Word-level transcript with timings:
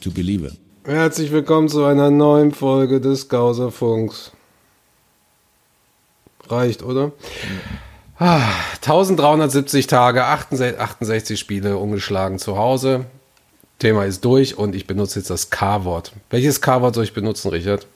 To 0.00 0.10
Believe. 0.10 0.52
Herzlich 0.84 1.30
willkommen 1.30 1.68
zu 1.68 1.84
einer 1.84 2.10
neuen 2.10 2.52
Folge 2.52 3.00
des 3.00 3.28
Gauserfunks. 3.28 4.32
Reicht, 6.48 6.82
oder? 6.82 7.12
Ah, 8.18 8.42
1370 8.76 9.86
Tage, 9.86 10.24
68 10.24 11.38
Spiele 11.38 11.76
ungeschlagen 11.76 12.38
zu 12.38 12.56
Hause. 12.56 13.06
Thema 13.80 14.04
ist 14.04 14.24
durch 14.24 14.56
und 14.56 14.76
ich 14.76 14.86
benutze 14.86 15.18
jetzt 15.18 15.30
das 15.30 15.50
K-Wort. 15.50 16.12
Welches 16.30 16.60
K-Wort 16.60 16.94
soll 16.94 17.04
ich 17.04 17.14
benutzen, 17.14 17.50
Richard? 17.50 17.86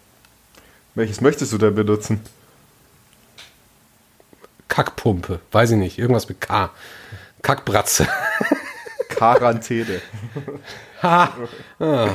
Welches 0.95 1.20
möchtest 1.20 1.52
du 1.52 1.59
denn 1.59 1.74
benutzen? 1.74 2.20
Kackpumpe. 4.68 5.40
Weiß 5.52 5.70
ich 5.70 5.76
nicht. 5.76 5.98
Irgendwas 5.98 6.28
mit 6.28 6.40
K. 6.40 6.70
Kackbratze. 7.42 8.09
Quarantäne. 9.10 10.00
ha. 11.02 11.32
Ah. 11.78 12.09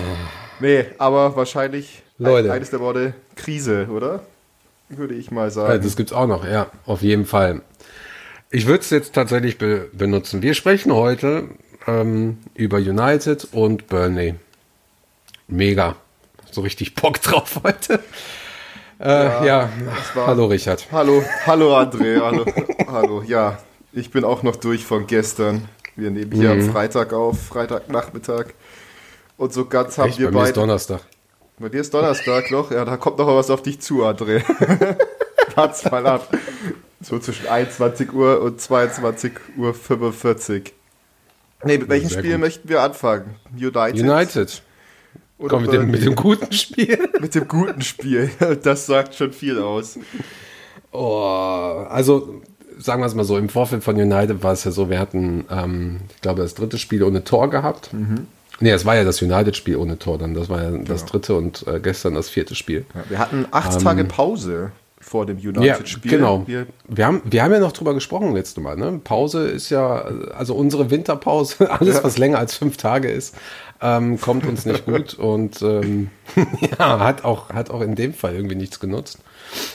Nee, 0.60 0.86
aber 0.98 1.36
wahrscheinlich 1.36 2.02
Leute. 2.18 2.52
eines 2.52 2.72
der 2.72 2.80
Worte 2.80 3.14
Krise, 3.36 3.88
oder? 3.90 4.24
Würde 4.90 5.14
ich 5.14 5.30
mal 5.32 5.52
sagen. 5.52 5.72
Ja, 5.72 5.78
das 5.78 5.96
gibt's 5.96 6.12
auch 6.12 6.28
noch, 6.28 6.46
ja, 6.46 6.72
auf 6.86 7.02
jeden 7.04 7.26
Fall. 7.26 7.62
Ich 8.50 8.66
würde 8.66 8.82
es 8.82 8.90
jetzt 8.90 9.14
tatsächlich 9.14 9.60
be 9.60 9.88
benutzen. 9.94 10.42
Wir 10.42 10.56
sprechen 10.56 10.92
heute 10.92 11.50
ähm, 11.88 12.38
über 12.56 12.78
United 12.78 13.48
und 13.52 13.88
Burnley. 13.88 14.36
Mega. 15.48 15.96
So 16.52 16.62
richtig 16.62 16.96
Bock 16.96 17.22
drauf 17.22 17.62
heute. 17.64 18.02
Äh, 19.00 19.08
ja, 19.08 19.46
ja. 19.46 19.70
hallo 20.16 20.48
Richard. 20.48 20.88
Hallo, 20.92 21.24
hallo 21.46 21.78
André, 21.78 22.20
hallo, 22.22 22.46
hallo. 22.88 23.24
Ja, 23.26 23.60
ich 23.94 24.12
bin 24.12 24.26
auch 24.26 24.44
noch 24.44 24.58
durch 24.58 24.86
von 24.86 25.08
gestern. 25.08 25.70
Wir 25.96 26.12
nehmen 26.12 26.32
hier 26.32 26.54
mhm. 26.54 26.62
am 26.62 26.72
Freitag 26.72 27.14
auf, 27.14 27.40
Freitagnachmittag. 27.40 28.48
Und 29.38 29.54
so 29.54 29.66
ganz 29.66 29.98
haben 29.98 30.10
Echt? 30.10 30.20
wir 30.20 30.28
Bei 30.28 30.32
beide. 30.32 30.44
Mir 30.44 30.50
ist 30.50 30.58
Donnerstag. 30.58 31.02
Bei 31.60 31.70
dir 31.70 31.82
ist 31.82 31.94
Donnerstag 31.94 32.52
noch? 32.52 32.72
Ja, 32.72 32.84
da 32.86 32.98
kommt 32.98 33.18
noch 33.18 33.28
was 33.28 33.50
auf 33.50 33.62
dich 33.62 33.80
zu, 33.80 34.04
André. 34.04 34.44
Wart's 35.56 35.90
mal 35.90 36.06
ab. 36.06 36.30
So 37.02 37.20
zwischen 37.20 37.48
21 37.48 38.14
Uhr 38.14 38.42
und 38.42 38.60
22 38.60 39.34
Uhr 39.58 39.74
45. 39.74 40.74
Nee, 41.64 41.78
mit 41.78 41.90
welchem 41.90 42.10
Spiel 42.10 42.32
gut. 42.32 42.40
möchten 42.40 42.70
wir 42.70 42.82
anfangen? 42.82 43.36
United. 43.54 44.00
United. 44.00 44.62
Oder 45.38 45.50
Komm 45.50 45.64
mit 45.64 45.74
dem, 45.74 45.92
mit 45.92 46.04
dem 46.04 46.16
guten 46.16 46.52
Spiel. 46.52 47.00
mit 47.22 47.36
dem 47.36 47.48
guten 47.48 47.82
Spiel. 47.82 48.30
Das 48.64 48.86
sagt 48.86 49.16
schon 49.16 49.32
viel 49.32 49.60
aus. 49.60 49.98
Oh, 50.92 51.86
also 51.90 52.42
sagen 52.78 53.02
wir 53.02 53.08
es 53.08 53.16
mal 53.16 53.24
so, 53.24 53.38
im 53.38 53.50
Vorfeld 53.50 53.84
von 53.84 53.96
United 53.96 54.42
war 54.44 54.54
es 54.54 54.64
ja 54.64 54.72
so, 54.72 54.90
wir 54.90 55.00
hatten, 55.00 55.46
ähm, 55.50 56.02
ich 56.16 56.22
glaube, 56.22 56.42
das 56.42 56.56
dritte 56.56 56.78
Spiel 56.78 57.04
ohne 57.04 57.24
Tor 57.24 57.50
gehabt. 57.50 57.94
Mhm. 57.94 58.28
Nee, 58.62 58.72
es 58.72 58.86
war 58.86 58.96
ja 58.96 59.06
das 59.06 59.22
United-Spiel 59.22 59.78
ohne 59.78 59.98
Tor 59.98 60.18
dann. 60.18 60.34
Das 60.34 60.50
war 60.50 60.62
ja 60.62 60.72
das 60.72 61.02
genau. 61.02 61.12
dritte 61.12 61.36
und 61.36 61.66
äh, 61.68 61.80
gestern 61.80 62.16
das 62.16 62.30
vierte 62.30 62.56
Spiel. 62.56 62.86
Ja, 62.94 63.04
wir 63.10 63.20
hatten 63.20 63.46
acht 63.52 63.74
ähm, 63.76 63.84
Tage 63.84 64.04
Pause 64.04 64.72
vor 65.10 65.26
dem 65.26 65.38
United-Spiel. 65.38 66.12
Ja, 66.12 66.18
genau. 66.18 66.44
Wir, 66.46 66.68
wir, 66.88 67.06
haben, 67.08 67.22
wir 67.26 67.42
haben 67.42 67.52
ja 67.52 67.60
noch 67.60 67.72
drüber 67.72 67.96
gesprochen 67.96 68.32
letztes 68.36 68.64
Mal. 68.64 68.76
Ne? 68.76 69.02
Pause 69.04 69.48
ist 69.48 69.72
ja, 69.72 70.04
also 70.38 70.54
unsere 70.54 70.92
Winterpause, 70.92 71.72
alles 71.80 71.96
ja. 71.96 72.04
was 72.04 72.20
länger 72.20 72.38
als 72.38 72.54
fünf 72.54 72.78
Tage 72.78 73.10
ist, 73.10 73.34
ähm, 73.82 74.22
kommt 74.22 74.46
uns 74.46 74.66
nicht 74.66 74.86
gut 74.86 75.16
und 75.16 75.64
ähm, 75.64 76.12
ja, 76.78 77.00
hat 77.00 77.26
auch, 77.26 77.50
hat 77.50 77.72
auch 77.72 77.82
in 77.82 77.96
dem 77.96 78.14
Fall 78.14 78.36
irgendwie 78.36 78.56
nichts 78.56 78.80
genutzt. 78.80 79.18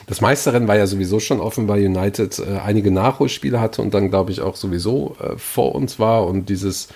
Das 0.06 0.20
Meisterrennen 0.20 0.68
war 0.68 0.76
ja 0.76 0.86
sowieso 0.86 1.18
schon 1.18 1.40
offen, 1.40 1.66
weil 1.66 1.84
United 1.84 2.38
äh, 2.38 2.58
einige 2.64 2.92
Nachholspiele 2.92 3.60
hatte 3.60 3.82
und 3.82 3.92
dann, 3.92 4.10
glaube 4.10 4.30
ich, 4.30 4.40
auch 4.40 4.54
sowieso 4.54 5.16
äh, 5.20 5.36
vor 5.36 5.74
uns 5.74 5.98
war. 5.98 6.28
Und 6.28 6.48
dieses, 6.48 6.86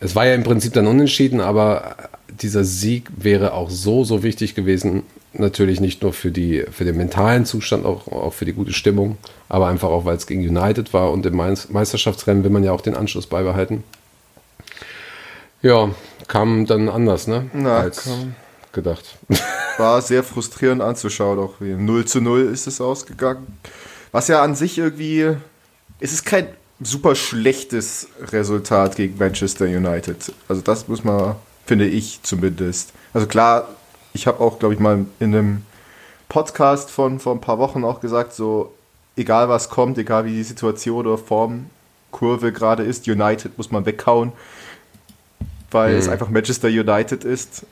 es 0.00 0.14
war 0.14 0.26
ja 0.26 0.34
im 0.34 0.42
Prinzip 0.42 0.74
dann 0.74 0.86
unentschieden, 0.86 1.40
aber 1.40 1.96
dieser 2.28 2.64
Sieg 2.64 3.08
wäre 3.16 3.54
auch 3.54 3.70
so, 3.70 4.04
so 4.04 4.22
wichtig 4.22 4.54
gewesen. 4.54 5.04
Natürlich 5.38 5.80
nicht 5.80 6.02
nur 6.02 6.12
für, 6.12 6.32
die, 6.32 6.64
für 6.70 6.84
den 6.84 6.96
mentalen 6.96 7.44
Zustand, 7.46 7.86
auch, 7.86 8.08
auch 8.08 8.34
für 8.34 8.44
die 8.44 8.52
gute 8.52 8.72
Stimmung, 8.72 9.18
aber 9.48 9.68
einfach 9.68 9.88
auch, 9.88 10.04
weil 10.04 10.16
es 10.16 10.26
gegen 10.26 10.40
United 10.40 10.92
war 10.92 11.12
und 11.12 11.24
im 11.26 11.36
Meisterschaftsrennen 11.36 12.42
will 12.42 12.50
man 12.50 12.64
ja 12.64 12.72
auch 12.72 12.80
den 12.80 12.96
Anschluss 12.96 13.26
beibehalten. 13.28 13.84
Ja, 15.62 15.90
kam 16.26 16.66
dann 16.66 16.88
anders, 16.88 17.26
ne? 17.26 17.50
Na, 17.52 17.78
Als 17.78 18.04
komm. 18.04 18.34
gedacht. 18.72 19.18
War 19.78 20.02
sehr 20.02 20.24
frustrierend 20.24 20.82
anzuschauen, 20.82 21.38
auch 21.38 21.54
wie 21.60 21.72
0 21.74 22.04
zu 22.04 22.20
0 22.20 22.42
ist 22.52 22.66
es 22.66 22.80
ausgegangen. 22.80 23.58
Was 24.12 24.28
ja 24.28 24.42
an 24.42 24.54
sich 24.54 24.78
irgendwie, 24.78 25.36
es 26.00 26.12
ist 26.12 26.24
kein 26.24 26.48
super 26.80 27.14
schlechtes 27.14 28.08
Resultat 28.32 28.96
gegen 28.96 29.18
Manchester 29.18 29.66
United. 29.66 30.32
Also 30.48 30.62
das 30.62 30.88
muss 30.88 31.04
man, 31.04 31.36
finde 31.66 31.86
ich 31.86 32.22
zumindest. 32.22 32.92
Also 33.12 33.26
klar, 33.26 33.68
ich 34.18 34.26
habe 34.26 34.40
auch, 34.40 34.58
glaube 34.58 34.74
ich, 34.74 34.80
mal 34.80 35.06
in 35.20 35.34
einem 35.34 35.62
Podcast 36.28 36.90
von 36.90 37.20
vor 37.20 37.34
ein 37.34 37.40
paar 37.40 37.58
Wochen 37.58 37.84
auch 37.84 38.00
gesagt, 38.00 38.32
so 38.34 38.74
egal 39.16 39.48
was 39.48 39.70
kommt, 39.70 39.98
egal 39.98 40.24
wie 40.24 40.32
die 40.32 40.42
Situation 40.42 41.06
oder 41.06 41.18
Formkurve 41.18 42.52
gerade 42.52 42.82
ist, 42.82 43.08
United 43.08 43.56
muss 43.56 43.70
man 43.70 43.86
weghauen 43.86 44.32
weil 45.70 45.92
mhm. 45.92 45.98
es 45.98 46.08
einfach 46.08 46.28
Manchester 46.28 46.68
United 46.68 47.24
ist. 47.24 47.66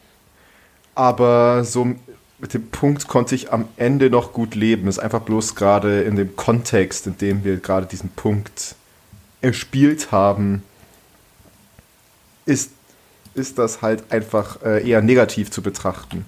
Aber 0.95 1.65
so 1.65 1.95
mit 2.39 2.55
dem 2.55 2.69
Punkt 2.69 3.09
konnte 3.09 3.35
ich 3.35 3.53
am 3.53 3.69
Ende 3.77 4.11
noch 4.11 4.33
gut 4.33 4.55
leben. 4.55 4.89
Es 4.89 4.99
ist 4.99 5.03
einfach 5.03 5.23
bloß 5.23 5.55
gerade 5.55 6.03
in 6.03 6.17
dem 6.17 6.37
Kontext, 6.37 7.07
in 7.07 7.19
dem 7.19 7.45
wir 7.45 7.57
gerade 7.59 7.87
diesen 7.87 8.11
Punkt 8.11 8.75
erspielt 9.41 10.13
haben, 10.13 10.63
ist, 12.45 12.73
ist 13.37 13.59
das 13.59 13.83
halt 13.83 14.05
einfach 14.11 14.63
äh, 14.63 14.89
eher 14.89 15.03
negativ 15.03 15.51
zu 15.51 15.63
betrachten. 15.63 16.25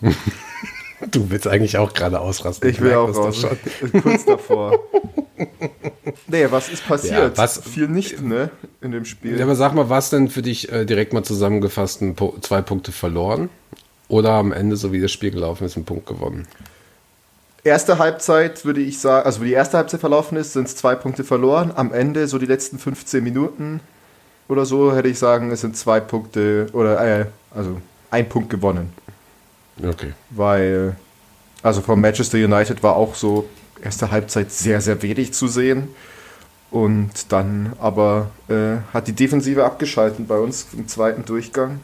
Du 1.10 1.30
willst 1.30 1.46
eigentlich 1.46 1.78
auch 1.78 1.94
gerade 1.94 2.20
ausrasten. 2.20 2.68
Ich 2.68 2.80
will 2.80 2.92
auch 2.92 3.14
raus. 3.14 3.46
Kurz 4.02 4.24
davor. 4.26 4.78
nee, 6.26 6.46
was 6.50 6.68
ist 6.68 6.86
passiert? 6.86 7.36
Ja, 7.36 7.38
was, 7.38 7.62
Viel 7.62 7.88
nicht, 7.88 8.20
ne? 8.20 8.50
In 8.82 8.92
dem 8.92 9.06
Spiel. 9.06 9.38
Ja, 9.38 9.44
aber 9.44 9.56
sag 9.56 9.72
mal, 9.74 9.88
was 9.88 10.10
denn 10.10 10.28
für 10.28 10.42
dich 10.42 10.70
äh, 10.70 10.84
direkt 10.84 11.14
mal 11.14 11.22
zusammengefasst 11.22 12.02
zwei 12.42 12.60
Punkte 12.60 12.92
verloren? 12.92 13.48
Oder 14.08 14.32
am 14.32 14.52
Ende, 14.52 14.76
so 14.76 14.92
wie 14.92 15.00
das 15.00 15.10
Spiel 15.10 15.30
gelaufen 15.30 15.64
ist, 15.64 15.76
einen 15.76 15.86
Punkt 15.86 16.06
gewonnen? 16.06 16.46
Erste 17.62 17.98
Halbzeit 17.98 18.64
würde 18.64 18.80
ich 18.80 18.98
sagen, 18.98 19.24
also 19.24 19.40
wie 19.40 19.46
die 19.46 19.52
erste 19.52 19.78
Halbzeit 19.78 20.00
verlaufen 20.00 20.36
ist, 20.36 20.52
sind 20.52 20.66
es 20.66 20.76
zwei 20.76 20.94
Punkte 20.94 21.24
verloren. 21.24 21.72
Am 21.74 21.92
Ende, 21.92 22.26
so 22.26 22.38
die 22.38 22.46
letzten 22.46 22.78
15 22.78 23.22
Minuten 23.22 23.80
oder 24.50 24.66
so, 24.66 24.94
hätte 24.94 25.08
ich 25.08 25.18
sagen, 25.18 25.50
es 25.52 25.60
sind 25.60 25.76
zwei 25.76 26.00
Punkte 26.00 26.66
oder 26.72 27.20
äh, 27.20 27.26
also 27.54 27.80
ein 28.10 28.28
Punkt 28.28 28.50
gewonnen. 28.50 28.92
Okay. 29.82 30.12
Weil, 30.30 30.96
also 31.62 31.80
von 31.80 32.00
Manchester 32.00 32.36
United 32.36 32.82
war 32.82 32.96
auch 32.96 33.14
so 33.14 33.48
erste 33.82 34.10
Halbzeit 34.10 34.50
sehr, 34.50 34.80
sehr 34.80 35.00
wenig 35.02 35.32
zu 35.32 35.48
sehen. 35.48 35.88
Und 36.70 37.32
dann 37.32 37.72
aber 37.80 38.30
äh, 38.48 38.76
hat 38.92 39.08
die 39.08 39.12
Defensive 39.12 39.64
abgeschaltet 39.64 40.28
bei 40.28 40.38
uns 40.38 40.68
im 40.72 40.86
zweiten 40.86 41.24
Durchgang. 41.24 41.80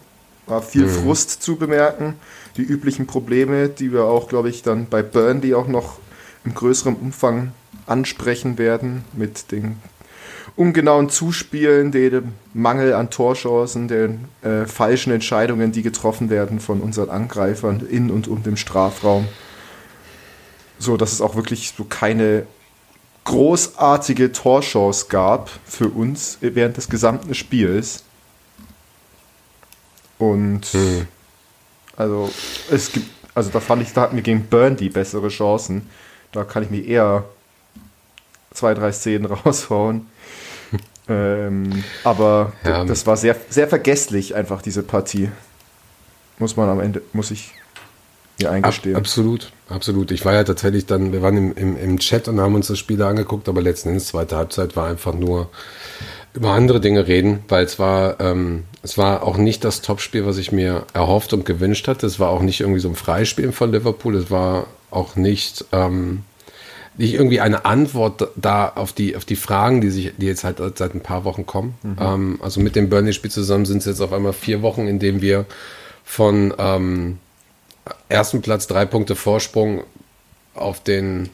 War 0.46 0.62
viel 0.62 0.86
mhm. 0.86 0.90
Frust 0.90 1.42
zu 1.42 1.56
bemerken. 1.56 2.14
Die 2.56 2.62
üblichen 2.62 3.06
Probleme, 3.06 3.68
die 3.68 3.92
wir 3.92 4.04
auch, 4.04 4.28
glaube 4.28 4.48
ich, 4.48 4.62
dann 4.62 4.86
bei 4.86 5.02
Burnley 5.02 5.54
auch 5.54 5.66
noch 5.66 5.98
im 6.44 6.54
größeren 6.54 6.94
Umfang 6.94 7.52
ansprechen 7.86 8.58
werden, 8.58 9.04
mit 9.12 9.50
den 9.50 9.78
ungenauen 10.54 11.08
Zuspielen, 11.08 11.90
dem 11.90 12.32
Mangel 12.54 12.94
an 12.94 13.10
Torchancen, 13.10 13.88
den 13.88 14.26
äh, 14.42 14.66
falschen 14.66 15.12
Entscheidungen, 15.12 15.72
die 15.72 15.82
getroffen 15.82 16.30
werden 16.30 16.60
von 16.60 16.80
unseren 16.80 17.10
Angreifern 17.10 17.84
in 17.88 18.10
und 18.10 18.28
um 18.28 18.42
den 18.42 18.56
Strafraum. 18.56 19.26
So, 20.78 20.96
dass 20.96 21.12
es 21.12 21.20
auch 21.20 21.34
wirklich 21.34 21.74
so 21.76 21.84
keine 21.84 22.46
großartige 23.24 24.30
Torchance 24.30 25.06
gab 25.08 25.50
für 25.66 25.88
uns 25.88 26.38
während 26.40 26.76
des 26.76 26.88
gesamten 26.88 27.34
Spiels. 27.34 28.04
Und 30.18 30.66
hm. 30.66 31.08
also 31.96 32.30
es 32.70 32.92
gibt, 32.92 33.10
also 33.34 33.50
da 33.50 33.60
fand 33.60 33.82
ich, 33.82 33.92
da 33.92 34.02
hatten 34.02 34.16
wir 34.16 34.22
gegen 34.22 34.46
Burnley 34.46 34.88
bessere 34.88 35.28
Chancen. 35.28 35.90
Da 36.32 36.44
kann 36.44 36.62
ich 36.62 36.70
mir 36.70 36.84
eher 36.84 37.24
zwei, 38.54 38.74
drei 38.74 38.92
Szenen 38.92 39.26
raushauen. 39.26 40.06
Ähm, 41.08 41.84
aber 42.04 42.52
ja. 42.64 42.84
das 42.84 43.06
war 43.06 43.16
sehr, 43.16 43.36
sehr 43.48 43.68
vergesslich, 43.68 44.34
einfach 44.34 44.62
diese 44.62 44.82
Partie. 44.82 45.30
Muss 46.38 46.56
man 46.56 46.68
am 46.68 46.80
Ende, 46.80 47.02
muss 47.12 47.30
ich 47.30 47.52
mir 48.40 48.50
eingestehen. 48.50 48.96
Ab, 48.96 49.02
absolut, 49.02 49.52
absolut. 49.68 50.10
Ich 50.10 50.24
war 50.24 50.34
ja 50.34 50.44
tatsächlich 50.44 50.86
dann, 50.86 51.12
wir 51.12 51.22
waren 51.22 51.36
im, 51.36 51.54
im, 51.54 51.76
im 51.78 51.98
Chat 51.98 52.28
und 52.28 52.40
haben 52.40 52.54
uns 52.54 52.66
das 52.66 52.78
Spiel 52.78 53.00
angeguckt, 53.02 53.48
aber 53.48 53.62
letzten 53.62 53.90
Endes, 53.90 54.08
zweite 54.08 54.36
Halbzeit 54.36 54.76
war 54.76 54.88
einfach 54.88 55.14
nur 55.14 55.48
über 56.34 56.50
andere 56.50 56.80
Dinge 56.80 57.06
reden, 57.06 57.44
weil 57.48 57.64
es 57.64 57.78
war, 57.78 58.20
ähm, 58.20 58.64
Es 58.82 58.98
war 58.98 59.22
auch 59.22 59.38
nicht 59.38 59.64
das 59.64 59.80
Topspiel, 59.80 60.26
was 60.26 60.36
ich 60.36 60.52
mir 60.52 60.84
erhofft 60.92 61.32
und 61.32 61.46
gewünscht 61.46 61.88
hatte. 61.88 62.06
Es 62.06 62.20
war 62.20 62.28
auch 62.28 62.42
nicht 62.42 62.60
irgendwie 62.60 62.80
so 62.80 62.88
ein 62.88 62.94
Freispiel 62.94 63.52
von 63.52 63.72
Liverpool. 63.72 64.14
Es 64.16 64.30
war 64.30 64.66
auch 64.90 65.16
nicht, 65.16 65.64
ähm, 65.72 66.22
nicht 66.98 67.14
irgendwie 67.14 67.40
eine 67.40 67.64
Antwort 67.64 68.28
da 68.36 68.68
auf 68.68 68.92
die, 68.92 69.16
auf 69.16 69.24
die 69.24 69.36
Fragen, 69.36 69.80
die 69.80 69.90
sich, 69.90 70.12
die 70.16 70.26
jetzt 70.26 70.44
halt 70.44 70.58
seit 70.76 70.94
ein 70.94 71.00
paar 71.00 71.24
Wochen 71.24 71.46
kommen. 71.46 71.74
Mhm. 71.82 71.96
Ähm, 72.00 72.38
also 72.42 72.60
mit 72.60 72.76
dem 72.76 72.88
Burnley-Spiel 72.88 73.30
zusammen 73.30 73.66
sind 73.66 73.78
es 73.78 73.84
jetzt 73.84 74.00
auf 74.00 74.12
einmal 74.12 74.32
vier 74.32 74.62
Wochen, 74.62 74.86
in 74.86 74.98
denen 74.98 75.20
wir 75.20 75.44
von 76.04 76.54
ähm, 76.58 77.18
ersten 78.08 78.40
Platz 78.42 78.66
drei 78.66 78.86
Punkte 78.86 79.16
Vorsprung 79.16 79.84
auf 80.54 80.82
den 80.82 81.28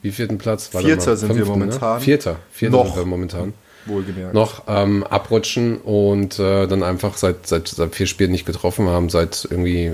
wie 0.00 0.12
vierten 0.12 0.38
Platz? 0.38 0.70
Warte 0.72 0.86
Vierter 0.86 1.10
mal, 1.10 1.16
sind 1.16 1.28
fünften, 1.28 1.46
wir 1.46 1.56
ne? 1.56 1.58
momentan. 1.58 1.94
Ne? 1.98 2.00
Vierter, 2.00 2.36
Vierter 2.50 2.76
noch. 2.76 2.86
sind 2.86 2.96
wir 2.96 3.04
momentan. 3.04 3.54
Wohlgemerkt. 3.86 4.34
Noch 4.34 4.62
ähm, 4.68 5.02
abrutschen 5.04 5.78
und 5.78 6.38
äh, 6.38 6.66
dann 6.66 6.82
einfach 6.82 7.16
seit, 7.16 7.46
seit, 7.46 7.68
seit 7.68 7.94
vier 7.94 8.06
Spielen 8.06 8.32
nicht 8.32 8.46
getroffen 8.46 8.88
haben, 8.88 9.08
seit 9.08 9.46
irgendwie 9.50 9.92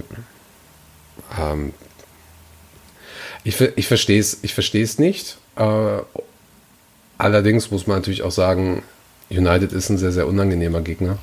ähm, 1.40 1.72
ich, 3.44 3.60
ich 3.60 3.86
verstehe 3.86 4.18
es 4.18 4.38
ich 4.42 4.54
versteh's 4.54 4.98
nicht. 4.98 5.38
Äh, 5.56 5.98
allerdings 7.18 7.70
muss 7.70 7.86
man 7.86 7.98
natürlich 7.98 8.22
auch 8.22 8.30
sagen, 8.30 8.82
United 9.30 9.72
ist 9.72 9.90
ein 9.90 9.98
sehr, 9.98 10.12
sehr 10.12 10.26
unangenehmer 10.26 10.80
Gegner. 10.80 11.18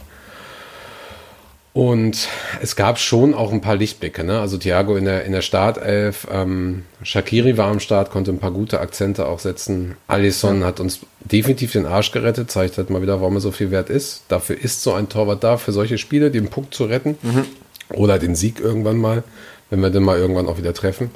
Und 1.74 2.28
es 2.62 2.76
gab 2.76 3.00
schon 3.00 3.34
auch 3.34 3.54
ein 3.54 3.62
paar 3.62 3.78
Lichtblicke. 3.78 4.26
Ne? 4.26 4.42
Also 4.42 4.58
Thiago 4.58 4.98
in 4.98 5.06
der, 5.06 5.24
in 5.24 5.32
der 5.32 5.42
Startelf, 5.42 6.28
ähm, 6.30 6.84
Shakiri 7.02 7.58
war 7.58 7.68
am 7.72 7.80
Start, 7.80 8.12
konnte 8.12 8.32
ein 8.32 8.40
paar 8.40 8.52
gute 8.52 8.82
Akzente 8.82 9.26
auch 9.26 9.40
setzen. 9.40 9.96
Alisson 10.08 10.62
ja. 10.62 10.68
hat 10.68 10.82
uns 10.82 11.00
definitiv 11.22 11.72
den 11.72 11.86
Arsch 11.86 12.12
gerettet, 12.12 12.52
zeigt 12.52 12.78
halt 12.78 12.90
mal 12.90 13.02
wieder, 13.02 13.22
warum 13.22 13.36
er 13.36 13.40
so 13.40 13.52
viel 13.52 13.72
wert 13.72 13.90
ist. 13.90 14.24
Dafür 14.28 14.60
ist 14.62 14.84
so 14.84 14.94
ein 14.94 15.08
Torwart 15.08 15.46
da, 15.46 15.56
für 15.56 15.72
solche 15.72 15.98
Spiele 15.98 16.30
den 16.30 16.50
Punkt 16.50 16.74
zu 16.74 16.86
retten. 16.86 17.18
Mhm. 17.22 17.46
Oder 17.94 18.20
den 18.20 18.36
Sieg 18.36 18.60
irgendwann 18.60 18.98
mal, 18.98 19.24
wenn 19.70 19.80
wir 19.80 19.92
den 19.92 20.04
mal 20.04 20.18
irgendwann 20.18 20.48
auch 20.48 20.58
wieder 20.58 20.74
treffen. 20.74 21.10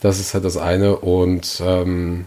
Das 0.00 0.20
ist 0.20 0.34
halt 0.34 0.44
das 0.44 0.56
eine. 0.56 0.96
Und 0.96 1.62
ähm, 1.64 2.26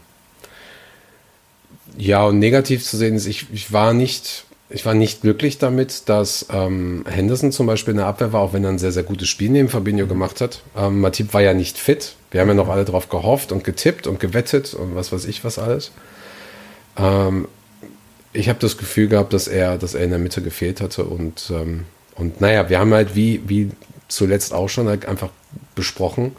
ja, 1.98 2.26
und 2.26 2.40
negativ 2.40 2.84
zu 2.84 2.98
sehen 2.98 3.16
ist, 3.16 3.26
ich, 3.26 3.48
ich 3.52 3.72
war 3.72 3.94
nicht 3.94 4.46
ich 4.74 4.86
war 4.86 4.94
nicht 4.94 5.22
glücklich 5.22 5.58
damit, 5.58 6.08
dass 6.08 6.46
ähm, 6.52 7.04
Henderson 7.08 7.52
zum 7.52 7.68
Beispiel 7.68 7.92
in 7.92 7.98
der 7.98 8.06
Abwehr 8.06 8.32
war, 8.32 8.42
auch 8.42 8.54
wenn 8.54 8.64
er 8.64 8.70
ein 8.70 8.80
sehr, 8.80 8.92
sehr 8.92 9.04
gutes 9.04 9.28
Spiel 9.28 9.50
neben 9.50 9.70
Fabinho 9.70 10.08
gemacht 10.08 10.40
hat. 10.42 10.62
Ähm, 10.78 11.02
Matip 11.02 11.34
war 11.34 11.42
ja 11.42 11.54
nicht 11.54 11.78
fit. 11.78 12.16
Wir 12.32 12.42
haben 12.42 12.48
ja 12.48 12.54
noch 12.54 12.70
alle 12.70 12.86
drauf 12.86 13.10
gehofft 13.10 13.52
und 13.52 13.64
getippt 13.64 14.08
und 14.08 14.20
gewettet 14.20 14.74
und 14.74 14.96
was 14.96 15.12
weiß 15.12 15.26
ich 15.26 15.44
was 15.44 15.60
alles. 15.60 15.92
Ähm, 16.98 17.48
ich 18.34 18.48
habe 18.48 18.60
das 18.60 18.78
Gefühl 18.78 19.10
gehabt, 19.10 19.34
dass 19.34 19.48
er, 19.48 19.78
dass 19.78 19.94
er 19.94 20.06
in 20.06 20.10
der 20.10 20.20
Mitte 20.20 20.42
gefehlt 20.42 20.80
hatte 20.80 21.04
und, 21.04 21.52
ähm, 21.54 21.86
und 22.16 22.40
naja, 22.40 22.70
wir 22.70 22.80
haben 22.80 22.94
halt 22.94 23.16
wie, 23.16 23.42
wie 23.48 23.72
zuletzt 24.08 24.54
auch 24.54 24.70
schon 24.70 24.88
halt 24.88 25.06
einfach 25.06 25.30
besprochen, 25.76 26.32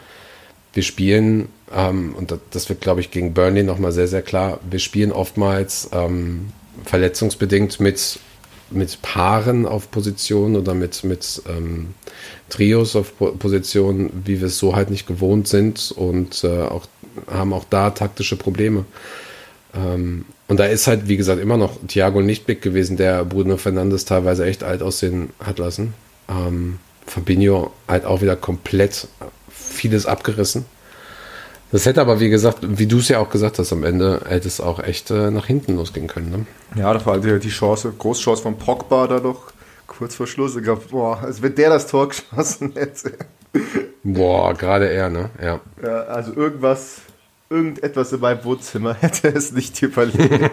wir 0.72 0.82
spielen, 0.82 1.48
ähm, 1.74 2.14
und 2.16 2.34
das 2.50 2.68
wird, 2.68 2.80
glaube 2.80 3.00
ich, 3.00 3.10
gegen 3.10 3.34
Burnley 3.34 3.62
nochmal 3.62 3.92
sehr, 3.92 4.08
sehr 4.08 4.22
klar, 4.22 4.60
wir 4.68 4.78
spielen 4.78 5.12
oftmals 5.12 5.90
ähm, 5.92 6.52
verletzungsbedingt 6.84 7.80
mit, 7.80 8.18
mit 8.70 9.02
Paaren 9.02 9.66
auf 9.66 9.90
Positionen 9.90 10.56
oder 10.56 10.74
mit, 10.74 11.04
mit 11.04 11.42
ähm, 11.48 11.94
Trios 12.48 12.96
auf 12.96 13.12
Positionen, 13.16 14.22
wie 14.24 14.40
wir 14.40 14.48
es 14.48 14.58
so 14.58 14.74
halt 14.74 14.90
nicht 14.90 15.06
gewohnt 15.06 15.48
sind 15.48 15.92
und 15.92 16.44
äh, 16.44 16.62
auch, 16.62 16.86
haben 17.30 17.52
auch 17.52 17.64
da 17.68 17.90
taktische 17.90 18.36
Probleme. 18.36 18.84
Ähm, 19.74 20.24
und 20.48 20.60
da 20.60 20.66
ist 20.66 20.86
halt, 20.86 21.08
wie 21.08 21.16
gesagt, 21.16 21.40
immer 21.40 21.56
noch 21.56 21.78
Thiago 21.86 22.20
Lichtblick 22.20 22.60
gewesen, 22.60 22.96
der 22.96 23.24
Bruno 23.24 23.56
Fernandes 23.56 24.04
teilweise 24.04 24.44
echt 24.44 24.64
alt 24.64 24.82
aussehen 24.82 25.30
hat 25.42 25.58
lassen. 25.58 25.94
Ähm, 26.28 26.78
Fabinho 27.06 27.72
halt 27.88 28.04
auch 28.04 28.20
wieder 28.22 28.36
komplett 28.36 29.08
vieles 29.82 30.06
abgerissen. 30.06 30.64
Das 31.72 31.86
hätte 31.86 32.00
aber, 32.00 32.20
wie 32.20 32.28
gesagt, 32.28 32.58
wie 32.62 32.86
du 32.86 32.98
es 32.98 33.08
ja 33.08 33.18
auch 33.18 33.30
gesagt 33.30 33.58
hast, 33.58 33.72
am 33.72 33.82
Ende 33.82 34.20
hätte 34.28 34.46
es 34.46 34.60
auch 34.60 34.78
echt 34.78 35.10
äh, 35.10 35.32
nach 35.32 35.46
hinten 35.46 35.74
losgehen 35.74 36.06
können. 36.06 36.30
Ne? 36.30 36.46
Ja, 36.80 36.94
das 36.94 37.04
war 37.04 37.18
die, 37.18 37.40
die 37.40 37.48
Chance, 37.48 37.92
Großchance 37.98 38.42
von 38.42 38.56
Pogba 38.58 39.08
da 39.08 39.18
noch 39.18 39.52
kurz 39.88 40.14
vor 40.14 40.28
Schluss. 40.28 40.54
Ich 40.54 40.62
glaube, 40.62 40.82
boah, 40.88 41.20
als 41.20 41.42
wenn 41.42 41.54
der 41.56 41.70
das 41.70 41.88
Tor 41.88 42.10
geschossen 42.10 42.72
hätte. 42.76 43.14
Boah, 44.04 44.54
gerade 44.54 44.88
er, 44.88 45.10
ne? 45.10 45.30
Ja. 45.42 45.60
ja. 45.82 46.02
Also 46.04 46.32
irgendwas, 46.34 46.98
irgendetwas 47.50 48.12
in 48.12 48.20
meinem 48.20 48.44
Wohnzimmer 48.44 48.94
hätte 49.00 49.28
es 49.28 49.50
nicht 49.50 49.82
überlebt. 49.82 50.20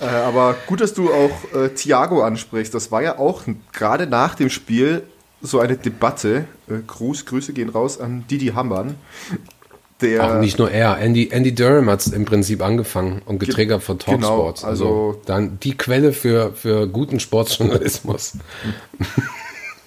äh, 0.00 0.04
aber 0.04 0.54
gut, 0.68 0.82
dass 0.82 0.94
du 0.94 1.10
auch 1.10 1.54
äh, 1.58 1.70
Thiago 1.70 2.22
ansprichst. 2.22 2.72
Das 2.74 2.92
war 2.92 3.02
ja 3.02 3.18
auch 3.18 3.42
gerade 3.72 4.06
nach 4.06 4.36
dem 4.36 4.50
Spiel 4.50 5.02
so 5.42 5.60
eine 5.60 5.76
Debatte. 5.76 6.44
Äh, 6.68 6.78
Gruß, 6.86 7.26
Grüße 7.26 7.52
gehen 7.52 7.68
raus 7.68 8.00
an 8.00 8.24
Didi 8.30 8.48
Hammann. 8.48 8.96
Der 10.00 10.24
Auch 10.24 10.40
nicht 10.40 10.58
nur 10.58 10.70
er, 10.70 10.98
Andy, 10.98 11.28
Andy 11.30 11.54
Durham 11.54 11.90
hat 11.90 12.00
es 12.00 12.06
im 12.06 12.24
Prinzip 12.24 12.62
angefangen 12.62 13.20
und 13.26 13.38
getriggert 13.38 13.82
von 13.82 13.98
genau, 13.98 14.12
Talksport. 14.16 14.56
Genau, 14.56 14.68
also, 14.68 14.84
also, 14.86 15.20
dann 15.26 15.60
die 15.60 15.76
Quelle 15.76 16.14
für, 16.14 16.54
für 16.54 16.88
guten 16.88 17.20
Sportjournalismus. 17.20 18.38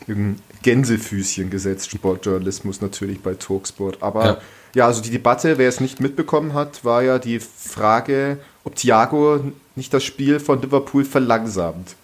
Gänsefüßchen 0.61 1.49
gesetzt, 1.49 1.89
Sportjournalismus 1.89 2.81
natürlich 2.81 3.21
bei 3.21 3.33
Talksport. 3.33 4.03
Aber 4.03 4.25
ja. 4.25 4.37
ja, 4.75 4.85
also 4.85 5.01
die 5.01 5.09
Debatte, 5.09 5.57
wer 5.57 5.67
es 5.67 5.79
nicht 5.79 5.99
mitbekommen 5.99 6.53
hat, 6.53 6.85
war 6.85 7.01
ja 7.01 7.17
die 7.17 7.39
Frage, 7.39 8.37
ob 8.63 8.75
Thiago 8.75 9.39
nicht 9.75 9.91
das 9.95 10.03
Spiel 10.03 10.39
von 10.39 10.61
Liverpool 10.61 11.05
verlangsamt 11.05 11.95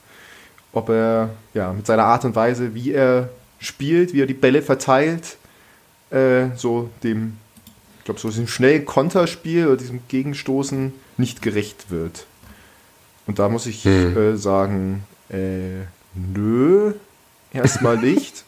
ob 0.71 0.89
er 0.89 1.29
ja, 1.53 1.73
mit 1.73 1.85
seiner 1.85 2.05
Art 2.05 2.25
und 2.25 2.35
Weise, 2.35 2.73
wie 2.73 2.91
er 2.91 3.29
spielt, 3.59 4.13
wie 4.13 4.21
er 4.21 4.25
die 4.25 4.33
Bälle 4.33 4.61
verteilt, 4.61 5.37
äh, 6.09 6.47
so 6.55 6.89
dem, 7.03 7.37
ich 7.99 8.05
glaube, 8.05 8.19
so 8.19 8.29
diesem 8.29 8.47
schnellen 8.47 8.85
Konterspiel 8.85 9.67
oder 9.67 9.77
diesem 9.77 10.01
Gegenstoßen 10.07 10.93
nicht 11.17 11.41
gerecht 11.41 11.91
wird. 11.91 12.25
Und 13.27 13.37
da 13.37 13.49
muss 13.49 13.67
ich 13.67 13.83
hm. 13.83 14.17
äh, 14.17 14.37
sagen, 14.37 15.03
äh, 15.29 15.85
nö, 16.15 16.93
erstmal 17.53 17.97
nicht. 18.01 18.43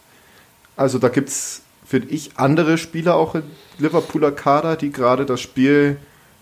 Also 0.76 0.98
da 0.98 1.10
gibt 1.10 1.30
es, 1.30 1.62
finde 1.86 2.10
ich, 2.10 2.32
andere 2.38 2.78
Spieler 2.78 3.16
auch 3.16 3.36
im 3.36 3.44
Liverpooler 3.78 4.32
Kader, 4.32 4.76
die 4.76 4.92
gerade 4.92 5.26
das 5.26 5.42
Spiel 5.42 5.98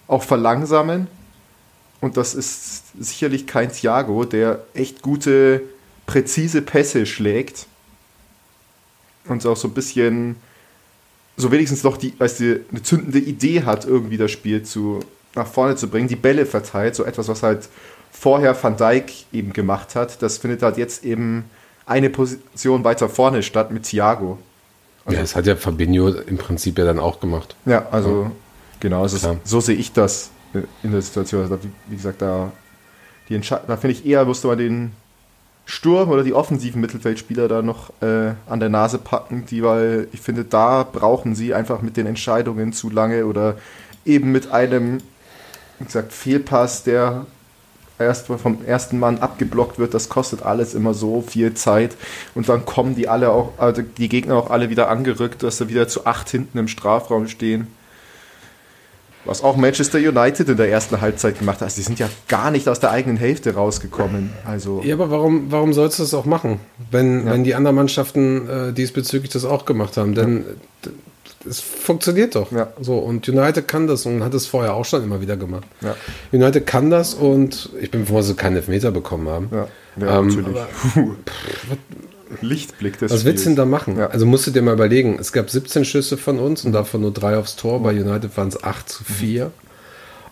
auch 0.07 0.23
verlangsamen. 0.23 1.07
Und 2.01 2.15
das 2.15 2.33
ist 2.33 2.83
sicherlich 2.99 3.45
kein 3.45 3.71
Thiago, 3.71 4.23
der 4.23 4.63
echt 4.73 5.01
gute, 5.01 5.61
präzise 6.05 6.61
Pässe 6.61 7.05
schlägt. 7.05 7.67
Und 9.29 9.45
auch 9.45 9.57
so 9.57 9.67
ein 9.67 9.73
bisschen, 9.73 10.35
so 11.37 11.51
wenigstens 11.51 11.83
noch 11.83 11.97
die, 11.97 12.13
weißt 12.17 12.39
du, 12.39 12.59
eine 12.71 12.83
zündende 12.83 13.19
Idee 13.19 13.63
hat, 13.63 13.85
irgendwie 13.85 14.17
das 14.17 14.31
Spiel 14.31 14.63
zu, 14.63 14.99
nach 15.35 15.47
vorne 15.47 15.75
zu 15.75 15.87
bringen, 15.87 16.07
die 16.07 16.15
Bälle 16.15 16.45
verteilt, 16.45 16.95
so 16.95 17.03
etwas, 17.03 17.27
was 17.27 17.43
halt 17.43 17.69
vorher 18.11 18.61
Van 18.61 18.75
Dijk 18.75 19.11
eben 19.31 19.53
gemacht 19.53 19.95
hat. 19.95 20.21
Das 20.21 20.37
findet 20.37 20.63
halt 20.63 20.77
jetzt 20.77 21.05
eben 21.05 21.45
eine 21.85 22.09
Position 22.09 22.83
weiter 22.83 23.09
vorne 23.09 23.43
statt 23.43 23.71
mit 23.71 23.83
Thiago. 23.83 24.37
Also, 25.05 25.15
ja, 25.15 25.21
das 25.21 25.35
hat 25.35 25.45
ja 25.45 25.55
Fabinho 25.55 26.09
im 26.09 26.37
Prinzip 26.37 26.77
ja 26.77 26.85
dann 26.85 26.99
auch 26.99 27.19
gemacht. 27.19 27.55
Ja, 27.65 27.87
also 27.89 28.23
ja. 28.23 28.31
genau, 28.79 29.05
ist, 29.05 29.27
so 29.43 29.59
sehe 29.59 29.75
ich 29.75 29.93
das 29.93 30.29
in 30.83 30.91
der 30.91 31.01
Situation. 31.01 31.43
Also, 31.43 31.59
wie 31.87 31.95
gesagt, 31.95 32.21
da, 32.21 32.51
die 33.27 33.39
da 33.39 33.77
finde 33.77 33.91
ich 33.91 34.05
eher, 34.05 34.25
musste 34.25 34.47
man 34.47 34.57
den 34.57 34.91
Sturm 35.69 36.09
oder 36.09 36.23
die 36.23 36.33
offensiven 36.33 36.81
Mittelfeldspieler 36.81 37.47
da 37.47 37.61
noch 37.61 37.91
äh, 38.01 38.33
an 38.47 38.59
der 38.59 38.69
Nase 38.69 38.97
packen, 38.97 39.45
die, 39.45 39.61
weil 39.61 40.07
ich 40.11 40.19
finde, 40.19 40.43
da 40.43 40.81
brauchen 40.81 41.35
sie 41.35 41.53
einfach 41.53 41.83
mit 41.83 41.95
den 41.95 42.07
Entscheidungen 42.07 42.73
zu 42.73 42.89
lange 42.89 43.27
oder 43.27 43.55
eben 44.03 44.31
mit 44.31 44.51
einem, 44.51 44.97
wie 45.77 45.85
gesagt, 45.85 46.11
Fehlpass, 46.11 46.81
der 46.83 47.27
erst 47.99 48.25
vom 48.25 48.65
ersten 48.65 48.97
Mann 48.97 49.19
abgeblockt 49.19 49.77
wird, 49.77 49.93
das 49.93 50.09
kostet 50.09 50.41
alles 50.41 50.73
immer 50.73 50.95
so 50.95 51.21
viel 51.21 51.53
Zeit 51.53 51.95
und 52.33 52.49
dann 52.49 52.65
kommen 52.65 52.95
die 52.95 53.07
alle 53.07 53.29
auch, 53.29 53.51
also 53.59 53.83
die 53.83 54.09
Gegner 54.09 54.37
auch 54.37 54.49
alle 54.49 54.71
wieder 54.71 54.89
angerückt, 54.89 55.43
dass 55.43 55.59
sie 55.59 55.69
wieder 55.69 55.87
zu 55.87 56.07
acht 56.07 56.31
hinten 56.31 56.57
im 56.57 56.67
Strafraum 56.67 57.27
stehen. 57.27 57.67
Was 59.25 59.43
auch 59.43 59.57
Manchester 59.57 59.97
United 59.97 60.47
in 60.47 60.57
der 60.57 60.69
ersten 60.69 61.01
Halbzeit 61.01 61.39
gemacht 61.39 61.57
hat. 61.57 61.63
Also 61.63 61.75
die 61.75 61.83
sind 61.83 61.99
ja 61.99 62.09
gar 62.27 62.51
nicht 62.51 62.67
aus 62.69 62.79
der 62.79 62.91
eigenen 62.91 63.17
Hälfte 63.17 63.53
rausgekommen. 63.53 64.31
Also 64.45 64.81
ja, 64.83 64.95
aber 64.95 65.11
warum, 65.11 65.51
warum 65.51 65.73
sollst 65.73 65.99
du 65.99 66.03
das 66.03 66.13
auch 66.13 66.25
machen, 66.25 66.59
wenn, 66.89 67.25
ja. 67.25 67.33
wenn 67.33 67.43
die 67.43 67.53
anderen 67.53 67.75
Mannschaften 67.75 68.49
äh, 68.49 68.73
diesbezüglich 68.73 69.31
das 69.31 69.45
auch 69.45 69.65
gemacht 69.65 69.97
haben? 69.97 70.15
Denn 70.15 70.45
ja. 70.85 70.91
es 71.49 71.59
funktioniert 71.59 72.35
doch. 72.35 72.51
Ja. 72.51 72.71
So, 72.79 72.97
und 72.97 73.27
United 73.27 73.67
kann 73.67 73.87
das 73.87 74.05
und 74.05 74.23
hat 74.23 74.33
es 74.33 74.47
vorher 74.47 74.73
auch 74.73 74.85
schon 74.85 75.03
immer 75.03 75.19
wieder 75.19 75.35
gemacht. 75.35 75.67
United 76.31 76.65
kann 76.65 76.89
das 76.89 77.13
und 77.13 77.71
ich 77.79 77.91
bin 77.91 78.05
froh, 78.05 78.17
dass 78.17 78.27
sie 78.27 78.35
keinen 78.35 78.55
Elfmeter 78.55 78.91
bekommen 78.91 79.27
haben. 79.27 79.49
Ja, 79.51 79.67
ja 79.99 80.19
ähm, 80.19 80.27
natürlich. 80.27 80.47
Aber, 80.47 80.67
pff, 80.67 80.97
Lichtblick 82.41 82.99
des 82.99 83.11
Was 83.11 83.25
willst 83.25 83.45
du 83.45 83.49
denn 83.49 83.55
da 83.55 83.65
machen? 83.65 83.97
Ja. 83.97 84.07
Also 84.07 84.25
musst 84.25 84.47
du 84.47 84.51
dir 84.51 84.61
mal 84.61 84.73
überlegen, 84.73 85.17
es 85.19 85.31
gab 85.31 85.49
17 85.49 85.85
Schüsse 85.85 86.17
von 86.17 86.39
uns 86.39 86.65
und 86.65 86.71
davon 86.71 87.01
nur 87.01 87.13
drei 87.13 87.37
aufs 87.37 87.55
Tor. 87.55 87.81
Bei 87.81 87.91
United 87.91 88.35
waren 88.37 88.47
es 88.49 88.63
8 88.63 88.87
zu 88.89 89.03
4. 89.03 89.51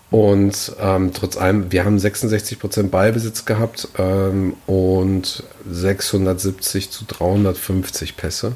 Und 0.10 0.74
ähm, 0.80 1.12
trotz 1.14 1.36
allem, 1.36 1.72
wir 1.72 1.84
haben 1.84 1.98
66% 1.98 2.90
Ballbesitz 2.90 3.44
gehabt 3.46 3.90
ähm, 3.98 4.54
und 4.66 5.44
670 5.70 6.92
zu 6.92 7.04
350 7.06 8.16
Pässe. 8.16 8.54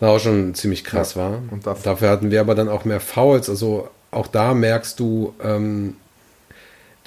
Was 0.00 0.10
auch 0.10 0.20
schon 0.20 0.54
ziemlich 0.54 0.84
krass 0.84 1.14
ja, 1.14 1.22
war. 1.22 1.42
Und 1.50 1.66
dafür, 1.66 1.82
dafür, 1.84 2.10
hatten 2.10 2.30
wir 2.30 2.40
aber 2.40 2.54
dann 2.54 2.68
auch 2.68 2.84
mehr 2.84 3.00
Fouls. 3.00 3.50
Also 3.50 3.90
auch 4.10 4.26
da 4.26 4.54
merkst 4.54 4.98
du, 4.98 5.34
ähm, 5.42 5.96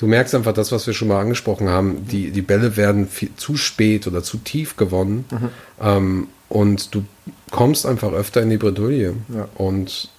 du 0.01 0.07
merkst 0.07 0.33
einfach 0.33 0.53
das, 0.53 0.71
was 0.71 0.87
wir 0.87 0.95
schon 0.95 1.07
mal 1.07 1.21
angesprochen 1.21 1.69
haben. 1.69 2.07
Die, 2.07 2.31
die 2.31 2.41
Bälle 2.41 2.75
werden 2.75 3.07
viel, 3.07 3.29
zu 3.35 3.55
spät 3.55 4.07
oder 4.07 4.23
zu 4.23 4.37
tief 4.37 4.75
gewonnen. 4.75 5.25
Mhm. 5.29 5.49
Ähm, 5.79 6.27
und 6.49 6.95
du 6.95 7.05
kommst 7.51 7.85
einfach 7.85 8.11
öfter 8.11 8.41
in 8.41 8.49
die 8.49 8.57
Bredouille. 8.57 9.13
Ja. 9.33 9.47
Und 9.55 10.09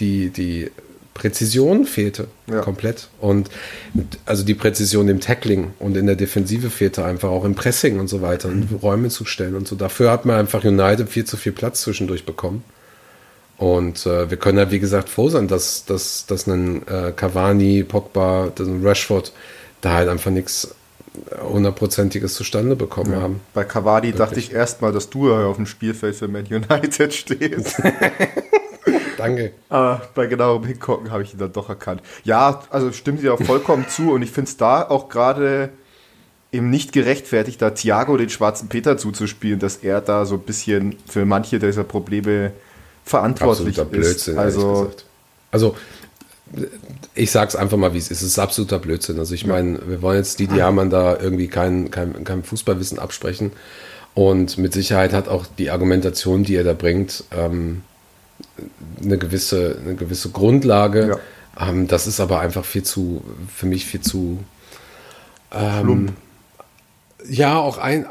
die, 0.00 0.30
die 0.30 0.70
Präzision 1.14 1.86
fehlte 1.86 2.26
ja. 2.50 2.60
komplett. 2.60 3.08
Und 3.20 3.50
also 4.26 4.42
die 4.42 4.54
Präzision 4.54 5.08
im 5.08 5.20
Tackling 5.20 5.74
und 5.78 5.96
in 5.96 6.06
der 6.06 6.16
Defensive 6.16 6.68
fehlte 6.68 7.04
einfach 7.04 7.28
auch 7.28 7.44
im 7.44 7.54
Pressing 7.54 8.00
und 8.00 8.08
so 8.08 8.22
weiter 8.22 8.48
und 8.48 8.82
Räume 8.82 9.10
zu 9.10 9.24
stellen 9.24 9.54
und 9.54 9.68
so. 9.68 9.76
Dafür 9.76 10.10
hat 10.10 10.24
man 10.24 10.36
einfach 10.36 10.64
United 10.64 11.08
viel 11.08 11.24
zu 11.24 11.36
viel 11.36 11.52
Platz 11.52 11.82
zwischendurch 11.82 12.26
bekommen. 12.26 12.64
Und 13.60 14.06
äh, 14.06 14.30
wir 14.30 14.38
können 14.38 14.56
ja, 14.56 14.70
wie 14.70 14.80
gesagt, 14.80 15.10
froh 15.10 15.28
sein, 15.28 15.46
dass, 15.46 15.84
dass, 15.84 16.24
dass 16.24 16.46
ein 16.46 16.80
äh, 16.88 17.12
Cavani, 17.14 17.84
Pogba, 17.84 18.50
ein 18.58 18.80
Rashford 18.82 19.34
da 19.82 19.92
halt 19.92 20.08
einfach 20.08 20.30
nichts 20.30 20.74
hundertprozentiges 21.42 22.36
zustande 22.36 22.74
bekommen 22.74 23.12
ja. 23.12 23.20
haben. 23.20 23.42
Bei 23.52 23.64
Cavani 23.64 24.06
Wirklich. 24.06 24.18
dachte 24.18 24.40
ich 24.40 24.54
erstmal, 24.54 24.92
dass 24.92 25.10
du 25.10 25.30
auf 25.34 25.56
dem 25.56 25.66
Spielfeld 25.66 26.16
für 26.16 26.26
Man 26.26 26.46
United 26.46 27.12
stehst. 27.12 27.82
Danke. 29.18 29.52
Aber 29.68 30.08
bei 30.14 30.24
genauerem 30.24 30.64
Hingucken 30.64 31.10
habe 31.10 31.22
ich 31.22 31.34
ihn 31.34 31.38
dann 31.38 31.52
doch 31.52 31.68
erkannt. 31.68 32.00
Ja, 32.24 32.62
also 32.70 32.92
stimmt 32.92 33.22
dir 33.22 33.34
auch 33.34 33.42
vollkommen 33.42 33.86
zu 33.90 34.12
und 34.12 34.22
ich 34.22 34.30
finde 34.30 34.48
es 34.48 34.56
da 34.56 34.88
auch 34.88 35.10
gerade 35.10 35.68
eben 36.50 36.70
nicht 36.70 36.94
gerechtfertigt, 36.94 37.60
da 37.60 37.68
Thiago 37.68 38.16
den 38.16 38.30
schwarzen 38.30 38.70
Peter 38.70 38.96
zuzuspielen, 38.96 39.58
dass 39.58 39.76
er 39.76 40.00
da 40.00 40.24
so 40.24 40.36
ein 40.36 40.44
bisschen 40.44 40.96
für 41.06 41.26
manche 41.26 41.58
dieser 41.58 41.84
Probleme 41.84 42.52
verantwortlich 43.04 43.78
Absoluter 43.78 43.84
Blödsinn, 43.84 44.34
ist. 44.34 44.38
Also, 44.38 44.92
also 45.50 45.76
ich 47.14 47.30
sag's 47.30 47.56
einfach 47.56 47.76
mal, 47.76 47.94
wie 47.94 47.98
es 47.98 48.10
ist. 48.10 48.22
Es 48.22 48.28
ist 48.28 48.38
absoluter 48.38 48.78
Blödsinn. 48.78 49.18
Also 49.18 49.34
ich 49.34 49.46
meine, 49.46 49.78
wir 49.86 50.02
wollen 50.02 50.18
jetzt 50.18 50.38
die, 50.38 50.48
haben 50.48 50.90
da 50.90 51.16
irgendwie 51.18 51.48
kein, 51.48 51.90
kein, 51.90 52.24
kein 52.24 52.42
Fußballwissen 52.42 52.98
absprechen. 52.98 53.52
Und 54.14 54.58
mit 54.58 54.72
Sicherheit 54.72 55.12
hat 55.12 55.28
auch 55.28 55.46
die 55.58 55.70
Argumentation, 55.70 56.42
die 56.42 56.56
er 56.56 56.64
da 56.64 56.72
bringt, 56.72 57.24
ähm, 57.30 57.82
eine 59.02 59.18
gewisse, 59.18 59.78
eine 59.84 59.94
gewisse 59.94 60.30
Grundlage. 60.30 61.20
Ja. 61.58 61.68
Ähm, 61.68 61.86
das 61.86 62.06
ist 62.06 62.20
aber 62.20 62.40
einfach 62.40 62.64
viel 62.64 62.82
zu, 62.82 63.22
für 63.54 63.66
mich 63.66 63.86
viel 63.86 64.00
zu 64.00 64.38
ähm, 65.52 66.08
ja, 67.28 67.58
auch 67.58 67.78
ein, 67.78 68.06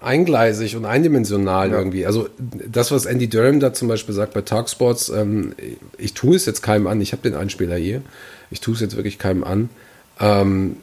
eingleisig 0.00 0.76
und 0.76 0.84
eindimensional 0.84 1.70
ja. 1.70 1.78
irgendwie. 1.78 2.06
Also 2.06 2.28
das, 2.38 2.90
was 2.90 3.06
Andy 3.06 3.28
Durham 3.28 3.60
da 3.60 3.72
zum 3.72 3.88
Beispiel 3.88 4.14
sagt 4.14 4.34
bei 4.34 4.42
Talksports, 4.42 5.08
ähm, 5.10 5.54
ich 5.98 6.14
tue 6.14 6.36
es 6.36 6.46
jetzt 6.46 6.62
keinem 6.62 6.86
an, 6.86 7.00
ich 7.00 7.12
habe 7.12 7.22
den 7.22 7.34
Einspieler 7.34 7.76
hier, 7.76 8.02
ich 8.50 8.60
tue 8.60 8.74
es 8.74 8.80
jetzt 8.80 8.96
wirklich 8.96 9.18
keinem 9.18 9.44
an. 9.44 9.68
Ähm, 10.20 10.76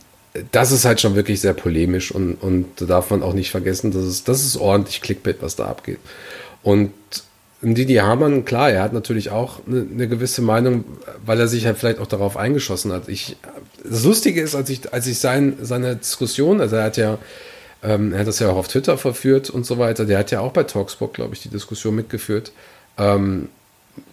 das 0.51 0.71
ist 0.71 0.85
halt 0.85 1.01
schon 1.01 1.15
wirklich 1.15 1.41
sehr 1.41 1.53
polemisch 1.53 2.11
und, 2.11 2.35
und 2.35 2.65
da 2.77 2.85
darf 2.85 3.09
man 3.09 3.23
auch 3.23 3.33
nicht 3.33 3.49
vergessen, 3.49 3.91
dass 3.91 4.03
es, 4.03 4.23
das 4.23 4.43
ist 4.43 4.57
ordentlich 4.57 5.01
Clickbait, 5.01 5.37
was 5.41 5.55
da 5.55 5.65
abgeht. 5.65 5.99
Und 6.63 6.91
Didi 7.61 7.95
Hamann, 7.95 8.45
klar, 8.45 8.69
er 8.69 8.83
hat 8.83 8.93
natürlich 8.93 9.31
auch 9.31 9.61
eine, 9.65 9.85
eine, 9.91 10.07
gewisse 10.07 10.41
Meinung, 10.43 10.85
weil 11.25 11.39
er 11.39 11.47
sich 11.47 11.65
halt 11.65 11.77
vielleicht 11.77 11.99
auch 11.99 12.07
darauf 12.07 12.37
eingeschossen 12.37 12.91
hat. 12.91 13.09
Ich, 13.09 13.35
das 13.83 14.03
Lustige 14.03 14.41
ist, 14.41 14.53
als 14.53 14.69
ich, 14.69 14.93
als 14.93 15.07
ich 15.07 15.17
sein, 15.17 15.57
seine 15.61 15.95
Diskussion, 15.95 16.61
also 16.61 16.75
er 16.75 16.83
hat 16.83 16.97
ja, 16.97 17.17
ähm, 17.83 18.13
er 18.13 18.19
hat 18.19 18.27
das 18.27 18.39
ja 18.39 18.49
auch 18.49 18.57
auf 18.57 18.67
Twitter 18.67 18.97
verführt 18.97 19.49
und 19.49 19.65
so 19.65 19.77
weiter, 19.77 20.05
der 20.05 20.19
hat 20.19 20.31
ja 20.31 20.39
auch 20.39 20.51
bei 20.51 20.63
Talksport, 20.63 21.13
glaube 21.13 21.35
ich, 21.35 21.41
die 21.41 21.49
Diskussion 21.49 21.95
mitgeführt. 21.95 22.51
Ähm, 22.97 23.49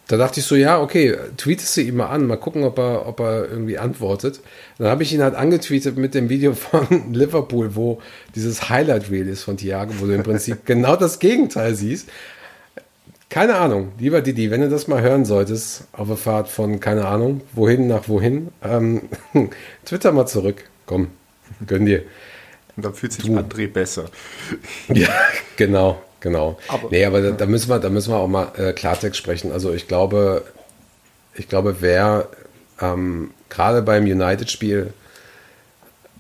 da 0.07 0.19
dachte 0.19 0.41
ich 0.41 0.47
so, 0.47 0.55
ja, 0.55 0.81
okay, 0.81 1.17
tweetest 1.37 1.77
du 1.77 1.81
ihn 1.81 1.97
mal 1.97 2.09
an, 2.09 2.27
mal 2.27 2.37
gucken, 2.37 2.65
ob 2.65 2.79
er, 2.79 3.07
ob 3.07 3.21
er 3.21 3.49
irgendwie 3.49 3.79
antwortet. 3.79 4.41
Dann 4.79 4.89
habe 4.89 5.03
ich 5.03 5.13
ihn 5.15 5.23
halt 5.23 5.35
angetweetet 5.35 5.97
mit 5.97 6.15
dem 6.15 6.29
Video 6.29 6.53
von 6.53 7.13
Liverpool, 7.13 7.75
wo 7.75 8.01
dieses 8.35 8.69
Highlight 8.69 9.11
Reel 9.11 9.29
ist 9.29 9.43
von 9.45 9.57
Thiago, 9.57 9.95
wo 9.99 10.07
du 10.07 10.15
im 10.15 10.23
Prinzip 10.23 10.59
genau 10.67 10.97
das 10.97 11.19
Gegenteil 11.19 11.75
siehst. 11.75 12.09
Keine 13.31 13.57
Ahnung, 13.57 13.93
lieber 13.99 14.21
Didi, 14.21 14.51
wenn 14.51 14.61
du 14.61 14.69
das 14.69 14.87
mal 14.87 15.01
hören 15.01 15.25
solltest, 15.25 15.85
auf 15.93 16.07
der 16.07 16.17
Fahrt 16.17 16.49
von, 16.49 16.79
keine 16.81 17.07
Ahnung, 17.07 17.41
wohin 17.53 17.89
nach 17.89 18.09
wohin, 18.09 18.49
ähm, 18.63 19.03
Twitter 19.85 20.13
mal 20.13 20.27
zurück. 20.27 20.65
Komm, 20.87 21.09
gönn 21.67 21.87
dir. 21.87 22.03
Und 22.77 22.85
dann 22.85 22.95
fühlt 22.95 23.13
sich 23.13 23.25
du. 23.25 23.37
André 23.39 23.69
besser. 23.69 24.07
Ja, 24.89 25.09
genau, 25.57 26.03
genau. 26.21 26.59
Aber, 26.69 26.89
nee, 26.91 27.05
aber 27.05 27.21
da, 27.21 27.31
da, 27.33 27.47
müssen 27.47 27.69
wir, 27.69 27.79
da 27.79 27.89
müssen 27.89 28.13
wir 28.13 28.17
auch 28.19 28.29
mal 28.29 28.53
äh, 28.57 28.73
Klartext 28.73 29.19
sprechen. 29.19 29.53
Also 29.53 29.73
ich 29.73 29.89
glaube, 29.89 30.45
ich 31.35 31.49
glaube, 31.49 31.77
wer 31.81 32.29
ähm, 32.81 33.31
gerade 33.49 33.83
beim 33.83 34.05
United-Spiel, 34.05 34.93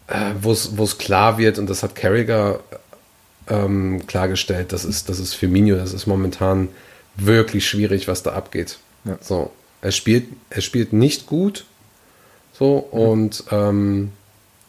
äh, 0.06 0.30
wo 0.40 0.52
es 0.52 0.98
klar 0.98 1.38
wird, 1.38 1.58
und 1.58 1.68
das 1.68 1.82
hat 1.82 1.94
Carragher 1.94 2.60
ähm, 3.48 4.06
klargestellt, 4.06 4.72
das 4.72 4.84
ist, 4.84 5.08
das 5.08 5.18
ist 5.18 5.34
Firmino, 5.34 5.76
das 5.76 5.92
ist 5.92 6.06
momentan 6.06 6.68
wirklich 7.16 7.66
schwierig, 7.66 8.08
was 8.08 8.22
da 8.22 8.32
abgeht. 8.32 8.78
Ja. 9.04 9.18
So, 9.20 9.50
er 9.82 9.92
spielt, 9.92 10.28
er 10.50 10.62
spielt 10.62 10.92
nicht 10.92 11.26
gut. 11.26 11.64
So, 12.52 12.88
mhm. 12.92 12.98
und 12.98 13.44
ähm, 13.50 14.12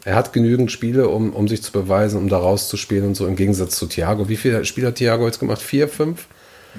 er 0.06 0.14
hat 0.14 0.32
genügend 0.32 0.70
Spiele, 0.70 1.08
um, 1.08 1.32
um 1.32 1.48
sich 1.48 1.64
zu 1.64 1.72
beweisen, 1.72 2.18
um 2.18 2.28
da 2.28 2.38
rauszuspielen 2.38 3.08
und 3.08 3.16
so, 3.16 3.26
im 3.26 3.34
Gegensatz 3.34 3.74
zu 3.74 3.86
Thiago. 3.86 4.28
Wie 4.28 4.36
viele 4.36 4.64
Spiele 4.64 4.86
hat 4.86 4.94
Thiago 4.94 5.26
jetzt 5.26 5.40
gemacht? 5.40 5.60
Vier, 5.60 5.88
fünf? 5.88 6.28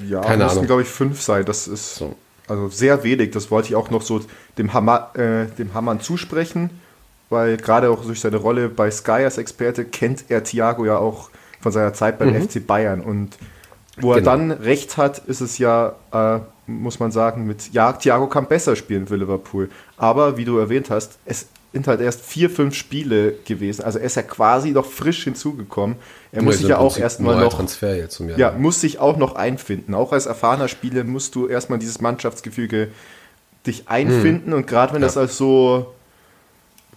Ja, 0.07 0.21
Keine 0.21 0.45
müssen, 0.45 0.65
glaube 0.65 0.83
ich, 0.83 0.87
fünf 0.87 1.21
sein. 1.21 1.43
Das 1.43 1.67
ist 1.67 1.95
so. 1.95 2.15
also 2.47 2.69
sehr 2.69 3.03
wenig. 3.03 3.31
Das 3.31 3.51
wollte 3.51 3.67
ich 3.67 3.75
auch 3.75 3.89
noch 3.89 4.01
so 4.01 4.21
dem, 4.57 4.73
Hammer, 4.73 5.11
äh, 5.15 5.47
dem 5.57 5.73
Hammann 5.73 5.99
zusprechen, 5.99 6.69
weil 7.29 7.57
gerade 7.57 7.89
auch 7.89 8.05
durch 8.05 8.21
seine 8.21 8.37
Rolle 8.37 8.69
bei 8.69 8.89
Sky 8.89 9.25
als 9.25 9.37
Experte 9.37 9.83
kennt 9.83 10.23
er 10.29 10.45
Thiago 10.45 10.85
ja 10.85 10.97
auch 10.97 11.29
von 11.59 11.73
seiner 11.73 11.91
Zeit 11.91 12.19
beim 12.19 12.29
mhm. 12.33 12.47
FC 12.47 12.65
Bayern. 12.65 13.01
Und 13.01 13.37
wo 13.97 14.13
er 14.13 14.19
genau. 14.19 14.31
dann 14.31 14.51
recht 14.51 14.95
hat, 14.95 15.19
ist 15.19 15.41
es 15.41 15.57
ja, 15.57 15.95
äh, 16.13 16.39
muss 16.65 17.01
man 17.01 17.11
sagen, 17.11 17.45
mit, 17.45 17.73
ja, 17.73 17.91
Thiago 17.91 18.27
kann 18.27 18.47
besser 18.47 18.77
spielen 18.77 19.05
für 19.05 19.17
Liverpool. 19.17 19.69
Aber 19.97 20.37
wie 20.37 20.45
du 20.45 20.57
erwähnt 20.59 20.89
hast, 20.89 21.17
es 21.25 21.47
halt 21.87 22.01
erst 22.01 22.21
vier, 22.21 22.49
fünf 22.49 22.75
Spiele 22.75 23.33
gewesen. 23.45 23.83
Also 23.83 23.99
er 23.99 24.05
ist 24.05 24.15
ja 24.15 24.23
quasi 24.23 24.71
noch 24.71 24.85
frisch 24.85 25.23
hinzugekommen. 25.23 25.97
Er 26.31 26.41
muss 26.41 26.57
sich 26.59 26.67
ja 26.67 26.77
auch 26.77 26.97
erstmal 26.97 27.39
noch. 27.39 27.53
Transfer 27.53 27.95
jetzt 27.95 28.19
Jahr. 28.19 28.37
Ja, 28.37 28.51
muss 28.51 28.81
sich 28.81 28.99
auch 28.99 29.17
noch 29.17 29.35
einfinden. 29.35 29.93
Auch 29.93 30.11
als 30.13 30.25
erfahrener 30.25 30.67
Spieler 30.67 31.03
musst 31.03 31.35
du 31.35 31.47
erstmal 31.47 31.79
dieses 31.79 32.01
Mannschaftsgefüge 32.01 32.89
dich 33.65 33.89
einfinden. 33.89 34.51
Hm. 34.51 34.59
Und 34.59 34.67
gerade 34.67 34.93
wenn 34.93 35.01
ja. 35.01 35.07
das 35.07 35.17
als 35.17 35.37
so 35.37 35.93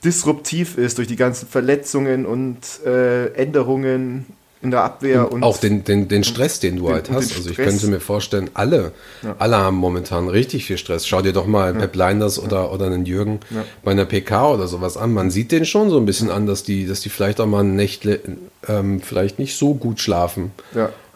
disruptiv 0.05 0.79
ist 0.79 0.99
durch 0.99 1.09
die 1.09 1.17
ganzen 1.17 1.49
Verletzungen 1.49 2.25
und 2.25 2.85
äh, 2.87 3.33
Änderungen 3.35 4.27
in 4.62 4.71
der 4.71 4.83
Abwehr 4.85 5.26
und, 5.26 5.37
und 5.37 5.43
auch 5.43 5.59
den, 5.59 5.85
den, 5.85 6.09
den 6.09 6.23
Stress, 6.23 6.61
den 6.61 6.76
du 6.76 6.85
den, 6.85 6.95
halt 6.95 7.11
hast. 7.11 7.35
Also 7.37 7.50
ich 7.50 7.57
könnte 7.57 7.87
mir 7.87 8.00
vorstellen, 8.00 8.50
alle, 8.55 8.93
ja. 9.23 9.35
alle 9.38 9.57
haben 9.57 9.76
momentan 9.76 10.29
richtig 10.29 10.67
viel 10.67 10.76
Stress. 10.76 11.07
Schau 11.07 11.23
dir 11.23 11.33
doch 11.33 11.47
mal 11.47 11.73
ja. 11.73 11.81
Pep 11.81 11.97
Linders 11.97 12.37
ja. 12.37 12.43
oder, 12.43 12.73
oder 12.73 12.87
einen 12.87 13.07
Jürgen 13.07 13.40
ja. 13.50 13.64
bei 13.83 13.93
einer 13.93 14.05
PK 14.05 14.52
oder 14.52 14.69
sowas 14.69 14.97
an. 14.97 15.12
Man 15.12 15.31
sieht 15.31 15.50
den 15.52 15.64
schon 15.64 15.88
so 15.88 15.97
ein 15.99 16.05
bisschen 16.05 16.31
an, 16.31 16.47
dass 16.47 16.62
die, 16.62 16.87
dass 16.87 17.00
die 17.00 17.09
vielleicht 17.09 17.40
auch 17.40 17.47
mal 17.47 17.64
Nächte 17.64 18.21
ähm, 18.69 19.00
vielleicht 19.00 19.38
nicht 19.38 19.57
so 19.57 19.75
gut 19.75 20.00
schlafen. 20.00 20.52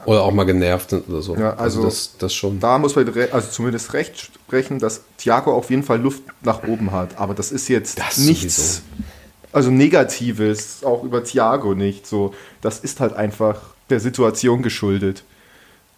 Oder 0.06 0.22
auch 0.22 0.32
mal 0.32 0.44
genervt 0.44 0.90
sind 0.90 1.08
oder 1.08 1.22
so. 1.22 1.32
Also, 1.34 1.56
also 1.56 1.82
das, 1.84 2.16
das 2.18 2.34
schon. 2.34 2.60
Da 2.60 2.78
muss 2.78 2.94
man 2.94 3.10
also 3.32 3.48
zumindest 3.50 3.94
recht 3.94 4.18
sprechen, 4.18 4.78
dass 4.78 5.00
Thiago 5.16 5.52
auf 5.54 5.70
jeden 5.70 5.82
Fall 5.82 6.00
Luft 6.00 6.22
nach 6.42 6.62
oben 6.64 6.92
hat. 6.92 7.18
Aber 7.18 7.32
das 7.32 7.52
ist 7.52 7.68
jetzt 7.68 7.98
das 7.98 8.18
nichts. 8.18 8.56
Sowieso 8.56 9.13
also 9.54 9.70
Negatives, 9.70 10.82
auch 10.82 11.04
über 11.04 11.22
Thiago 11.22 11.74
nicht. 11.74 12.06
So, 12.06 12.34
das 12.60 12.80
ist 12.80 13.00
halt 13.00 13.14
einfach 13.14 13.60
der 13.88 14.00
Situation 14.00 14.62
geschuldet, 14.62 15.22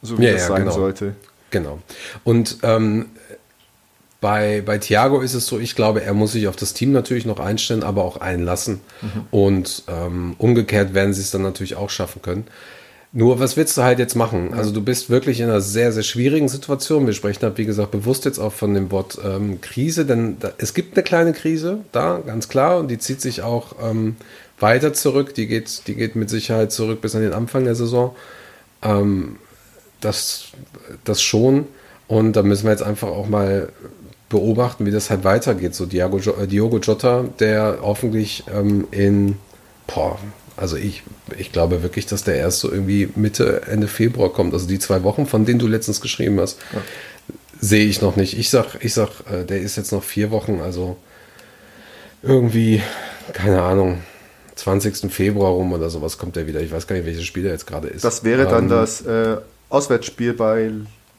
so 0.02 0.18
wie 0.18 0.24
ja, 0.24 0.32
das 0.32 0.42
ja, 0.42 0.48
sein 0.48 0.62
genau. 0.64 0.72
sollte. 0.72 1.14
Genau. 1.50 1.78
Und 2.22 2.58
ähm, 2.62 3.06
bei, 4.20 4.62
bei 4.64 4.78
Thiago 4.78 5.20
ist 5.20 5.34
es 5.34 5.46
so, 5.46 5.58
ich 5.58 5.74
glaube, 5.74 6.02
er 6.02 6.12
muss 6.12 6.32
sich 6.32 6.48
auf 6.48 6.56
das 6.56 6.74
Team 6.74 6.92
natürlich 6.92 7.24
noch 7.24 7.38
einstellen, 7.38 7.82
aber 7.82 8.04
auch 8.04 8.18
einlassen. 8.18 8.80
Mhm. 9.00 9.26
Und 9.30 9.82
ähm, 9.88 10.34
umgekehrt 10.38 10.92
werden 10.92 11.14
sie 11.14 11.22
es 11.22 11.30
dann 11.30 11.42
natürlich 11.42 11.76
auch 11.76 11.90
schaffen 11.90 12.20
können. 12.20 12.46
Nur, 13.12 13.40
was 13.40 13.56
willst 13.56 13.76
du 13.78 13.82
halt 13.82 13.98
jetzt 13.98 14.14
machen? 14.14 14.52
Also 14.52 14.72
du 14.72 14.82
bist 14.82 15.08
wirklich 15.08 15.40
in 15.40 15.48
einer 15.48 15.60
sehr, 15.60 15.92
sehr 15.92 16.02
schwierigen 16.02 16.48
Situation. 16.48 17.06
Wir 17.06 17.14
sprechen 17.14 17.38
da, 17.40 17.56
wie 17.56 17.64
gesagt, 17.64 17.92
bewusst 17.92 18.24
jetzt 18.24 18.38
auch 18.38 18.52
von 18.52 18.74
dem 18.74 18.90
Wort 18.90 19.18
ähm, 19.24 19.60
Krise, 19.60 20.04
denn 20.04 20.36
da, 20.40 20.52
es 20.58 20.74
gibt 20.74 20.96
eine 20.96 21.02
kleine 21.02 21.32
Krise 21.32 21.78
da, 21.92 22.20
ganz 22.26 22.48
klar, 22.48 22.78
und 22.78 22.88
die 22.88 22.98
zieht 22.98 23.20
sich 23.20 23.42
auch 23.42 23.76
ähm, 23.82 24.16
weiter 24.58 24.92
zurück. 24.92 25.34
Die 25.34 25.46
geht, 25.46 25.86
die 25.86 25.94
geht 25.94 26.16
mit 26.16 26.30
Sicherheit 26.30 26.72
zurück 26.72 27.00
bis 27.00 27.14
an 27.14 27.22
den 27.22 27.32
Anfang 27.32 27.64
der 27.64 27.74
Saison. 27.74 28.14
Ähm, 28.82 29.36
das, 30.00 30.46
das 31.04 31.22
schon. 31.22 31.66
Und 32.08 32.34
da 32.34 32.42
müssen 32.42 32.64
wir 32.64 32.70
jetzt 32.70 32.82
einfach 32.82 33.08
auch 33.08 33.28
mal 33.28 33.70
beobachten, 34.28 34.86
wie 34.86 34.90
das 34.90 35.10
halt 35.10 35.24
weitergeht. 35.24 35.74
So 35.74 35.86
Diogo, 35.86 36.18
Diogo 36.46 36.78
Jota, 36.78 37.24
der 37.38 37.78
hoffentlich 37.82 38.44
ähm, 38.52 38.86
in, 38.90 39.36
boah, 39.86 40.18
also 40.56 40.76
ich, 40.76 41.02
ich 41.36 41.52
glaube 41.52 41.82
wirklich, 41.82 42.06
dass 42.06 42.24
der 42.24 42.36
erst 42.36 42.60
so 42.60 42.70
irgendwie 42.70 43.10
Mitte, 43.14 43.62
Ende 43.66 43.88
Februar 43.88 44.32
kommt. 44.32 44.54
Also 44.54 44.66
die 44.66 44.78
zwei 44.78 45.02
Wochen, 45.02 45.26
von 45.26 45.44
denen 45.44 45.58
du 45.58 45.66
letztens 45.66 46.00
geschrieben 46.00 46.40
hast, 46.40 46.58
ja. 46.72 46.80
sehe 47.60 47.86
ich 47.86 48.00
noch 48.00 48.16
nicht. 48.16 48.38
Ich 48.38 48.50
sag, 48.50 48.76
ich 48.80 48.94
sag, 48.94 49.08
äh, 49.30 49.44
der 49.44 49.60
ist 49.60 49.76
jetzt 49.76 49.92
noch 49.92 50.02
vier 50.02 50.30
Wochen, 50.30 50.60
also 50.62 50.96
irgendwie, 52.22 52.82
keine 53.32 53.62
Ahnung, 53.62 54.02
20. 54.56 55.12
Februar 55.12 55.52
rum 55.52 55.72
oder 55.72 55.90
sowas 55.90 56.16
kommt 56.16 56.36
er 56.36 56.46
wieder. 56.46 56.60
Ich 56.60 56.72
weiß 56.72 56.86
gar 56.86 56.96
nicht, 56.96 57.06
welches 57.06 57.24
Spiel 57.24 57.44
er 57.44 57.52
jetzt 57.52 57.66
gerade 57.66 57.88
ist. 57.88 58.04
Das 58.04 58.24
wäre 58.24 58.46
dann 58.46 58.64
ähm, 58.64 58.70
das 58.70 59.02
äh, 59.02 59.36
Auswärtsspiel 59.68 60.32
bei. 60.32 60.70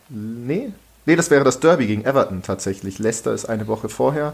Nee? 0.09 0.71
Nee, 1.05 1.15
das 1.15 1.29
wäre 1.29 1.43
das 1.43 1.59
Derby 1.59 1.87
gegen 1.87 2.03
Everton 2.03 2.41
tatsächlich. 2.41 2.99
Leicester 2.99 3.33
ist 3.33 3.45
eine 3.45 3.67
Woche 3.67 3.87
vorher. 3.87 4.33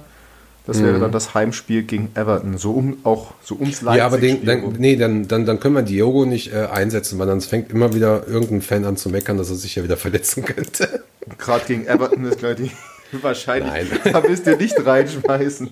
Das 0.66 0.82
wäre 0.82 0.98
mhm. 0.98 1.02
dann 1.02 1.12
das 1.12 1.34
Heimspiel 1.34 1.84
gegen 1.84 2.10
Everton. 2.16 2.58
So 2.58 2.72
um 2.72 2.98
auch 3.04 3.34
so 3.44 3.56
ums 3.56 3.82
Leipzig. 3.82 3.98
Ja, 3.98 4.06
aber 4.06 4.18
den, 4.18 4.46
dann, 4.46 4.76
nee, 4.78 4.96
dann, 4.96 5.28
dann, 5.28 5.46
dann 5.46 5.60
können 5.60 5.76
wir 5.76 5.82
Diogo 5.82 6.26
nicht 6.26 6.54
äh, 6.54 6.68
einsetzen, 6.72 7.20
weil 7.20 7.28
dann 7.28 7.42
fängt 7.42 7.72
immer 7.72 7.94
wieder 7.94 8.28
irgendein 8.28 8.62
Fan 8.62 8.86
an 8.86 8.96
zu 8.96 9.10
meckern, 9.10 9.38
dass 9.38 9.50
er 9.50 9.58
sich 9.58 9.76
ja 9.76 9.84
wieder 9.84 9.98
verletzen 9.98 10.46
könnte. 10.46 11.04
Gerade 11.38 11.66
gegen 11.66 11.86
Everton 11.86 12.26
ist 12.26 12.40
gleich 12.40 12.56
die 12.56 12.72
Wahrscheinlich. 13.22 13.72
Nein. 13.72 13.88
Da 14.14 14.22
müsst 14.22 14.48
ihr 14.48 14.58
nicht 14.58 14.86
reinschmeißen. 14.86 15.70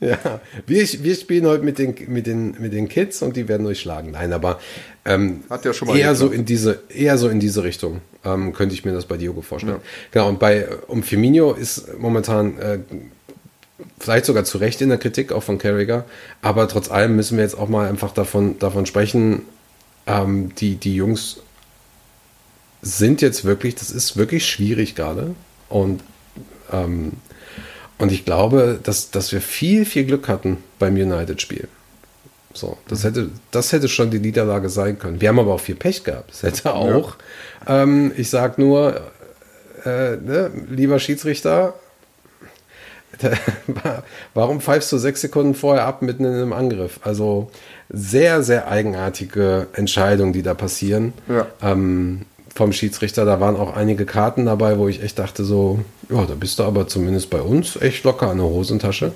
Ja, 0.00 0.40
wir, 0.66 0.86
wir 0.86 1.14
spielen 1.14 1.46
heute 1.46 1.64
mit 1.64 1.78
den, 1.78 1.94
mit, 2.08 2.26
den, 2.26 2.56
mit 2.58 2.72
den 2.72 2.88
Kids 2.88 3.22
und 3.22 3.36
die 3.36 3.48
werden 3.48 3.66
euch 3.66 3.80
schlagen. 3.80 4.12
Nein, 4.12 4.32
aber 4.32 4.60
ähm, 5.04 5.44
Hat 5.48 5.64
ja 5.64 5.72
schon 5.72 5.88
mal 5.88 5.96
eher, 5.96 6.14
so 6.14 6.28
in 6.28 6.44
diese, 6.44 6.80
eher 6.88 7.18
so 7.18 7.28
in 7.28 7.40
diese 7.40 7.64
Richtung 7.64 8.00
ähm, 8.24 8.52
könnte 8.52 8.74
ich 8.74 8.84
mir 8.84 8.92
das 8.92 9.06
bei 9.06 9.16
Diogo 9.16 9.40
vorstellen. 9.40 9.76
Ja. 9.76 9.82
Genau, 10.12 10.28
und 10.28 10.38
bei 10.38 10.68
um 10.86 11.02
Firmino 11.02 11.52
ist 11.52 11.98
momentan 11.98 12.58
äh, 12.58 12.78
vielleicht 13.98 14.24
sogar 14.26 14.44
zu 14.44 14.58
Recht 14.58 14.80
in 14.80 14.88
der 14.88 14.98
Kritik 14.98 15.32
auch 15.32 15.42
von 15.42 15.58
Carragher, 15.58 16.04
aber 16.40 16.68
trotz 16.68 16.90
allem 16.90 17.16
müssen 17.16 17.36
wir 17.36 17.44
jetzt 17.44 17.58
auch 17.58 17.68
mal 17.68 17.88
einfach 17.88 18.12
davon, 18.12 18.58
davon 18.58 18.86
sprechen, 18.86 19.42
ähm, 20.06 20.54
die, 20.56 20.76
die 20.76 20.94
Jungs 20.94 21.38
sind 22.82 23.22
jetzt 23.22 23.44
wirklich, 23.44 23.74
das 23.74 23.90
ist 23.90 24.16
wirklich 24.16 24.46
schwierig 24.46 24.94
gerade 24.94 25.34
und 25.68 26.02
ähm, 26.72 27.12
und 27.98 28.10
ich 28.10 28.24
glaube, 28.24 28.80
dass, 28.82 29.12
dass 29.12 29.30
wir 29.30 29.40
viel, 29.40 29.84
viel 29.84 30.04
Glück 30.04 30.26
hatten 30.26 30.56
beim 30.80 30.94
United-Spiel. 30.94 31.68
So, 32.52 32.76
das 32.88 33.04
hätte, 33.04 33.30
das 33.52 33.70
hätte 33.70 33.88
schon 33.88 34.10
die 34.10 34.18
Niederlage 34.18 34.70
sein 34.70 34.98
können. 34.98 35.20
Wir 35.20 35.28
haben 35.28 35.38
aber 35.38 35.54
auch 35.54 35.60
viel 35.60 35.76
Pech 35.76 36.02
gehabt. 36.02 36.30
Das 36.30 36.42
hätte 36.42 36.74
auch, 36.74 37.16
ja. 37.64 37.82
ähm, 37.84 38.10
ich 38.16 38.28
sag 38.28 38.58
nur, 38.58 39.00
äh, 39.84 40.16
ne, 40.16 40.50
lieber 40.68 40.98
Schiedsrichter, 40.98 41.74
warum 44.34 44.60
pfeifst 44.60 44.90
du 44.92 44.98
sechs 44.98 45.20
Sekunden 45.20 45.54
vorher 45.54 45.86
ab 45.86 46.02
mitten 46.02 46.24
in 46.24 46.34
einem 46.34 46.52
Angriff? 46.52 47.00
Also 47.02 47.50
sehr, 47.88 48.42
sehr 48.42 48.68
eigenartige 48.68 49.68
Entscheidungen, 49.74 50.32
die 50.32 50.42
da 50.42 50.54
passieren. 50.54 51.12
Ja. 51.28 51.46
Ähm, 51.62 52.22
vom 52.54 52.72
Schiedsrichter. 52.72 53.24
Da 53.24 53.40
waren 53.40 53.56
auch 53.56 53.74
einige 53.74 54.04
Karten 54.04 54.46
dabei, 54.46 54.78
wo 54.78 54.88
ich 54.88 55.02
echt 55.02 55.18
dachte 55.18 55.44
so, 55.44 55.80
ja, 56.08 56.24
da 56.24 56.34
bist 56.34 56.58
du 56.58 56.64
aber 56.64 56.86
zumindest 56.86 57.30
bei 57.30 57.40
uns 57.40 57.76
echt 57.76 58.04
locker 58.04 58.28
an 58.28 58.38
der 58.38 58.46
Hosentasche. 58.46 59.12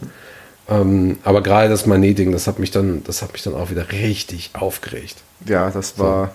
Ähm, 0.68 1.18
aber 1.22 1.42
gerade 1.42 1.68
das 1.68 1.86
Manet-Ding, 1.86 2.32
das 2.32 2.46
hat 2.46 2.58
mich 2.58 2.70
dann, 2.70 3.04
das 3.04 3.22
hat 3.22 3.32
mich 3.32 3.42
dann 3.42 3.54
auch 3.54 3.70
wieder 3.70 3.92
richtig 3.92 4.50
aufgeregt. 4.54 5.16
Ja, 5.44 5.70
das 5.70 5.98
war 5.98 6.32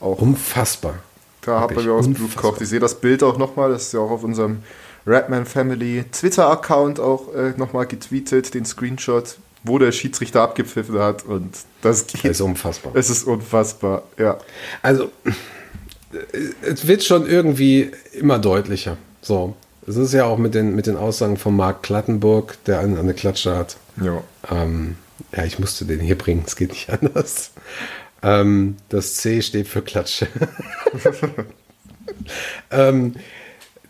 so. 0.00 0.06
auch 0.06 0.20
unfassbar. 0.20 0.94
Da 1.42 1.60
hat 1.60 1.74
man 1.74 1.84
mir 1.84 1.92
aus 1.92 2.08
Blut 2.08 2.34
gekocht. 2.34 2.60
Ich 2.60 2.68
sehe 2.68 2.80
das 2.80 2.96
Bild 2.96 3.22
auch 3.22 3.38
nochmal, 3.38 3.70
das 3.70 3.84
ist 3.84 3.94
ja 3.94 4.00
auch 4.00 4.10
auf 4.10 4.24
unserem 4.24 4.62
Redman 5.08 5.46
Family 5.46 6.04
Twitter-Account 6.12 7.00
auch 7.00 7.34
äh, 7.34 7.54
nochmal 7.56 7.86
getweetet, 7.86 8.54
den 8.54 8.64
Screenshot, 8.64 9.38
wo 9.64 9.78
der 9.78 9.92
Schiedsrichter 9.92 10.42
abgepfiffen 10.42 10.98
hat 10.98 11.24
und 11.24 11.56
das 11.82 12.06
geht. 12.06 12.24
Das 12.24 12.32
ist 12.32 12.40
unfassbar. 12.40 12.92
Es 12.94 13.10
ist 13.10 13.24
unfassbar, 13.24 14.02
ja. 14.18 14.38
Also 14.82 15.10
es 16.62 16.86
wird 16.86 17.04
schon 17.04 17.26
irgendwie 17.26 17.90
immer 18.12 18.38
deutlicher. 18.38 18.96
So. 19.20 19.56
Es 19.86 19.96
ist 19.96 20.12
ja 20.12 20.26
auch 20.26 20.38
mit 20.38 20.54
den, 20.54 20.74
mit 20.74 20.86
den 20.86 20.96
Aussagen 20.96 21.38
von 21.38 21.56
Marc 21.56 21.82
Klattenburg, 21.82 22.62
der 22.64 22.80
eine, 22.80 22.98
eine 22.98 23.14
Klatsche 23.14 23.56
hat. 23.56 23.78
Ja. 24.02 24.22
Ähm, 24.50 24.96
ja, 25.34 25.44
ich 25.44 25.58
musste 25.58 25.86
den 25.86 26.00
hier 26.00 26.16
bringen, 26.16 26.44
es 26.46 26.56
geht 26.56 26.70
nicht 26.70 26.90
anders. 26.90 27.52
Ähm, 28.22 28.76
das 28.90 29.14
C 29.14 29.40
steht 29.40 29.68
für 29.68 29.80
Klatsche. 29.80 30.28
ähm, 32.70 33.14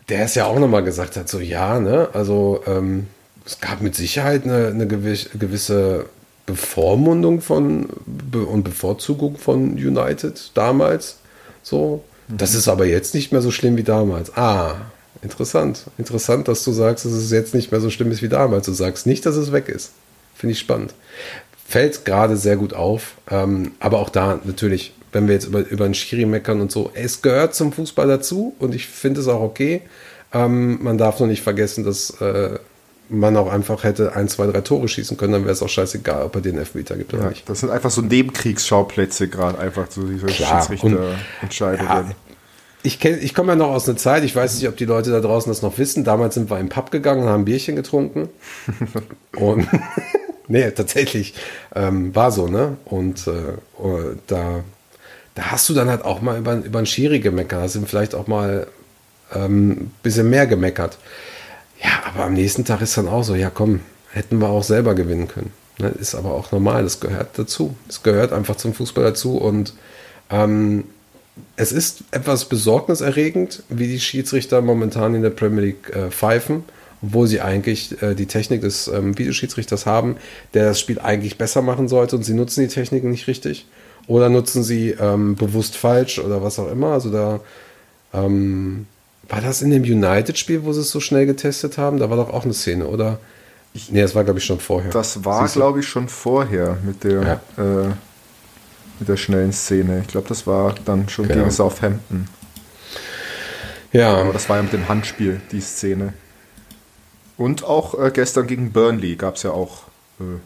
der 0.09 0.25
es 0.25 0.35
ja 0.35 0.45
auch 0.45 0.59
nochmal 0.59 0.83
gesagt 0.83 1.15
hat, 1.17 1.29
so 1.29 1.39
ja, 1.39 1.79
ne, 1.79 2.09
also 2.13 2.61
ähm, 2.65 3.07
es 3.45 3.59
gab 3.59 3.81
mit 3.81 3.95
Sicherheit 3.95 4.43
eine, 4.43 4.67
eine 4.67 4.87
gewisse 4.87 6.05
Bevormundung 6.45 7.41
von 7.41 7.85
und 8.33 8.63
Bevorzugung 8.63 9.37
von 9.37 9.73
United 9.73 10.51
damals. 10.55 11.17
So, 11.61 12.03
das 12.27 12.55
ist 12.55 12.67
aber 12.67 12.85
jetzt 12.85 13.13
nicht 13.13 13.31
mehr 13.31 13.41
so 13.41 13.51
schlimm 13.51 13.77
wie 13.77 13.83
damals. 13.83 14.35
Ah, 14.35 14.75
interessant. 15.21 15.85
Interessant, 15.97 16.47
dass 16.47 16.63
du 16.63 16.71
sagst, 16.71 17.05
dass 17.05 17.11
es 17.11 17.31
jetzt 17.31 17.53
nicht 17.53 17.71
mehr 17.71 17.81
so 17.81 17.89
schlimm 17.89 18.11
ist 18.11 18.21
wie 18.21 18.29
damals. 18.29 18.65
Du 18.65 18.73
sagst 18.73 19.05
nicht, 19.05 19.25
dass 19.25 19.35
es 19.35 19.51
weg 19.51 19.69
ist. 19.69 19.91
Finde 20.35 20.53
ich 20.53 20.59
spannend. 20.59 20.93
Fällt 21.67 22.05
gerade 22.05 22.37
sehr 22.37 22.55
gut 22.55 22.73
auf. 22.73 23.13
Ähm, 23.29 23.73
aber 23.79 23.99
auch 23.99 24.09
da 24.09 24.39
natürlich, 24.43 24.93
wenn 25.11 25.27
wir 25.27 25.33
jetzt 25.35 25.47
über, 25.47 25.67
über 25.67 25.85
einen 25.85 25.93
Schiri 25.93 26.25
meckern 26.25 26.61
und 26.61 26.71
so, 26.71 26.91
es 26.93 27.21
gehört 27.21 27.55
zum 27.55 27.71
Fußball 27.71 28.07
dazu 28.07 28.55
und 28.59 28.75
ich 28.75 28.87
finde 28.87 29.21
es 29.21 29.27
auch 29.27 29.41
okay. 29.41 29.81
Ähm, 30.33 30.83
man 30.83 30.97
darf 30.97 31.19
nur 31.19 31.27
nicht 31.27 31.41
vergessen, 31.41 31.83
dass 31.83 32.11
äh, 32.21 32.59
man 33.09 33.35
auch 33.37 33.51
einfach 33.51 33.83
hätte 33.83 34.15
ein, 34.15 34.27
zwei, 34.27 34.47
drei 34.47 34.61
Tore 34.61 34.87
schießen 34.87 35.17
können, 35.17 35.33
dann 35.33 35.43
wäre 35.43 35.53
es 35.53 35.63
auch 35.63 35.69
scheißegal, 35.69 36.23
ob 36.23 36.35
er 36.35 36.41
den 36.41 36.57
Elfmeter 36.57 36.95
gibt 36.95 37.13
oder 37.13 37.23
ja, 37.23 37.29
nicht. 37.29 37.49
Das 37.49 37.59
sind 37.59 37.71
einfach 37.71 37.89
so 37.89 38.01
Nebenkriegsschauplätze 38.01 39.27
gerade, 39.27 39.57
einfach 39.57 39.87
so 39.89 40.03
diese 40.03 40.29
Schiedsrichterentscheidungen. 40.29 41.89
Ja, 41.89 42.05
ich, 42.81 43.03
ich 43.03 43.33
komme 43.33 43.49
ja 43.49 43.55
noch 43.55 43.69
aus 43.69 43.89
einer 43.89 43.97
Zeit, 43.97 44.23
ich 44.23 44.35
weiß 44.35 44.55
nicht, 44.55 44.67
ob 44.67 44.77
die 44.77 44.85
Leute 44.85 45.11
da 45.11 45.19
draußen 45.19 45.51
das 45.51 45.61
noch 45.61 45.77
wissen. 45.77 46.03
Damals 46.03 46.35
sind 46.35 46.49
wir 46.49 46.59
im 46.59 46.69
Pub 46.69 46.91
gegangen 46.91 47.23
und 47.23 47.29
haben 47.29 47.41
ein 47.41 47.45
Bierchen 47.45 47.75
getrunken. 47.75 48.29
und 49.35 49.67
nee, 50.47 50.69
tatsächlich 50.71 51.33
ähm, 51.75 52.15
war 52.15 52.31
so, 52.31 52.47
ne? 52.47 52.77
Und 52.85 53.27
äh, 53.27 53.57
oh, 53.77 53.99
da, 54.27 54.63
da 55.39 55.51
hast 55.51 55.69
du 55.69 55.73
dann 55.73 55.89
halt 55.89 56.03
auch 56.03 56.21
mal 56.21 56.37
über, 56.37 56.55
über 56.55 56.79
einen 56.79 56.85
Schiri 56.85 57.21
gemeckert, 57.21 57.61
hast 57.61 57.75
ihm 57.75 57.85
vielleicht 57.85 58.13
auch 58.13 58.27
mal 58.27 58.67
ein 59.31 59.45
ähm, 59.45 59.91
bisschen 60.03 60.29
mehr 60.29 60.47
gemeckert. 60.47 60.97
Ja, 61.81 61.91
aber 62.05 62.25
am 62.25 62.33
nächsten 62.33 62.65
Tag 62.65 62.81
ist 62.81 62.97
dann 62.97 63.07
auch 63.07 63.23
so, 63.23 63.35
ja 63.35 63.49
komm, 63.49 63.79
hätten 64.11 64.39
wir 64.39 64.49
auch 64.49 64.63
selber 64.63 64.95
gewinnen 64.95 65.29
können. 65.29 65.53
Ne, 65.77 65.93
ist 65.97 66.13
aber 66.13 66.33
auch 66.33 66.51
normal, 66.51 66.83
das 66.83 66.99
gehört 66.99 67.39
dazu. 67.39 67.73
Es 67.87 68.03
gehört 68.03 68.33
einfach 68.33 68.57
zum 68.57 68.73
Fußball 68.73 69.05
dazu 69.05 69.37
und 69.37 69.75
ähm, 70.29 70.83
es 71.55 71.71
ist 71.71 72.03
etwas 72.11 72.43
besorgniserregend, 72.43 73.63
wie 73.69 73.87
die 73.87 74.01
Schiedsrichter 74.01 74.61
momentan 74.61 75.15
in 75.15 75.21
der 75.21 75.29
Premier 75.29 75.61
League 75.61 75.95
äh, 75.95 76.11
pfeifen, 76.11 76.65
obwohl 77.01 77.27
sie 77.27 77.39
eigentlich 77.39 78.01
äh, 78.01 78.13
die 78.13 78.25
Technik 78.25 78.59
des 78.59 78.89
ähm, 78.89 79.17
Videoschiedsrichters 79.17 79.85
haben, 79.85 80.17
der 80.53 80.65
das 80.65 80.81
Spiel 80.81 80.99
eigentlich 80.99 81.37
besser 81.37 81.61
machen 81.61 81.87
sollte 81.87 82.17
und 82.17 82.23
sie 82.23 82.33
nutzen 82.33 82.59
die 82.59 82.67
Techniken 82.67 83.09
nicht 83.09 83.27
richtig 83.27 83.65
oder 84.09 84.27
nutzen 84.29 84.63
sie 84.63 84.89
ähm, 84.99 85.35
bewusst 85.35 85.77
falsch 85.77 86.17
oder 86.17 86.41
was 86.41 86.57
auch 86.57 86.69
immer. 86.71 86.93
Also 86.93 87.11
da 87.11 87.39
ähm, 88.11 88.87
war 89.29 89.39
das 89.39 89.61
in 89.61 89.69
dem 89.69 89.83
United-Spiel, 89.83 90.65
wo 90.65 90.73
sie 90.73 90.81
es 90.81 90.89
so 90.89 90.99
schnell 90.99 91.27
getestet 91.27 91.77
haben? 91.77 91.99
Da 91.99 92.09
war 92.09 92.17
doch 92.17 92.33
auch 92.33 92.43
eine 92.43 92.55
Szene, 92.55 92.87
oder? 92.87 93.19
Ich, 93.75 93.91
nee, 93.91 94.01
das 94.01 94.15
war, 94.15 94.23
glaube 94.23 94.39
ich, 94.39 94.45
schon 94.45 94.59
vorher. 94.59 94.89
Das 94.91 95.23
war, 95.23 95.47
glaube 95.47 95.81
ich, 95.81 95.87
schon 95.87 96.09
vorher 96.09 96.77
mit 96.83 97.03
der, 97.03 97.21
ja. 97.55 97.63
äh, 97.63 97.89
mit 98.99 99.07
der 99.07 99.17
schnellen 99.17 99.53
Szene. 99.53 99.99
Ich 100.01 100.07
glaube, 100.07 100.27
das 100.27 100.47
war 100.47 100.73
dann 100.85 101.07
schon 101.07 101.27
genau. 101.27 101.41
gegen 101.41 101.51
Southampton. 101.51 102.27
Ja. 103.91 104.17
Aber 104.17 104.33
das 104.33 104.49
war 104.49 104.57
ja 104.57 104.63
mit 104.63 104.73
dem 104.73 104.89
Handspiel, 104.89 105.39
die 105.51 105.61
Szene. 105.61 106.13
Und 107.37 107.63
auch 107.63 107.93
äh, 108.03 108.09
gestern 108.11 108.47
gegen 108.47 108.71
Burnley 108.71 109.17
gab 109.17 109.35
es 109.35 109.43
ja 109.43 109.51
auch 109.51 109.83
äh, 110.19 110.39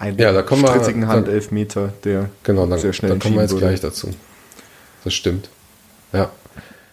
einen 0.00 0.18
ja, 0.18 0.32
da 0.32 0.42
strittigen 0.44 1.06
Handelfmeter, 1.06 1.92
der 2.04 2.30
genau, 2.42 2.66
dann, 2.66 2.78
sehr 2.78 2.94
schnell 2.94 3.12
da 3.12 3.18
kommen 3.18 3.34
wir 3.34 3.42
jetzt 3.42 3.52
wurde. 3.52 3.66
gleich 3.66 3.80
dazu. 3.80 4.08
Das 5.04 5.12
stimmt. 5.12 5.50
Ja. 6.12 6.30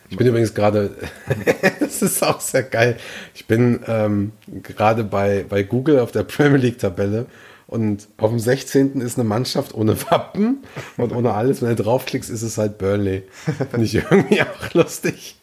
Ich 0.09 0.17
bin 0.17 0.27
übrigens 0.27 0.53
gerade, 0.53 0.91
das 1.79 2.01
ist 2.01 2.21
auch 2.21 2.39
sehr 2.41 2.63
geil. 2.63 2.97
Ich 3.33 3.47
bin 3.47 3.79
ähm, 3.87 4.33
gerade 4.61 5.03
bei, 5.03 5.45
bei 5.47 5.63
Google 5.63 5.99
auf 5.99 6.11
der 6.11 6.23
Premier 6.23 6.57
League-Tabelle 6.57 7.25
und 7.67 8.07
auf 8.17 8.29
dem 8.29 8.39
16. 8.39 8.99
ist 8.99 9.17
eine 9.17 9.27
Mannschaft 9.27 9.73
ohne 9.73 9.99
Wappen 10.09 10.63
und 10.97 11.13
ohne 11.13 11.33
alles. 11.33 11.61
Wenn 11.61 11.75
du 11.75 11.83
draufklickst, 11.83 12.29
ist 12.29 12.41
es 12.41 12.57
halt 12.57 12.77
Burnley. 12.77 13.23
Finde 13.71 13.85
ich 13.85 13.95
irgendwie 13.95 14.41
auch 14.41 14.73
lustig. 14.73 15.37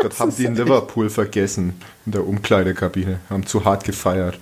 Das, 0.00 0.20
haben 0.20 0.34
die 0.34 0.44
in 0.44 0.54
Liverpool 0.54 1.10
vergessen, 1.10 1.80
in 2.06 2.12
der 2.12 2.26
Umkleidekabine. 2.26 3.18
Haben 3.28 3.44
zu 3.44 3.64
hart 3.64 3.84
gefeiert. 3.84 4.38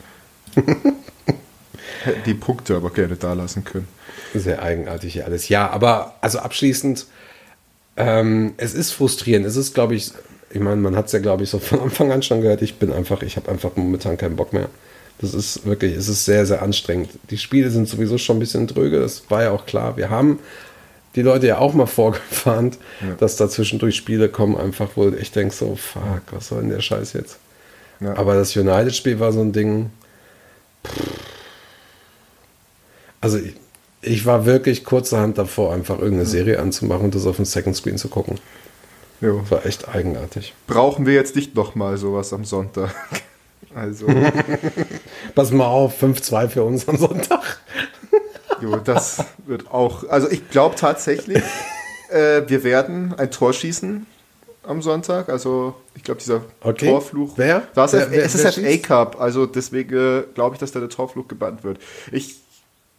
Hätten 2.05 2.23
die 2.27 2.35
Punkte 2.35 2.77
aber 2.77 2.91
gerne 2.91 3.17
da 3.17 3.33
lassen 3.33 3.65
können. 3.65 3.89
Sehr 4.35 4.63
eigenartig 4.63 5.15
hier 5.15 5.25
alles. 5.25 5.49
Ja, 5.49 5.71
aber 5.71 6.15
also 6.21 6.39
abschließend 6.39 7.07
ähm, 7.99 8.55
es 8.57 8.75
ist 8.75 8.93
frustrierend. 8.93 9.45
Es 9.45 9.57
ist, 9.57 9.75
glaube 9.75 9.97
ich, 9.97 10.13
ich 10.51 10.61
meine, 10.61 10.77
man 10.77 10.97
hat 10.97 11.07
es 11.07 11.13
ja, 11.13 11.19
glaube 11.19 11.43
ich, 11.43 11.51
so 11.51 11.59
von 11.59 11.81
Anfang 11.81 12.13
an 12.13 12.23
schon 12.23 12.41
gehört. 12.41 12.63
Ich 12.63 12.77
bin 12.77 12.93
einfach, 12.93 13.23
ich 13.23 13.37
habe 13.37 13.51
einfach 13.51 13.75
momentan 13.75 14.17
keinen 14.17 14.37
Bock 14.37 14.53
mehr. 14.53 14.69
Das 15.21 15.35
ist 15.35 15.67
wirklich, 15.67 15.97
es 15.97 16.09
ist 16.09 16.25
sehr, 16.25 16.47
sehr 16.47 16.63
anstrengend. 16.63 17.11
Die 17.31 17.39
Spiele 17.39 17.71
sind 17.71 17.89
sowieso 17.89 18.17
schon 18.19 18.37
ein 18.37 18.41
bisschen 18.41 18.69
dröge, 18.69 19.01
das 19.01 19.29
war 19.31 19.43
ja 19.43 19.51
auch 19.51 19.67
klar. 19.67 19.97
Wir 19.97 20.11
haben 20.11 20.39
die 21.17 21.23
Leute 21.23 21.49
ja 21.49 21.59
auch 21.59 21.75
mal 21.75 21.87
vorgefahren, 21.89 22.71
ja. 23.01 23.15
dass 23.19 23.35
da 23.35 23.49
zwischendurch 23.49 23.97
Spiele 23.97 24.29
kommen, 24.29 24.57
einfach, 24.57 24.91
wo 24.95 25.09
ich 25.09 25.33
denke 25.33 25.53
so, 25.53 25.75
fuck, 25.75 26.23
was 26.31 26.49
soll 26.49 26.61
denn 26.61 26.71
der 26.71 26.81
Scheiß 26.81 27.15
jetzt? 27.15 27.39
Ja. 27.99 28.17
Aber 28.17 28.35
das 28.35 28.55
United-Spiel 28.57 29.19
war 29.19 29.33
so 29.33 29.41
ein 29.41 29.53
Ding. 29.53 29.91
Also 33.21 33.39
ich, 33.39 33.55
ich, 34.01 34.27
war 34.27 34.47
wirklich 34.47 34.85
kurzerhand 34.85 35.39
davor, 35.39 35.73
einfach 35.73 35.99
irgendeine 35.99 36.27
Serie 36.27 36.61
anzumachen 36.61 37.07
und 37.07 37.15
das 37.15 37.27
auf 37.27 37.37
dem 37.37 37.45
Second 37.45 37.77
Screen 37.77 37.99
zu 37.99 38.09
gucken. 38.09 38.39
Jo. 39.21 39.41
Das 39.41 39.51
war 39.51 39.67
echt 39.67 39.89
eigenartig. 39.89 40.55
Brauchen 40.67 41.07
wir 41.07 41.15
jetzt 41.15 41.35
nicht 41.35 41.55
nochmal 41.55 41.99
sowas 41.99 42.33
am 42.33 42.45
Sonntag? 42.45 42.95
Also. 43.75 44.07
Pass 45.35 45.53
mal 45.53 45.67
auf, 45.67 46.03
5-2 46.03 46.49
für 46.49 46.65
uns 46.65 46.89
am 46.89 46.97
Sonntag. 46.97 47.61
jo, 48.63 48.77
das 48.77 49.25
wird 49.47 49.71
auch. 49.71 50.09
Also 50.09 50.29
ich 50.31 50.49
glaube 50.51 50.75
tatsächlich, 50.75 51.43
äh, 52.11 52.43
wir 52.47 52.65
werden 52.65 53.15
ein 53.17 53.31
Tor 53.31 53.53
schießen 53.53 54.07
am 54.65 54.83
Sonntag. 54.83 55.29
Also 55.29 55.75
ich 55.95 56.03
glaube, 56.03 56.21
dieser 56.21 56.43
okay. 56.63 56.89
Torfluch. 56.89 57.35
Wer? 57.37 57.63
Das 57.75 57.93
wer, 57.93 58.11
wer, 58.11 58.25
es 58.25 58.35
ist 58.35 58.55
FA 58.55 58.77
Cup, 58.79 59.21
also 59.21 59.47
deswegen 59.47 59.97
äh, 59.97 60.23
glaube 60.35 60.55
ich, 60.55 60.61
dass 60.61 60.73
da 60.73 60.81
der 60.81 60.89
Torfluch 60.89 61.29
gebannt 61.29 61.65
wird. 61.65 61.79
Ich 62.13 62.37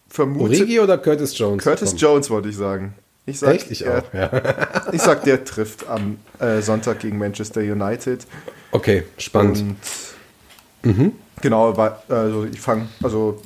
vermute. 0.09 0.43
Origi 0.43 0.79
oder 0.79 0.97
Curtis 0.97 1.37
Jones? 1.37 1.63
Curtis 1.63 1.89
kommt. 1.89 2.01
Jones 2.01 2.29
wollte 2.29 2.49
ich 2.49 2.57
sagen. 2.57 2.93
Ich 3.25 3.39
sag, 3.39 3.55
Echt? 3.55 3.69
Ich 3.69 3.87
auch, 3.87 4.03
ja. 4.13 4.31
ich 4.91 5.01
sag, 5.01 5.23
der 5.23 5.45
trifft 5.45 5.87
am 5.87 6.17
äh, 6.39 6.61
Sonntag 6.61 6.99
gegen 6.99 7.17
Manchester 7.17 7.61
United. 7.61 8.25
Okay, 8.71 9.03
spannend. 9.17 9.59
Und 9.59 9.75
Mhm. 10.83 11.13
Genau, 11.41 11.75
weil, 11.77 11.93
also 12.09 12.45
ich 12.45 12.59
fange, 12.59 12.87
also 13.03 13.41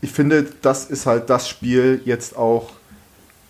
ich 0.00 0.10
finde, 0.10 0.46
das 0.62 0.86
ist 0.86 1.06
halt 1.06 1.30
das 1.30 1.48
Spiel 1.48 2.00
jetzt 2.04 2.36
auch, 2.36 2.70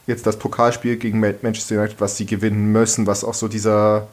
jetzt 0.07 0.27
das 0.27 0.39
Pokalspiel 0.39 0.97
gegen 0.97 1.21
Manchester 1.21 1.79
United, 1.79 2.01
was 2.01 2.17
sie 2.17 2.27
gewinnen 2.27 2.73
müssen, 2.73 3.07
was 3.07 3.25
auch 3.25 3.35
so 3.35 3.49
dieser 3.49 4.09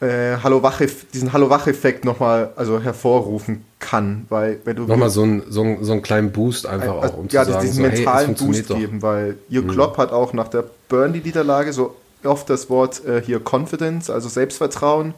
äh, 0.00 0.36
Hallo 0.42 0.62
Wach 0.62 0.80
diesen 1.12 1.32
Hallo 1.32 1.50
Wach-Effekt 1.50 2.04
nochmal 2.04 2.52
also 2.56 2.80
hervorrufen 2.80 3.64
kann, 3.78 4.26
weil 4.28 4.60
wenn 4.64 4.76
du 4.76 4.84
nochmal 4.84 5.10
so, 5.10 5.22
ein, 5.24 5.42
so, 5.48 5.62
ein, 5.62 5.84
so 5.84 5.92
einen 5.92 6.02
kleinen 6.02 6.32
Boost 6.32 6.66
einfach 6.66 7.02
äh, 7.02 7.06
auch, 7.06 7.16
um 7.16 7.28
ja, 7.28 7.44
zu 7.44 7.52
sagen, 7.52 7.66
diesen 7.66 7.84
so, 7.84 7.90
mentalen 7.90 8.36
hey, 8.36 8.46
Boost 8.46 8.70
doch. 8.70 8.76
geben, 8.78 9.02
weil 9.02 9.36
Jürgen 9.48 9.68
mhm. 9.68 9.72
Klopp 9.72 9.98
hat 9.98 10.12
auch 10.12 10.32
nach 10.32 10.48
der 10.48 10.64
Burnley-Niederlage 10.88 11.72
so 11.72 11.96
oft 12.24 12.48
das 12.50 12.68
Wort 12.70 13.04
äh, 13.04 13.22
hier 13.24 13.40
Confidence, 13.40 14.10
also 14.10 14.28
Selbstvertrauen 14.28 15.14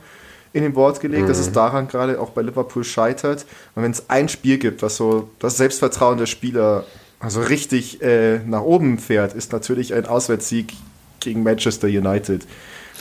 in 0.53 0.63
den 0.63 0.75
Wort 0.75 1.01
gelegt, 1.01 1.25
mhm. 1.25 1.29
dass 1.29 1.39
es 1.39 1.51
mhm. 1.51 1.55
daran 1.55 1.89
gerade 1.89 2.21
auch 2.21 2.31
bei 2.31 2.43
Liverpool 2.43 2.85
scheitert. 2.85 3.47
Und 3.75 3.83
wenn 3.83 3.93
es 3.93 4.09
ein 4.09 4.29
Spiel 4.29 4.59
gibt, 4.59 4.83
was 4.83 4.97
so 4.97 5.31
das 5.39 5.57
Selbstvertrauen 5.57 6.19
der 6.19 6.27
Spieler 6.27 6.85
also 7.21 7.41
richtig 7.43 8.03
äh, 8.03 8.39
nach 8.39 8.63
oben 8.63 8.99
fährt, 8.99 9.35
ist 9.35 9.53
natürlich 9.53 9.95
ein 9.95 10.07
Auswärtssieg 10.07 10.73
gegen 11.21 11.43
Manchester 11.43 11.87
United. 11.87 12.47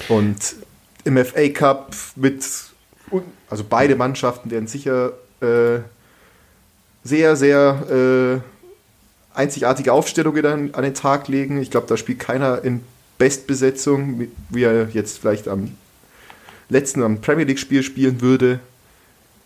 Und 0.10 0.56
im 1.04 1.24
FA 1.24 1.50
Cup 1.50 1.96
mit, 2.16 2.46
also 3.50 3.64
beide 3.68 3.96
Mannschaften 3.96 4.52
werden 4.52 4.68
sicher 4.68 5.14
äh, 5.42 5.80
sehr, 7.04 7.36
sehr 7.36 8.42
äh, 8.44 9.38
einzigartige 9.38 9.94
Aufstellungen 9.94 10.44
dann 10.44 10.74
an 10.74 10.84
den 10.84 10.94
Tag 10.94 11.28
legen. 11.28 11.62
Ich 11.62 11.72
glaube, 11.72 11.88
da 11.88 11.98
spielt 11.98 12.20
keiner 12.20 12.64
in 12.64 12.82
Bestbesetzung, 13.18 14.28
wie 14.50 14.64
er 14.64 14.90
jetzt 14.90 15.20
vielleicht 15.20 15.48
am 15.48 15.72
letzten 16.70 17.04
am 17.04 17.22
Premier 17.22 17.46
League-Spiel 17.46 17.84
spielen 17.84 18.22
würde. 18.22 18.60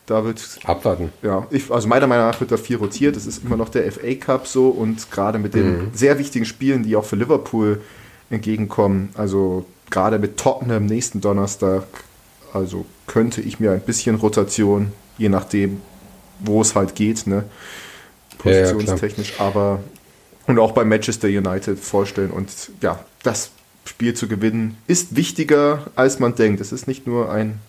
Da 0.05 0.25
wird. 0.25 0.59
Abwarten. 0.65 1.13
Ja, 1.21 1.47
ich, 1.49 1.71
also 1.71 1.87
meiner 1.87 2.07
Meinung 2.07 2.25
nach 2.27 2.39
wird 2.41 2.51
da 2.51 2.57
viel 2.57 2.75
rotiert. 2.75 3.15
Es 3.15 3.25
ist 3.25 3.45
immer 3.45 3.55
noch 3.55 3.69
der 3.69 3.89
FA 3.89 4.13
Cup 4.15 4.47
so 4.47 4.67
und 4.67 5.09
gerade 5.11 5.39
mit 5.39 5.53
den 5.53 5.77
mhm. 5.77 5.91
sehr 5.93 6.19
wichtigen 6.19 6.43
Spielen, 6.43 6.83
die 6.83 6.97
auch 6.97 7.05
für 7.05 7.15
Liverpool 7.15 7.81
entgegenkommen, 8.29 9.09
also 9.13 9.65
gerade 9.93 10.17
mit 10.17 10.37
Tottenham 10.37 10.87
nächsten 10.87 11.21
Donnerstag, 11.21 11.83
also 12.51 12.85
könnte 13.07 13.41
ich 13.41 13.59
mir 13.59 13.71
ein 13.71 13.81
bisschen 13.81 14.15
Rotation, 14.15 14.91
je 15.17 15.29
nachdem, 15.29 15.81
wo 16.39 16.61
es 16.61 16.75
halt 16.75 16.95
geht, 16.95 17.27
ne? 17.27 17.43
Positionstechnisch, 18.39 19.33
ja, 19.37 19.43
ja, 19.43 19.45
aber 19.45 19.79
und 20.47 20.59
auch 20.59 20.71
bei 20.71 20.83
Manchester 20.83 21.27
United 21.27 21.79
vorstellen 21.79 22.31
und 22.31 22.49
ja, 22.81 23.05
das 23.21 23.51
Spiel 23.85 24.13
zu 24.13 24.27
gewinnen, 24.27 24.77
ist 24.87 25.15
wichtiger, 25.15 25.85
als 25.95 26.19
man 26.19 26.35
denkt. 26.35 26.59
Es 26.59 26.71
ist 26.71 26.87
nicht 26.87 27.05
nur 27.05 27.31
ein 27.31 27.59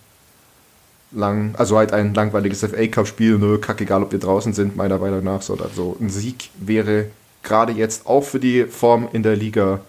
lang, 1.13 1.55
also 1.57 1.77
halt 1.77 1.93
ein 1.93 2.15
langweiliges 2.15 2.61
FA 2.61 2.87
Cup 2.87 3.07
Spiel, 3.07 3.39
nö, 3.39 3.59
kackegal, 3.59 4.03
ob 4.03 4.13
wir 4.13 4.19
draußen 4.19 4.55
sind, 4.55 4.77
meiner 4.77 4.99
Meinung 4.99 5.23
nach, 5.23 5.43
sondern 5.43 5.71
so 5.75 5.97
ein 6.01 6.09
Sieg 6.09 6.51
wäre 6.59 7.07
gerade 7.43 7.73
jetzt 7.73 8.07
auch 8.07 8.23
für 8.23 8.41
die 8.41 8.65
Form 8.65 9.09
in 9.13 9.23
der 9.23 9.37
Liga 9.37 9.81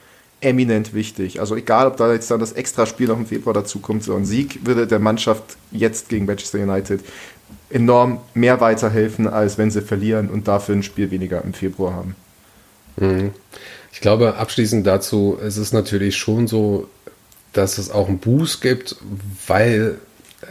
eminent 0.45 0.93
wichtig. 0.93 1.39
Also 1.39 1.55
egal, 1.55 1.87
ob 1.87 1.97
da 1.97 2.13
jetzt 2.13 2.29
dann 2.29 2.39
das 2.39 2.53
Extraspiel 2.53 3.07
noch 3.07 3.17
im 3.17 3.25
Februar 3.25 3.53
dazu 3.53 3.79
kommt, 3.79 4.03
so 4.03 4.15
ein 4.15 4.25
Sieg 4.25 4.65
würde 4.65 4.87
der 4.87 4.99
Mannschaft 4.99 5.57
jetzt 5.71 6.07
gegen 6.09 6.25
Manchester 6.25 6.59
United 6.59 7.01
enorm 7.69 8.19
mehr 8.33 8.61
weiterhelfen, 8.61 9.27
als 9.27 9.57
wenn 9.57 9.71
sie 9.71 9.81
verlieren 9.81 10.29
und 10.29 10.47
dafür 10.47 10.75
ein 10.75 10.83
Spiel 10.83 11.11
weniger 11.11 11.43
im 11.43 11.53
Februar 11.53 11.93
haben. 11.93 12.15
Mhm. 12.97 13.31
Ich 13.91 14.01
glaube, 14.01 14.35
abschließend 14.35 14.85
dazu, 14.85 15.37
es 15.41 15.57
ist 15.57 15.73
natürlich 15.73 16.15
schon 16.15 16.47
so, 16.47 16.87
dass 17.53 17.77
es 17.77 17.89
auch 17.89 18.07
einen 18.07 18.19
Boost 18.19 18.61
gibt, 18.61 18.97
weil 19.47 19.97
äh, 20.41 20.45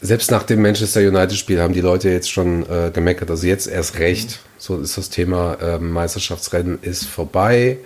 selbst 0.00 0.30
nach 0.30 0.44
dem 0.44 0.62
Manchester 0.62 1.00
United-Spiel 1.00 1.60
haben 1.60 1.74
die 1.74 1.80
Leute 1.80 2.08
jetzt 2.08 2.30
schon 2.30 2.68
äh, 2.68 2.90
gemeckert. 2.92 3.30
Also 3.30 3.46
jetzt 3.46 3.66
erst 3.66 3.98
recht. 3.98 4.40
So 4.56 4.78
ist 4.80 4.96
das 4.96 5.10
Thema 5.10 5.54
äh, 5.60 5.78
Meisterschaftsrennen 5.78 6.78
ist 6.80 7.04
vorbei. 7.04 7.78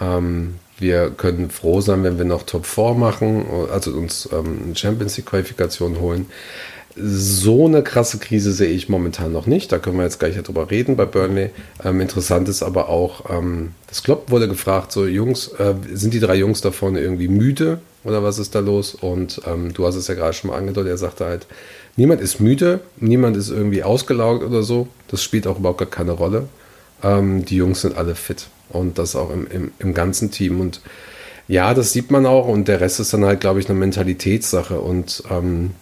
Ähm, 0.00 0.54
wir 0.80 1.10
können 1.10 1.50
froh 1.50 1.82
sein, 1.82 2.02
wenn 2.04 2.16
wir 2.16 2.24
noch 2.24 2.42
Top 2.44 2.64
4 2.64 2.94
machen, 2.94 3.44
also 3.70 3.92
uns 3.92 4.28
ähm, 4.32 4.74
Champions 4.74 5.16
League-Qualifikation 5.18 6.00
holen. 6.00 6.26
So 6.96 7.66
eine 7.66 7.82
krasse 7.82 8.18
Krise 8.18 8.52
sehe 8.52 8.70
ich 8.70 8.88
momentan 8.88 9.30
noch 9.30 9.46
nicht. 9.46 9.70
Da 9.70 9.78
können 9.78 9.98
wir 9.98 10.04
jetzt 10.04 10.18
gleich 10.18 10.36
drüber 10.42 10.70
reden 10.70 10.96
bei 10.96 11.04
Burnley. 11.04 11.50
Ähm, 11.84 12.00
interessant 12.00 12.48
ist 12.48 12.62
aber 12.62 12.88
auch, 12.88 13.30
ähm, 13.30 13.72
das 13.88 14.02
Klopp 14.02 14.30
wurde 14.30 14.48
gefragt, 14.48 14.90
so 14.90 15.06
Jungs, 15.06 15.48
äh, 15.58 15.74
sind 15.92 16.14
die 16.14 16.20
drei 16.20 16.34
Jungs 16.34 16.62
da 16.62 16.72
vorne 16.72 17.00
irgendwie 17.00 17.28
müde 17.28 17.78
oder 18.02 18.24
was 18.24 18.38
ist 18.38 18.54
da 18.54 18.60
los? 18.60 18.94
Und 18.94 19.42
ähm, 19.46 19.72
du 19.74 19.86
hast 19.86 19.96
es 19.96 20.08
ja 20.08 20.14
gerade 20.14 20.32
schon 20.32 20.50
mal 20.50 20.56
angedeutet, 20.56 20.90
er 20.90 20.98
sagte 20.98 21.26
halt, 21.26 21.46
niemand 21.96 22.22
ist 22.22 22.40
müde, 22.40 22.80
niemand 22.98 23.36
ist 23.36 23.50
irgendwie 23.50 23.84
ausgelaugt 23.84 24.42
oder 24.42 24.62
so. 24.62 24.88
Das 25.08 25.22
spielt 25.22 25.46
auch 25.46 25.58
überhaupt 25.58 25.78
gar 25.78 25.90
keine 25.90 26.12
Rolle. 26.12 26.48
Ähm, 27.02 27.44
die 27.44 27.56
Jungs 27.56 27.82
sind 27.82 27.96
alle 27.96 28.14
fit 28.14 28.48
und 28.70 28.98
das 28.98 29.16
auch 29.16 29.30
im, 29.30 29.46
im, 29.48 29.72
im 29.78 29.94
ganzen 29.94 30.30
Team. 30.30 30.60
Und 30.60 30.80
ja, 31.48 31.74
das 31.74 31.92
sieht 31.92 32.10
man 32.10 32.26
auch 32.26 32.46
und 32.46 32.68
der 32.68 32.80
Rest 32.80 33.00
ist 33.00 33.12
dann 33.12 33.24
halt, 33.24 33.40
glaube 33.40 33.60
ich, 33.60 33.68
eine 33.68 33.78
Mentalitätssache 33.78 34.80
und 34.80 35.22
ähm, 35.30 35.72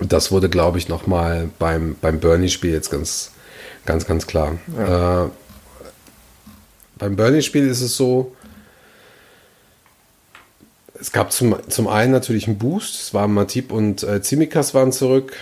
das 0.00 0.32
wurde, 0.32 0.48
glaube 0.48 0.78
ich, 0.78 0.88
nochmal 0.88 1.48
beim, 1.58 1.96
beim 2.00 2.18
Bernie-Spiel 2.20 2.72
jetzt 2.72 2.90
ganz, 2.90 3.30
ganz, 3.86 4.06
ganz 4.06 4.26
klar. 4.26 4.58
Ja. 4.76 5.24
Äh, 5.24 5.28
beim 6.98 7.16
Bernie-Spiel 7.16 7.66
ist 7.66 7.80
es 7.80 7.96
so, 7.96 8.34
es 11.00 11.12
gab 11.12 11.32
zum, 11.32 11.56
zum 11.68 11.88
einen 11.88 12.12
natürlich 12.12 12.46
einen 12.46 12.58
Boost. 12.58 12.94
Es 12.94 13.14
waren 13.14 13.34
Matip 13.34 13.72
und 13.72 14.02
äh, 14.04 14.22
Zimikas 14.22 14.74
waren 14.74 14.92
zurück. 14.92 15.32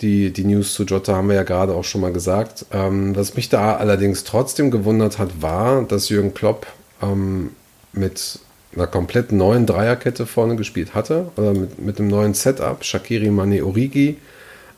Die, 0.00 0.32
die 0.32 0.44
News 0.44 0.74
zu 0.74 0.84
Jota 0.84 1.14
haben 1.16 1.28
wir 1.28 1.34
ja 1.34 1.42
gerade 1.42 1.74
auch 1.74 1.84
schon 1.84 2.00
mal 2.00 2.12
gesagt. 2.12 2.66
Ähm, 2.72 3.16
was 3.16 3.34
mich 3.34 3.48
da 3.48 3.76
allerdings 3.76 4.24
trotzdem 4.24 4.70
gewundert 4.70 5.18
hat, 5.18 5.42
war, 5.42 5.82
dass 5.82 6.08
Jürgen 6.08 6.34
Klopp 6.34 6.66
ähm, 7.02 7.50
mit 7.92 8.38
einer 8.74 8.86
komplett 8.86 9.32
neuen 9.32 9.66
Dreierkette 9.66 10.26
vorne 10.26 10.54
gespielt 10.56 10.94
hatte, 10.94 11.30
oder 11.36 11.52
mit, 11.52 11.80
mit 11.80 11.98
einem 11.98 12.08
neuen 12.08 12.34
Setup, 12.34 12.84
Shakiri, 12.84 13.30
Mane, 13.30 13.64
Origi. 13.64 14.18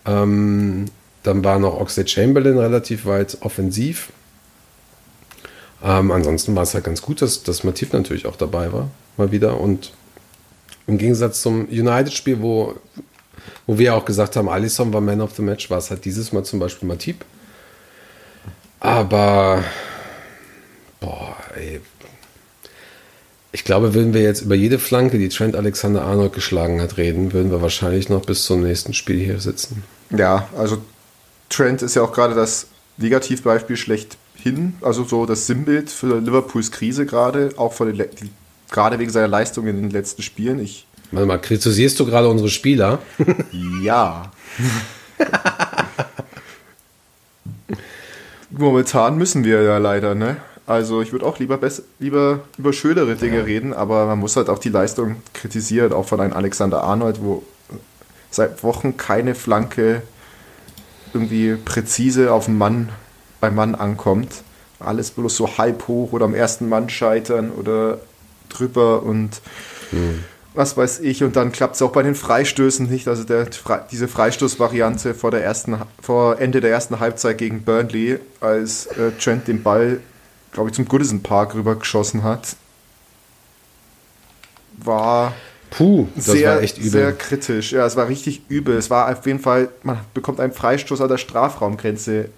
Ähm, 0.06 0.86
dann 1.22 1.44
war 1.44 1.58
noch 1.58 1.78
Oxlade 1.78 2.08
Chamberlain 2.08 2.56
relativ 2.56 3.04
weit 3.04 3.38
offensiv. 3.40 4.10
Ähm, 5.82 6.10
ansonsten 6.10 6.54
war 6.56 6.62
es 6.62 6.74
halt 6.74 6.84
ganz 6.84 7.02
gut, 7.02 7.20
dass, 7.20 7.42
dass 7.42 7.64
Mativ 7.64 7.92
natürlich 7.92 8.26
auch 8.26 8.36
dabei 8.36 8.72
war, 8.72 8.90
mal 9.16 9.32
wieder. 9.32 9.60
Und 9.60 9.92
im 10.86 10.98
Gegensatz 10.98 11.42
zum 11.42 11.66
United-Spiel, 11.68 12.40
wo, 12.40 12.74
wo 13.66 13.78
wir 13.78 13.94
auch 13.94 14.04
gesagt 14.04 14.36
haben, 14.36 14.48
Alisson 14.48 14.92
war 14.92 15.00
Man 15.00 15.20
of 15.20 15.34
the 15.36 15.42
Match, 15.42 15.70
war 15.70 15.78
es 15.78 15.90
halt 15.90 16.04
dieses 16.04 16.32
Mal 16.32 16.44
zum 16.44 16.58
Beispiel 16.58 16.88
Matip. 16.88 17.24
Aber, 18.80 19.62
boah, 21.00 21.36
ey, 21.54 21.80
ich 23.52 23.64
glaube, 23.64 23.94
würden 23.94 24.14
wir 24.14 24.22
jetzt 24.22 24.42
über 24.42 24.54
jede 24.54 24.78
Flanke, 24.78 25.18
die 25.18 25.28
Trent 25.28 25.56
Alexander 25.56 26.02
Arnold 26.02 26.32
geschlagen 26.32 26.80
hat, 26.80 26.96
reden, 26.96 27.32
würden 27.32 27.50
wir 27.50 27.60
wahrscheinlich 27.60 28.08
noch 28.08 28.24
bis 28.24 28.44
zum 28.44 28.62
nächsten 28.62 28.94
Spiel 28.94 29.18
hier 29.18 29.40
sitzen. 29.40 29.82
Ja, 30.16 30.48
also 30.56 30.78
Trent 31.48 31.82
ist 31.82 31.96
ja 31.96 32.02
auch 32.02 32.12
gerade 32.12 32.34
das 32.34 32.68
Negativbeispiel 32.96 33.76
schlechthin, 33.76 34.74
also 34.82 35.04
so 35.04 35.26
das 35.26 35.46
Sinnbild 35.46 35.90
für 35.90 36.20
Liverpools 36.20 36.70
Krise 36.70 37.06
gerade, 37.06 37.50
auch 37.56 37.72
von 37.72 37.92
den, 37.92 38.06
gerade 38.70 38.98
wegen 38.98 39.10
seiner 39.10 39.28
Leistung 39.28 39.66
in 39.66 39.76
den 39.76 39.90
letzten 39.90 40.22
Spielen. 40.22 40.60
Ich 40.60 40.86
Warte 41.12 41.26
mal, 41.26 41.38
kritisierst 41.38 41.98
du 41.98 42.06
gerade 42.06 42.28
unsere 42.28 42.48
Spieler? 42.48 43.00
Ja. 43.82 44.30
Momentan 48.50 49.16
müssen 49.16 49.42
wir 49.44 49.62
ja 49.62 49.78
leider, 49.78 50.14
ne? 50.14 50.36
Also 50.66 51.00
ich 51.02 51.12
würde 51.12 51.24
auch 51.24 51.38
lieber, 51.38 51.58
lieber 51.98 52.40
über 52.58 52.72
schönere 52.72 53.16
Dinge 53.16 53.38
ja. 53.38 53.44
reden, 53.44 53.72
aber 53.72 54.06
man 54.06 54.18
muss 54.18 54.36
halt 54.36 54.48
auch 54.48 54.58
die 54.58 54.68
Leistung 54.68 55.16
kritisieren, 55.32 55.92
auch 55.92 56.06
von 56.06 56.20
einem 56.20 56.32
Alexander 56.32 56.84
Arnold, 56.84 57.22
wo 57.22 57.42
seit 58.30 58.62
Wochen 58.62 58.96
keine 58.96 59.34
Flanke 59.34 60.02
irgendwie 61.12 61.56
präzise 61.56 62.32
auf 62.32 62.44
den 62.44 62.58
Mann 62.58 62.90
beim 63.40 63.54
Mann 63.54 63.74
ankommt. 63.74 64.42
Alles 64.78 65.10
bloß 65.10 65.36
so 65.36 65.58
halb 65.58 65.88
hoch 65.88 66.12
oder 66.12 66.26
am 66.26 66.34
ersten 66.34 66.68
Mann 66.68 66.88
scheitern 66.88 67.50
oder 67.50 67.98
drüber 68.48 69.02
und 69.02 69.40
hm. 69.90 70.24
Was 70.54 70.76
weiß 70.76 71.00
ich. 71.00 71.22
Und 71.22 71.36
dann 71.36 71.52
klappt 71.52 71.76
es 71.76 71.82
auch 71.82 71.92
bei 71.92 72.02
den 72.02 72.14
Freistößen 72.14 72.88
nicht. 72.88 73.08
Also 73.08 73.24
der, 73.24 73.48
diese 73.90 74.08
Freistoßvariante 74.08 75.14
vor, 75.14 75.30
der 75.30 75.44
ersten, 75.44 75.78
vor 76.02 76.40
Ende 76.40 76.60
der 76.60 76.70
ersten 76.70 77.00
Halbzeit 77.00 77.38
gegen 77.38 77.62
Burnley, 77.62 78.18
als 78.40 78.86
äh, 78.86 79.12
Trent 79.12 79.48
den 79.48 79.62
Ball, 79.62 80.00
glaube 80.52 80.70
ich, 80.70 80.74
zum 80.74 80.86
Goodison 80.86 81.22
Park 81.22 81.54
rübergeschossen 81.54 82.22
hat, 82.22 82.56
war 84.76 85.34
Puh, 85.70 86.08
das 86.16 86.24
sehr, 86.24 86.56
war 86.56 86.62
echt 86.62 86.78
übel. 86.78 86.90
Sehr 86.90 87.12
kritisch. 87.12 87.72
Ja, 87.72 87.86
es 87.86 87.96
war 87.96 88.08
richtig 88.08 88.42
übel. 88.48 88.76
Es 88.76 88.90
war 88.90 89.10
auf 89.10 89.24
jeden 89.26 89.38
Fall, 89.38 89.68
man 89.82 90.00
bekommt 90.14 90.40
einen 90.40 90.52
Freistoß 90.52 91.00
an 91.00 91.08
der 91.08 91.18
Strafraumgrenze. 91.18 92.30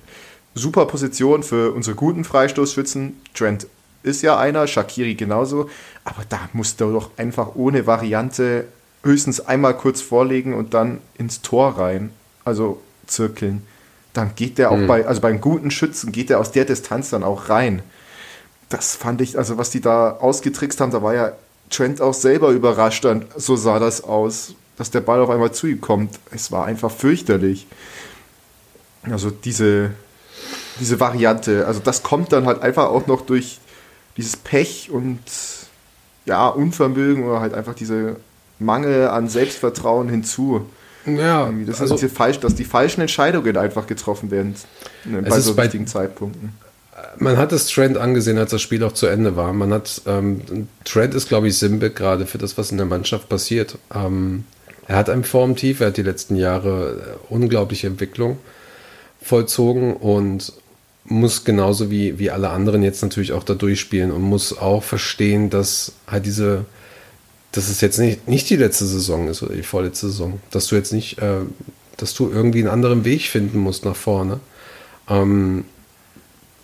Super 0.54 0.84
Position 0.84 1.42
für 1.42 1.72
unsere 1.72 1.96
guten 1.96 2.24
Freistoßschützen. 2.24 3.20
Trent 3.34 3.66
ist 4.02 4.22
ja 4.22 4.38
einer, 4.38 4.66
Shakiri 4.66 5.14
genauso. 5.14 5.68
Aber 6.04 6.22
da 6.28 6.38
musst 6.52 6.80
du 6.80 6.92
doch 6.92 7.10
einfach 7.16 7.54
ohne 7.54 7.86
Variante 7.86 8.66
höchstens 9.02 9.40
einmal 9.40 9.76
kurz 9.76 10.00
vorlegen 10.00 10.54
und 10.54 10.74
dann 10.74 10.98
ins 11.18 11.42
Tor 11.42 11.78
rein. 11.78 12.10
Also 12.44 12.80
zirkeln. 13.06 13.62
Dann 14.12 14.34
geht 14.34 14.58
der 14.58 14.70
auch 14.70 14.76
mhm. 14.76 14.86
bei, 14.86 15.06
also 15.06 15.20
beim 15.20 15.40
guten 15.40 15.70
Schützen 15.70 16.12
geht 16.12 16.30
der 16.30 16.40
aus 16.40 16.52
der 16.52 16.64
Distanz 16.64 17.10
dann 17.10 17.24
auch 17.24 17.48
rein. 17.48 17.82
Das 18.68 18.96
fand 18.96 19.20
ich, 19.20 19.38
also 19.38 19.58
was 19.58 19.70
die 19.70 19.80
da 19.80 20.12
ausgetrickst 20.12 20.80
haben, 20.80 20.90
da 20.90 21.02
war 21.02 21.14
ja 21.14 21.32
Trent 21.70 22.00
auch 22.00 22.14
selber 22.14 22.50
überrascht, 22.50 23.04
dann 23.04 23.26
so 23.36 23.56
sah 23.56 23.78
das 23.78 24.04
aus, 24.04 24.54
dass 24.76 24.90
der 24.90 25.00
Ball 25.00 25.20
auf 25.20 25.30
einmal 25.30 25.52
zu 25.52 25.66
ihm 25.66 25.80
kommt. 25.80 26.18
Es 26.30 26.52
war 26.52 26.66
einfach 26.66 26.90
fürchterlich. 26.90 27.66
Also 29.02 29.30
diese, 29.30 29.90
diese 30.80 31.00
Variante, 31.00 31.66
also 31.66 31.80
das 31.80 32.02
kommt 32.02 32.32
dann 32.32 32.46
halt 32.46 32.62
einfach 32.62 32.86
auch 32.86 33.06
noch 33.06 33.22
durch 33.22 33.58
dieses 34.16 34.36
Pech 34.36 34.90
und 34.90 35.20
ja, 36.24 36.48
Unvermögen 36.48 37.24
oder 37.24 37.40
halt 37.40 37.54
einfach 37.54 37.74
diese 37.74 38.16
Mangel 38.58 39.08
an 39.08 39.28
Selbstvertrauen 39.28 40.08
hinzu. 40.08 40.66
Ja, 41.04 41.52
das 41.66 41.80
also, 41.80 41.96
ist 41.96 42.16
falsch, 42.16 42.38
dass 42.38 42.54
die 42.54 42.64
falschen 42.64 43.00
Entscheidungen 43.00 43.56
einfach 43.56 43.88
getroffen 43.88 44.30
werden 44.30 44.54
ne, 45.04 45.22
bei 45.22 45.40
so 45.40 45.56
wichtigen 45.56 45.88
Zeitpunkten 45.88 46.52
man 47.18 47.36
hat 47.36 47.52
es 47.52 47.68
Trent 47.68 47.96
angesehen, 47.96 48.38
als 48.38 48.50
das 48.50 48.62
Spiel 48.62 48.82
auch 48.84 48.92
zu 48.92 49.06
Ende 49.06 49.36
war. 49.36 49.52
Man 49.52 49.72
hat, 49.72 50.02
ähm, 50.06 50.68
Trent 50.84 51.14
ist, 51.14 51.28
glaube 51.28 51.48
ich, 51.48 51.58
Sinnbild 51.58 51.96
gerade 51.96 52.26
für 52.26 52.38
das, 52.38 52.58
was 52.58 52.70
in 52.70 52.76
der 52.76 52.86
Mannschaft 52.86 53.28
passiert. 53.28 53.78
Ähm, 53.94 54.44
er 54.86 54.96
hat 54.96 55.10
ein 55.10 55.24
Formtief, 55.24 55.80
er 55.80 55.88
hat 55.88 55.96
die 55.96 56.02
letzten 56.02 56.36
Jahre 56.36 57.18
äh, 57.30 57.32
unglaubliche 57.32 57.86
Entwicklung 57.86 58.38
vollzogen 59.20 59.94
und 59.94 60.52
muss 61.04 61.44
genauso 61.44 61.90
wie, 61.90 62.18
wie 62.18 62.30
alle 62.30 62.50
anderen 62.50 62.82
jetzt 62.82 63.02
natürlich 63.02 63.32
auch 63.32 63.44
da 63.44 63.54
durchspielen 63.54 64.12
und 64.12 64.22
muss 64.22 64.56
auch 64.56 64.82
verstehen, 64.82 65.50
dass 65.50 65.92
halt 66.06 66.26
diese, 66.26 66.64
dass 67.50 67.68
es 67.68 67.80
jetzt 67.80 67.98
nicht, 67.98 68.28
nicht 68.28 68.48
die 68.50 68.56
letzte 68.56 68.86
Saison 68.86 69.28
ist 69.28 69.42
oder 69.42 69.54
die 69.54 69.62
vorletzte 69.62 70.06
Saison, 70.06 70.40
dass 70.50 70.68
du 70.68 70.76
jetzt 70.76 70.92
nicht, 70.92 71.18
äh, 71.18 71.40
dass 71.96 72.14
du 72.14 72.30
irgendwie 72.30 72.60
einen 72.60 72.68
anderen 72.68 73.04
Weg 73.04 73.22
finden 73.22 73.58
musst 73.58 73.84
nach 73.84 73.96
vorne. 73.96 74.40
Ähm, 75.08 75.64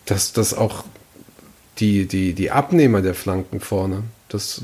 dass 0.06 0.32
das 0.32 0.54
auch 0.54 0.84
die, 1.78 2.06
die, 2.06 2.32
die 2.32 2.50
Abnehmer 2.50 3.02
der 3.02 3.14
Flanken 3.14 3.60
vorne, 3.60 4.04
das, 4.28 4.62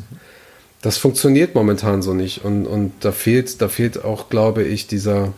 das 0.80 0.96
funktioniert 0.96 1.54
momentan 1.54 2.02
so 2.02 2.14
nicht. 2.14 2.44
Und, 2.44 2.66
und 2.66 2.92
da 3.00 3.12
fehlt, 3.12 3.60
da 3.60 3.68
fehlt 3.68 4.04
auch, 4.04 4.28
glaube 4.30 4.64
ich, 4.64 4.86
dieser. 4.86 5.32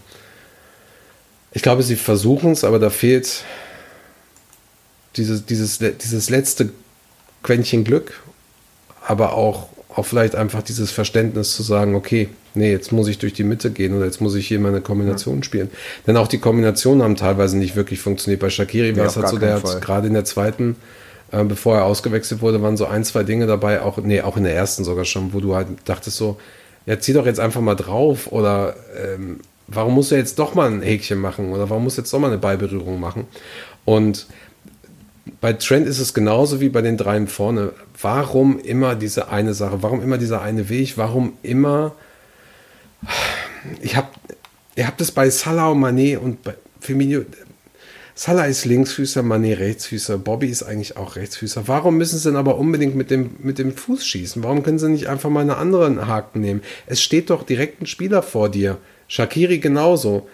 Ich 1.52 1.62
glaube, 1.62 1.82
sie 1.82 1.96
versuchen 1.96 2.52
es, 2.52 2.64
aber 2.64 2.78
da 2.78 2.90
fehlt 2.90 3.44
dieses, 5.16 5.46
dieses, 5.46 5.78
dieses 5.78 6.30
letzte 6.30 6.70
Quäntchen 7.42 7.84
Glück, 7.84 8.22
aber 9.06 9.34
auch 9.34 9.68
auch 9.96 10.04
vielleicht 10.04 10.36
einfach 10.36 10.62
dieses 10.62 10.90
Verständnis 10.90 11.56
zu 11.56 11.62
sagen, 11.62 11.94
okay, 11.94 12.28
nee, 12.54 12.70
jetzt 12.70 12.92
muss 12.92 13.08
ich 13.08 13.18
durch 13.18 13.32
die 13.32 13.44
Mitte 13.44 13.70
gehen 13.70 13.96
oder 13.96 14.04
jetzt 14.04 14.20
muss 14.20 14.34
ich 14.34 14.46
hier 14.46 14.60
meine 14.60 14.82
Kombination 14.82 15.38
ja. 15.38 15.42
spielen. 15.42 15.70
Denn 16.06 16.16
auch 16.16 16.28
die 16.28 16.38
Kombinationen 16.38 17.02
haben 17.02 17.16
teilweise 17.16 17.56
nicht 17.56 17.76
wirklich 17.76 18.00
funktioniert. 18.00 18.40
Bei 18.40 18.50
Shakiri 18.50 18.92
nee, 18.92 18.98
war 18.98 19.06
es 19.06 19.16
halt 19.16 19.28
so, 19.28 19.38
der 19.38 19.54
hat 19.54 19.80
gerade 19.80 20.06
in 20.06 20.14
der 20.14 20.26
zweiten, 20.26 20.76
äh, 21.32 21.42
bevor 21.44 21.76
er 21.76 21.84
ausgewechselt 21.84 22.42
wurde, 22.42 22.60
waren 22.60 22.76
so 22.76 22.86
ein, 22.86 23.04
zwei 23.04 23.22
Dinge 23.22 23.46
dabei, 23.46 23.80
auch, 23.80 23.96
nee, 23.98 24.20
auch 24.20 24.36
in 24.36 24.44
der 24.44 24.54
ersten 24.54 24.84
sogar 24.84 25.06
schon, 25.06 25.32
wo 25.32 25.40
du 25.40 25.54
halt 25.54 25.68
dachtest 25.86 26.18
so, 26.18 26.38
ja, 26.84 26.98
zieh 27.00 27.14
doch 27.14 27.24
jetzt 27.24 27.40
einfach 27.40 27.62
mal 27.62 27.74
drauf 27.74 28.30
oder 28.30 28.76
ähm, 29.02 29.40
warum 29.66 29.94
muss 29.94 30.12
er 30.12 30.18
jetzt 30.18 30.38
doch 30.38 30.54
mal 30.54 30.70
ein 30.70 30.82
Häkchen 30.82 31.18
machen 31.18 31.52
oder 31.52 31.70
warum 31.70 31.84
muss 31.84 31.96
er 31.96 32.02
jetzt 32.02 32.12
doch 32.12 32.20
mal 32.20 32.28
eine 32.28 32.38
Beiberührung 32.38 33.00
machen? 33.00 33.26
Und 33.86 34.26
bei 35.40 35.52
Trent 35.52 35.86
ist 35.86 35.98
es 35.98 36.14
genauso 36.14 36.60
wie 36.60 36.68
bei 36.68 36.82
den 36.82 36.96
dreien 36.96 37.26
vorne. 37.26 37.72
Warum 38.00 38.60
immer 38.60 38.94
diese 38.94 39.28
eine 39.28 39.54
Sache? 39.54 39.82
Warum 39.82 40.02
immer 40.02 40.18
dieser 40.18 40.42
eine 40.42 40.68
Weg? 40.68 40.96
Warum 40.96 41.32
immer? 41.42 41.94
Ich 43.80 43.96
habe, 43.96 44.08
ihr 44.76 44.86
habt 44.86 45.00
es 45.00 45.10
bei 45.10 45.28
Salah 45.30 45.68
und 45.68 45.80
Mané 45.80 46.18
und 46.18 46.42
bei 46.42 46.54
Firmino. 46.80 47.22
Salah 48.14 48.46
ist 48.46 48.64
Linksfüßer, 48.64 49.20
Mané 49.20 49.58
Rechtsfüßer, 49.58 50.16
Bobby 50.16 50.46
ist 50.46 50.62
eigentlich 50.62 50.96
auch 50.96 51.16
Rechtsfüßer. 51.16 51.68
Warum 51.68 51.98
müssen 51.98 52.18
sie 52.18 52.30
denn 52.30 52.38
aber 52.38 52.56
unbedingt 52.56 52.94
mit 52.96 53.10
dem, 53.10 53.36
mit 53.40 53.58
dem 53.58 53.76
Fuß 53.76 54.06
schießen? 54.06 54.42
Warum 54.42 54.62
können 54.62 54.78
sie 54.78 54.88
nicht 54.88 55.08
einfach 55.08 55.28
mal 55.28 55.40
einen 55.40 55.50
anderen 55.50 56.06
Haken 56.06 56.40
nehmen? 56.40 56.62
Es 56.86 57.02
steht 57.02 57.28
doch 57.28 57.42
direkt 57.42 57.82
ein 57.82 57.86
Spieler 57.86 58.22
vor 58.22 58.48
dir. 58.48 58.78
Shakiri 59.08 59.58
genauso 59.58 60.28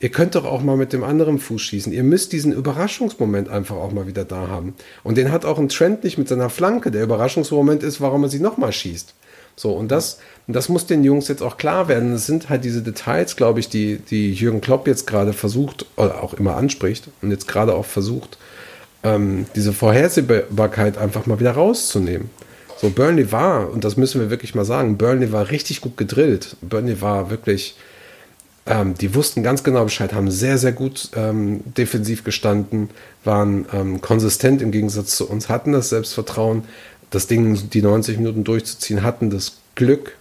ihr 0.00 0.10
könnt 0.10 0.34
doch 0.34 0.44
auch 0.44 0.62
mal 0.62 0.76
mit 0.76 0.92
dem 0.92 1.04
anderen 1.04 1.38
Fuß 1.38 1.60
schießen. 1.60 1.92
Ihr 1.92 2.04
müsst 2.04 2.32
diesen 2.32 2.52
Überraschungsmoment 2.52 3.48
einfach 3.48 3.76
auch 3.76 3.92
mal 3.92 4.06
wieder 4.06 4.24
da 4.24 4.48
haben. 4.48 4.74
Und 5.02 5.16
den 5.16 5.32
hat 5.32 5.44
auch 5.44 5.58
ein 5.58 5.68
Trend 5.68 6.04
nicht 6.04 6.18
mit 6.18 6.28
seiner 6.28 6.50
Flanke. 6.50 6.90
Der 6.90 7.02
Überraschungsmoment 7.02 7.82
ist, 7.82 8.00
warum 8.00 8.22
er 8.22 8.28
sie 8.28 8.40
nochmal 8.40 8.72
schießt. 8.72 9.14
So, 9.56 9.72
und 9.72 9.90
das, 9.90 10.18
das 10.46 10.68
muss 10.68 10.86
den 10.86 11.02
Jungs 11.02 11.26
jetzt 11.26 11.42
auch 11.42 11.56
klar 11.56 11.88
werden. 11.88 12.12
Es 12.12 12.26
sind 12.26 12.48
halt 12.48 12.64
diese 12.64 12.80
Details, 12.80 13.34
glaube 13.34 13.58
ich, 13.58 13.68
die, 13.68 13.96
die 13.96 14.32
Jürgen 14.32 14.60
Klopp 14.60 14.86
jetzt 14.86 15.06
gerade 15.06 15.32
versucht, 15.32 15.84
oder 15.96 16.22
auch 16.22 16.34
immer 16.34 16.56
anspricht 16.56 17.08
und 17.22 17.32
jetzt 17.32 17.48
gerade 17.48 17.74
auch 17.74 17.84
versucht, 17.84 18.38
ähm, 19.02 19.46
diese 19.56 19.72
Vorhersehbarkeit 19.72 20.96
einfach 20.96 21.26
mal 21.26 21.40
wieder 21.40 21.52
rauszunehmen. 21.52 22.30
So, 22.80 22.90
Burnley 22.90 23.32
war, 23.32 23.68
und 23.72 23.82
das 23.82 23.96
müssen 23.96 24.20
wir 24.20 24.30
wirklich 24.30 24.54
mal 24.54 24.64
sagen, 24.64 24.96
Burnley 24.96 25.32
war 25.32 25.50
richtig 25.50 25.80
gut 25.80 25.96
gedrillt. 25.96 26.56
Burnley 26.60 27.00
war 27.00 27.28
wirklich, 27.30 27.74
ähm, 28.68 28.94
die 28.94 29.14
wussten 29.14 29.42
ganz 29.42 29.64
genau 29.64 29.84
Bescheid, 29.84 30.12
haben 30.12 30.30
sehr, 30.30 30.58
sehr 30.58 30.72
gut 30.72 31.10
ähm, 31.16 31.60
defensiv 31.64 32.24
gestanden, 32.24 32.90
waren 33.24 33.66
ähm, 33.72 34.00
konsistent 34.00 34.62
im 34.62 34.70
Gegensatz 34.70 35.16
zu 35.16 35.28
uns, 35.28 35.48
hatten 35.48 35.72
das 35.72 35.88
Selbstvertrauen, 35.88 36.64
das 37.10 37.26
Ding 37.26 37.70
die 37.70 37.82
90 37.82 38.18
Minuten 38.18 38.44
durchzuziehen, 38.44 39.02
hatten 39.02 39.30
das 39.30 39.58
Glück, 39.74 40.16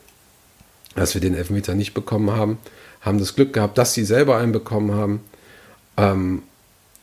dass 0.95 1.13
wir 1.13 1.21
den 1.21 1.35
Elfmeter 1.35 1.75
nicht 1.75 1.93
bekommen 1.93 2.31
haben, 2.31 2.57
haben 3.01 3.19
das 3.19 3.35
Glück 3.35 3.53
gehabt, 3.53 3.77
dass 3.77 3.93
sie 3.93 4.05
selber 4.05 4.37
einen 4.37 4.51
bekommen 4.51 4.93
haben. 4.93 5.21
Ähm, 5.97 6.43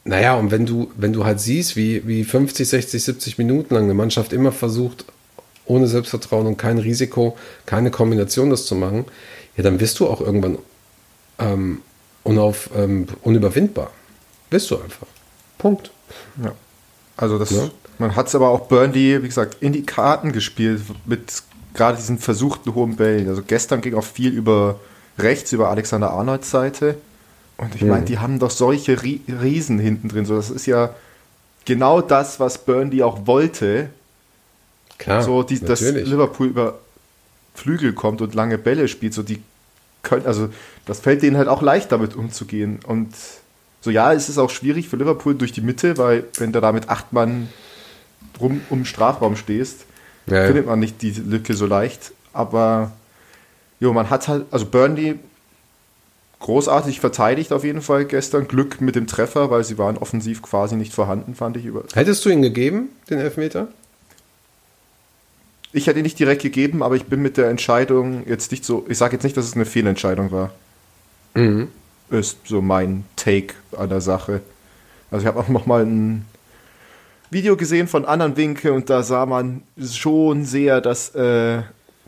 naja, 0.05 0.35
und 0.35 0.51
wenn 0.51 0.67
du, 0.67 0.91
wenn 0.97 1.13
du 1.13 1.25
halt 1.25 1.41
siehst, 1.41 1.77
wie, 1.77 2.07
wie 2.07 2.25
50, 2.25 2.69
60, 2.69 3.03
70 3.03 3.39
Minuten 3.39 3.75
lang 3.75 3.85
eine 3.85 3.95
Mannschaft 3.95 4.33
immer 4.33 4.53
versucht, 4.53 5.05
ohne 5.67 5.87
Selbstvertrauen 5.87 6.47
und 6.47 6.59
kein 6.59 6.79
Risiko, 6.79 7.37
keine 7.67 7.91
Kombination 7.91 8.51
das 8.51 8.67
zu 8.67 8.75
machen, 8.75 9.05
ja, 9.57 9.63
dann 9.63 9.81
wirst 9.81 9.99
du 10.01 10.07
auch 10.07 10.21
irgendwann 10.21 10.59
ähm, 11.39 11.83
unauf, 12.23 12.71
ähm, 12.77 13.07
unüberwindbar. 13.23 13.91
Bist 14.51 14.71
du 14.71 14.81
einfach. 14.81 15.07
Punkt. 15.59 15.91
Ja. 16.43 16.53
Also 17.17 17.39
das, 17.39 17.51
ja. 17.51 17.71
man 17.99 18.17
hat 18.17 18.29
es 18.29 18.35
aber 18.35 18.49
auch 18.49 18.67
Burnley, 18.69 19.23
wie 19.23 19.27
gesagt, 19.27 19.59
in 19.61 19.73
die 19.73 19.87
Karten 19.87 20.33
gespielt 20.33 20.83
mit 21.07 21.43
gerade 21.75 21.97
diesen 21.97 22.19
versuchten 22.19 22.75
hohen 22.75 22.97
Bällen. 22.97 23.29
Also 23.29 23.43
gestern 23.47 23.81
ging 23.81 23.95
auch 23.95 24.05
viel 24.05 24.33
über 24.33 24.81
rechts, 25.19 25.53
über 25.53 25.69
Alexander 25.69 26.11
Arnolds 26.11 26.51
Seite. 26.51 26.97
Und 27.57 27.75
ich 27.75 27.83
mhm. 27.83 27.89
meine, 27.89 28.05
die 28.05 28.19
haben 28.19 28.39
doch 28.39 28.51
solche 28.51 29.03
Riesen 29.03 29.79
hinten 29.79 30.09
drin. 30.09 30.25
So, 30.25 30.37
das 30.37 30.51
ist 30.51 30.67
ja 30.67 30.95
genau 31.65 32.01
das, 32.01 32.41
was 32.41 32.59
Burnley 32.59 33.03
auch 33.03 33.27
wollte. 33.27 33.91
Klar, 34.99 35.23
so, 35.23 35.43
die, 35.43 35.61
dass 35.61 35.81
Liverpool 35.81 36.49
über 36.49 36.79
Flügel 37.55 37.93
kommt 37.93 38.21
und 38.21 38.35
lange 38.35 38.59
Bälle 38.59 38.89
spielt. 38.89 39.15
So, 39.15 39.23
die 39.23 39.43
können, 40.05 40.27
also 40.27 40.49
das 40.87 41.01
fällt 41.01 41.23
denen 41.23 41.37
halt 41.37 41.49
auch 41.49 41.63
leicht, 41.63 41.91
damit 41.91 42.15
umzugehen. 42.15 42.81
Und 42.87 43.15
so 43.81 43.91
ja, 43.91 44.13
es 44.13 44.29
ist 44.29 44.39
auch 44.39 44.51
schwierig 44.51 44.89
für 44.89 44.97
Liverpool 44.97 45.35
durch 45.35 45.53
die 45.53 45.61
Mitte, 45.61 45.99
weil 45.99 46.25
wenn 46.39 46.53
du 46.53 46.61
da 46.61 46.73
mit 46.73 46.89
acht 46.89 47.13
Mann 47.13 47.49
rum 48.41 48.61
um 48.71 48.85
Strafraum 48.85 49.37
stehst, 49.37 49.87
ja, 50.27 50.47
findet 50.47 50.67
man 50.67 50.79
nicht 50.79 51.03
die 51.03 51.11
Lücke 51.11 51.55
so 51.55 51.67
leicht. 51.67 52.13
Aber 52.33 52.93
Jo, 53.81 53.93
man 53.93 54.09
hat 54.09 54.29
halt, 54.29 54.47
also 54.51 54.65
Burnley 54.65 55.19
großartig 56.41 57.01
verteidigt 57.01 57.53
auf 57.53 57.65
jeden 57.65 57.83
Fall 57.83 58.05
gestern. 58.05 58.49
Glück 58.49 58.81
mit 58.81 58.97
dem 58.97 59.07
Treffer, 59.07 59.51
weil 59.51 59.65
sie 59.65 59.77
waren 59.77 59.99
offensiv 59.99 60.41
quasi 60.41 60.77
nicht 60.77 60.95
vorhanden, 60.95 61.35
fand 61.35 61.59
ich. 61.59 61.67
Über 61.67 61.85
Hättest 61.93 62.25
du 62.25 62.31
ihn 62.31 62.41
gegeben, 62.43 62.89
den 63.11 63.19
Elfmeter? 63.19 63.69
Ich 65.75 65.89
hätte 65.89 65.99
ihn 65.99 66.05
nicht 66.05 66.19
direkt 66.21 66.43
gegeben, 66.43 66.85
aber 66.85 66.95
ich 66.95 67.07
bin 67.07 67.21
mit 67.21 67.37
der 67.37 67.51
Entscheidung 67.51 68.23
jetzt 68.29 68.53
nicht 68.53 68.65
so. 68.65 68.87
Ich 68.89 68.97
sage 68.97 69.15
jetzt 69.15 69.25
nicht, 69.25 69.37
dass 69.37 69.45
es 69.45 69.55
eine 69.55 69.65
Fehlentscheidung 69.65 70.31
war. 70.31 70.53
Mhm. 71.35 71.69
Ist 72.11 72.47
so 72.47 72.63
mein 72.63 73.05
Take 73.17 73.55
an 73.77 73.89
der 73.89 74.01
Sache. 74.01 74.41
Also 75.11 75.25
ich 75.25 75.27
habe 75.27 75.41
auch 75.41 75.49
noch 75.49 75.67
mal 75.67 75.85
ein 75.85 76.27
Video 77.31 77.57
gesehen 77.57 77.89
von 77.89 78.05
anderen 78.05 78.37
Winkel 78.37 78.71
und 78.71 78.89
da 78.89 79.03
sah 79.03 79.27
man 79.27 79.63
schon 79.85 80.45
sehr, 80.45 80.81
dass 80.81 81.13
äh, 81.17 81.63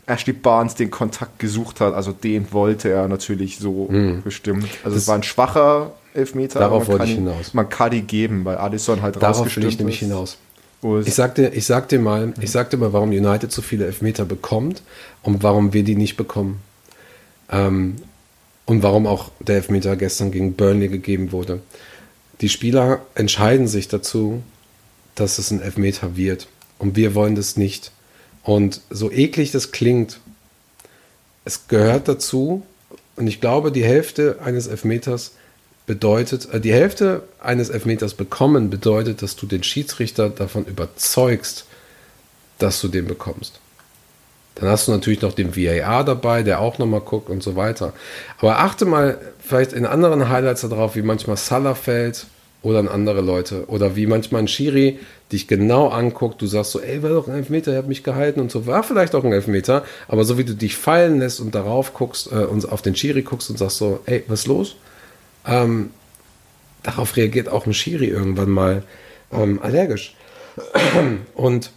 Ashley 0.05 0.33
Barnes 0.33 0.75
den 0.75 0.89
Kontakt 0.89 1.37
gesucht 1.37 1.81
hat. 1.81 1.93
Also 1.93 2.13
den 2.13 2.53
wollte 2.53 2.89
er 2.89 3.09
natürlich 3.09 3.59
so 3.59 3.87
mhm. 3.89 4.21
bestimmt. 4.23 4.69
Also 4.85 4.95
das 4.95 5.03
es 5.03 5.07
war 5.09 5.15
ein 5.15 5.23
schwacher 5.23 5.91
Elfmeter. 6.13 6.59
Darauf 6.59 6.87
wollte 6.87 7.03
ich 7.03 7.15
hinaus. 7.15 7.53
Man 7.53 7.67
kann 7.67 7.91
die 7.91 8.01
geben, 8.01 8.45
weil 8.45 8.57
Addison 8.57 9.01
halt 9.01 9.21
Darauf 9.21 9.53
will 9.57 9.65
ich 9.65 9.77
nämlich 9.77 10.01
ist. 10.01 10.07
hinaus. 10.07 10.37
Ich 10.81 11.15
sag, 11.15 11.35
dir, 11.35 11.53
ich, 11.53 11.65
sag 11.65 11.89
dir 11.89 11.99
mal, 11.99 12.33
ich 12.39 12.51
sag 12.51 12.69
dir 12.69 12.77
mal, 12.77 12.93
warum 12.93 13.09
United 13.09 13.51
so 13.51 13.61
viele 13.61 13.85
Elfmeter 13.85 14.25
bekommt 14.25 14.83
und 15.23 15.41
warum 15.41 15.73
wir 15.73 15.83
die 15.83 15.95
nicht 15.95 16.17
bekommen. 16.17 16.61
Ähm, 17.49 17.95
und 18.65 18.83
warum 18.83 19.07
auch 19.07 19.31
der 19.39 19.55
Elfmeter 19.55 19.95
gestern 19.95 20.31
gegen 20.31 20.53
Burnley 20.53 20.89
gegeben 20.89 21.31
wurde. 21.31 21.61
Die 22.41 22.49
Spieler 22.49 23.01
entscheiden 23.15 23.67
sich 23.67 23.87
dazu, 23.87 24.43
dass 25.15 25.39
es 25.39 25.51
ein 25.51 25.61
Elfmeter 25.61 26.15
wird. 26.17 26.47
Und 26.77 26.95
wir 26.95 27.15
wollen 27.15 27.35
das 27.35 27.57
nicht. 27.57 27.91
Und 28.43 28.81
so 28.89 29.09
eklig 29.11 29.51
das 29.51 29.71
klingt, 29.71 30.19
es 31.45 31.67
gehört 31.67 32.07
dazu. 32.07 32.63
Und 33.15 33.27
ich 33.27 33.41
glaube, 33.41 33.71
die 33.71 33.83
Hälfte 33.83 34.39
eines 34.43 34.67
Elfmeters 34.67 35.31
bedeutet, 35.87 36.53
äh, 36.53 36.61
die 36.61 36.71
Hälfte 36.71 37.23
eines 37.39 37.69
Elfmeters 37.69 38.13
bekommen 38.13 38.69
bedeutet, 38.69 39.23
dass 39.23 39.35
du 39.35 39.47
den 39.47 39.63
Schiedsrichter 39.63 40.29
davon 40.29 40.65
überzeugst, 40.65 41.65
dass 42.59 42.79
du 42.79 42.87
den 42.87 43.07
bekommst. 43.07 43.59
Dann 44.55 44.69
hast 44.69 44.87
du 44.87 44.91
natürlich 44.91 45.21
noch 45.21 45.33
den 45.33 45.55
VAR 45.55 46.03
dabei, 46.03 46.43
der 46.43 46.61
auch 46.61 46.77
nochmal 46.77 47.01
guckt 47.01 47.29
und 47.29 47.41
so 47.41 47.55
weiter. 47.55 47.93
Aber 48.39 48.59
achte 48.59 48.85
mal 48.85 49.19
vielleicht 49.39 49.73
in 49.73 49.85
anderen 49.85 50.29
Highlights 50.29 50.61
darauf, 50.61 50.95
wie 50.95 51.03
manchmal 51.03 51.37
Salah 51.37 51.75
fällt, 51.75 52.27
oder 52.63 52.79
an 52.79 52.87
andere 52.87 53.21
Leute. 53.21 53.65
Oder 53.67 53.95
wie 53.95 54.07
manchmal 54.07 54.41
ein 54.41 54.47
Schiri 54.47 54.99
dich 55.31 55.47
genau 55.47 55.89
anguckt, 55.89 56.41
du 56.41 56.47
sagst 56.47 56.71
so, 56.71 56.79
ey, 56.79 57.03
war 57.03 57.09
doch 57.11 57.27
ein 57.27 57.35
Elfmeter, 57.35 57.71
er 57.71 57.79
hat 57.79 57.87
mich 57.87 58.03
gehalten 58.03 58.39
und 58.39 58.51
so, 58.51 58.65
war 58.65 58.83
vielleicht 58.83 59.13
auch 59.13 59.23
ein 59.23 59.33
Elfmeter, 59.33 59.83
aber 60.07 60.23
so 60.23 60.37
wie 60.37 60.43
du 60.43 60.53
dich 60.53 60.75
fallen 60.75 61.19
lässt 61.19 61.39
und 61.39 61.53
darauf 61.53 61.93
guckst 61.93 62.31
äh, 62.31 62.45
und 62.45 62.69
auf 62.71 62.81
den 62.81 62.95
Schiri 62.95 63.23
guckst 63.23 63.49
und 63.49 63.57
sagst 63.57 63.77
so, 63.77 63.99
ey, 64.05 64.23
was 64.27 64.41
ist 64.41 64.47
los? 64.47 64.75
Ähm, 65.47 65.91
darauf 66.83 67.15
reagiert 67.15 67.49
auch 67.49 67.65
ein 67.65 67.73
Schiri 67.73 68.05
irgendwann 68.05 68.49
mal 68.49 68.83
ähm, 69.31 69.59
allergisch. 69.61 70.15
Und 71.35 71.71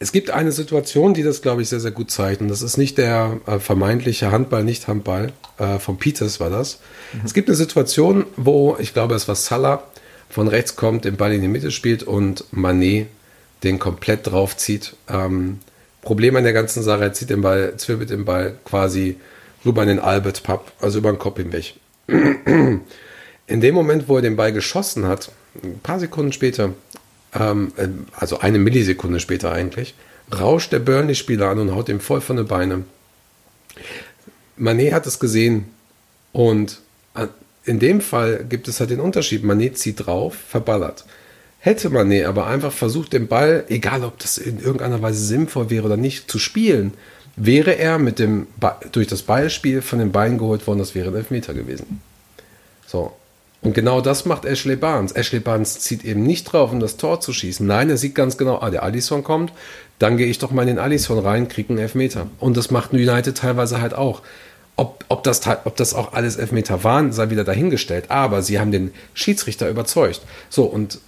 es 0.00 0.12
gibt 0.12 0.30
eine 0.30 0.52
Situation, 0.52 1.14
die 1.14 1.22
das, 1.22 1.42
glaube 1.42 1.62
ich, 1.62 1.68
sehr, 1.68 1.80
sehr 1.80 1.90
gut 1.90 2.10
zeigt. 2.10 2.40
Und 2.40 2.48
das 2.48 2.62
ist 2.62 2.76
nicht 2.76 2.98
der 2.98 3.40
äh, 3.46 3.58
vermeintliche 3.58 4.30
Handball, 4.30 4.64
nicht 4.64 4.88
Handball. 4.88 5.32
Äh, 5.58 5.78
von 5.78 5.98
Peters 5.98 6.40
war 6.40 6.50
das. 6.50 6.80
Mhm. 7.12 7.20
Es 7.24 7.34
gibt 7.34 7.48
eine 7.48 7.56
Situation, 7.56 8.26
wo, 8.36 8.76
ich 8.78 8.92
glaube, 8.92 9.14
es 9.14 9.28
war 9.28 9.34
Salah, 9.34 9.82
von 10.30 10.48
rechts 10.48 10.76
kommt, 10.76 11.04
den 11.04 11.16
Ball 11.16 11.32
in 11.32 11.40
die 11.40 11.48
Mitte 11.48 11.70
spielt 11.70 12.02
und 12.02 12.44
Manet 12.50 13.06
den 13.62 13.78
komplett 13.78 14.26
draufzieht. 14.26 14.94
Ähm, 15.08 15.58
Problem 16.02 16.36
an 16.36 16.44
der 16.44 16.52
ganzen 16.52 16.82
Sache, 16.82 17.02
er 17.04 17.12
zieht 17.12 17.30
den 17.30 17.40
Ball, 17.40 17.76
zwirbelt 17.76 18.10
den 18.10 18.24
Ball 18.24 18.56
quasi 18.64 19.16
rüber 19.64 19.82
in 19.82 19.88
den 19.88 19.98
Albert 19.98 20.42
Pub, 20.42 20.72
also 20.80 20.98
über 20.98 21.10
den 21.10 21.18
Kopf 21.18 21.38
hinweg. 21.38 21.74
In 22.08 23.60
dem 23.60 23.74
Moment, 23.74 24.08
wo 24.08 24.16
er 24.16 24.22
den 24.22 24.36
Ball 24.36 24.52
geschossen 24.52 25.06
hat, 25.06 25.30
ein 25.62 25.78
paar 25.80 26.00
Sekunden 26.00 26.32
später, 26.32 26.72
ähm, 27.34 27.72
äh, 27.76 27.88
also 28.16 28.38
eine 28.38 28.58
Millisekunde 28.58 29.20
später 29.20 29.52
eigentlich, 29.52 29.94
rauscht 30.32 30.72
der 30.72 30.78
Burnley-Spieler 30.80 31.48
an 31.48 31.58
und 31.58 31.74
haut 31.74 31.88
ihm 31.88 32.00
voll 32.00 32.20
von 32.20 32.36
den 32.36 32.46
Beinen. 32.46 32.84
Manet 34.56 34.92
hat 34.92 35.06
es 35.06 35.20
gesehen 35.20 35.66
und 36.32 36.80
äh, 37.14 37.26
in 37.64 37.78
dem 37.78 38.00
Fall 38.00 38.44
gibt 38.48 38.68
es 38.68 38.80
halt 38.80 38.90
den 38.90 39.00
Unterschied. 39.00 39.44
Manet 39.44 39.78
zieht 39.78 40.06
drauf, 40.06 40.34
verballert. 40.34 41.04
Hätte 41.60 41.90
Manet 41.90 42.26
aber 42.26 42.46
einfach 42.46 42.72
versucht, 42.72 43.12
den 43.12 43.28
Ball, 43.28 43.64
egal 43.68 44.04
ob 44.04 44.18
das 44.18 44.38
in 44.38 44.60
irgendeiner 44.60 45.02
Weise 45.02 45.24
sinnvoll 45.24 45.68
wäre 45.70 45.84
oder 45.84 45.96
nicht, 45.96 46.30
zu 46.30 46.38
spielen, 46.38 46.94
wäre 47.38 47.78
er 47.78 47.98
mit 47.98 48.18
dem 48.18 48.46
durch 48.92 49.06
das 49.06 49.22
Ballspiel 49.22 49.82
von 49.82 49.98
den 49.98 50.12
Beinen 50.12 50.38
geholt 50.38 50.66
worden, 50.66 50.78
das 50.78 50.94
wäre 50.94 51.08
ein 51.08 51.14
Elfmeter 51.14 51.54
gewesen. 51.54 52.00
So, 52.86 53.12
und 53.60 53.74
genau 53.74 54.00
das 54.00 54.24
macht 54.24 54.44
Ashley 54.44 54.76
Barnes. 54.76 55.12
Ashley 55.12 55.40
Barnes 55.40 55.80
zieht 55.80 56.04
eben 56.04 56.22
nicht 56.22 56.44
drauf, 56.44 56.72
um 56.72 56.80
das 56.80 56.96
Tor 56.96 57.20
zu 57.20 57.32
schießen. 57.32 57.66
Nein, 57.66 57.90
er 57.90 57.96
sieht 57.96 58.14
ganz 58.14 58.36
genau, 58.36 58.58
ah, 58.60 58.70
der 58.70 58.82
Alisson 58.82 59.24
kommt, 59.24 59.52
dann 59.98 60.16
gehe 60.16 60.26
ich 60.26 60.38
doch 60.38 60.52
mal 60.52 60.62
in 60.62 60.68
den 60.68 60.78
Alisson 60.78 61.18
rein, 61.18 61.48
kriege 61.48 61.70
einen 61.70 61.78
Elfmeter. 61.78 62.28
Und 62.38 62.56
das 62.56 62.70
macht 62.70 62.92
United 62.92 63.36
teilweise 63.36 63.80
halt 63.80 63.94
auch. 63.94 64.22
Ob, 64.76 65.04
ob, 65.08 65.24
das, 65.24 65.40
ob 65.64 65.74
das 65.74 65.92
auch 65.92 66.12
alles 66.12 66.36
Elfmeter 66.36 66.84
waren, 66.84 67.10
sei 67.10 67.30
wieder 67.30 67.42
dahingestellt. 67.42 68.12
Aber 68.12 68.42
sie 68.42 68.60
haben 68.60 68.70
den 68.70 68.92
Schiedsrichter 69.12 69.68
überzeugt. 69.68 70.20
So, 70.50 70.64
und 70.64 71.00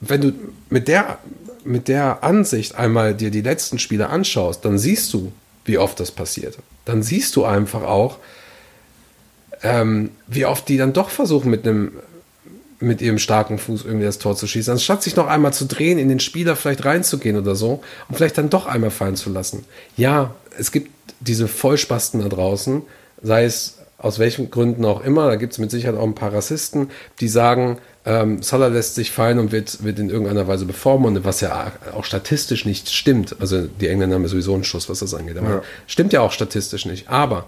wenn 0.00 0.20
du 0.20 0.32
mit 0.70 0.86
der, 0.86 1.18
mit 1.64 1.88
der 1.88 2.22
Ansicht 2.22 2.76
einmal 2.76 3.14
dir 3.14 3.32
die 3.32 3.40
letzten 3.40 3.80
Spiele 3.80 4.08
anschaust, 4.08 4.64
dann 4.64 4.78
siehst 4.78 5.12
du, 5.12 5.32
wie 5.64 5.78
oft 5.78 5.98
das 6.00 6.10
passiert. 6.10 6.58
Dann 6.84 7.02
siehst 7.02 7.36
du 7.36 7.44
einfach 7.44 7.82
auch, 7.82 8.18
ähm, 9.62 10.10
wie 10.26 10.46
oft 10.46 10.68
die 10.68 10.76
dann 10.76 10.92
doch 10.92 11.10
versuchen, 11.10 11.50
mit 11.50 11.66
einem 11.66 11.92
mit 12.82 13.00
ihrem 13.00 13.18
starken 13.18 13.58
Fuß 13.58 13.84
irgendwie 13.84 14.06
das 14.06 14.18
Tor 14.18 14.34
zu 14.34 14.48
schießen, 14.48 14.72
anstatt 14.72 15.04
sich 15.04 15.14
noch 15.14 15.28
einmal 15.28 15.52
zu 15.52 15.66
drehen, 15.66 15.98
in 15.98 16.08
den 16.08 16.18
Spieler 16.18 16.56
vielleicht 16.56 16.84
reinzugehen 16.84 17.36
oder 17.36 17.54
so 17.54 17.80
und 18.08 18.16
vielleicht 18.16 18.36
dann 18.38 18.50
doch 18.50 18.66
einmal 18.66 18.90
fallen 18.90 19.14
zu 19.14 19.30
lassen. 19.30 19.64
Ja, 19.96 20.34
es 20.58 20.72
gibt 20.72 20.90
diese 21.20 21.46
Vollspasten 21.46 22.20
da 22.20 22.28
draußen, 22.28 22.82
sei 23.22 23.44
es 23.44 23.78
aus 23.98 24.18
welchen 24.18 24.50
Gründen 24.50 24.84
auch 24.84 25.04
immer, 25.04 25.28
da 25.28 25.36
gibt 25.36 25.52
es 25.52 25.60
mit 25.60 25.70
Sicherheit 25.70 25.96
auch 25.96 26.02
ein 26.02 26.16
paar 26.16 26.34
Rassisten, 26.34 26.90
die 27.20 27.28
sagen, 27.28 27.78
ähm, 28.04 28.42
Salah 28.42 28.66
lässt 28.66 28.96
sich 28.96 29.12
fallen 29.12 29.38
und 29.38 29.52
wird, 29.52 29.84
wird 29.84 29.98
in 29.98 30.10
irgendeiner 30.10 30.48
Weise 30.48 30.64
bevormundet, 30.64 31.24
was 31.24 31.40
ja 31.40 31.72
auch 31.94 32.04
statistisch 32.04 32.64
nicht 32.64 32.90
stimmt. 32.90 33.36
Also 33.38 33.62
die 33.62 33.88
Engländer 33.88 34.16
haben 34.16 34.22
ja 34.22 34.28
sowieso 34.28 34.54
einen 34.54 34.64
Schuss, 34.64 34.88
was 34.88 34.98
das 34.98 35.14
angeht. 35.14 35.38
Aber 35.38 35.48
ja. 35.48 35.62
stimmt 35.86 36.12
ja 36.12 36.20
auch 36.20 36.32
statistisch 36.32 36.84
nicht. 36.84 37.08
Aber 37.08 37.46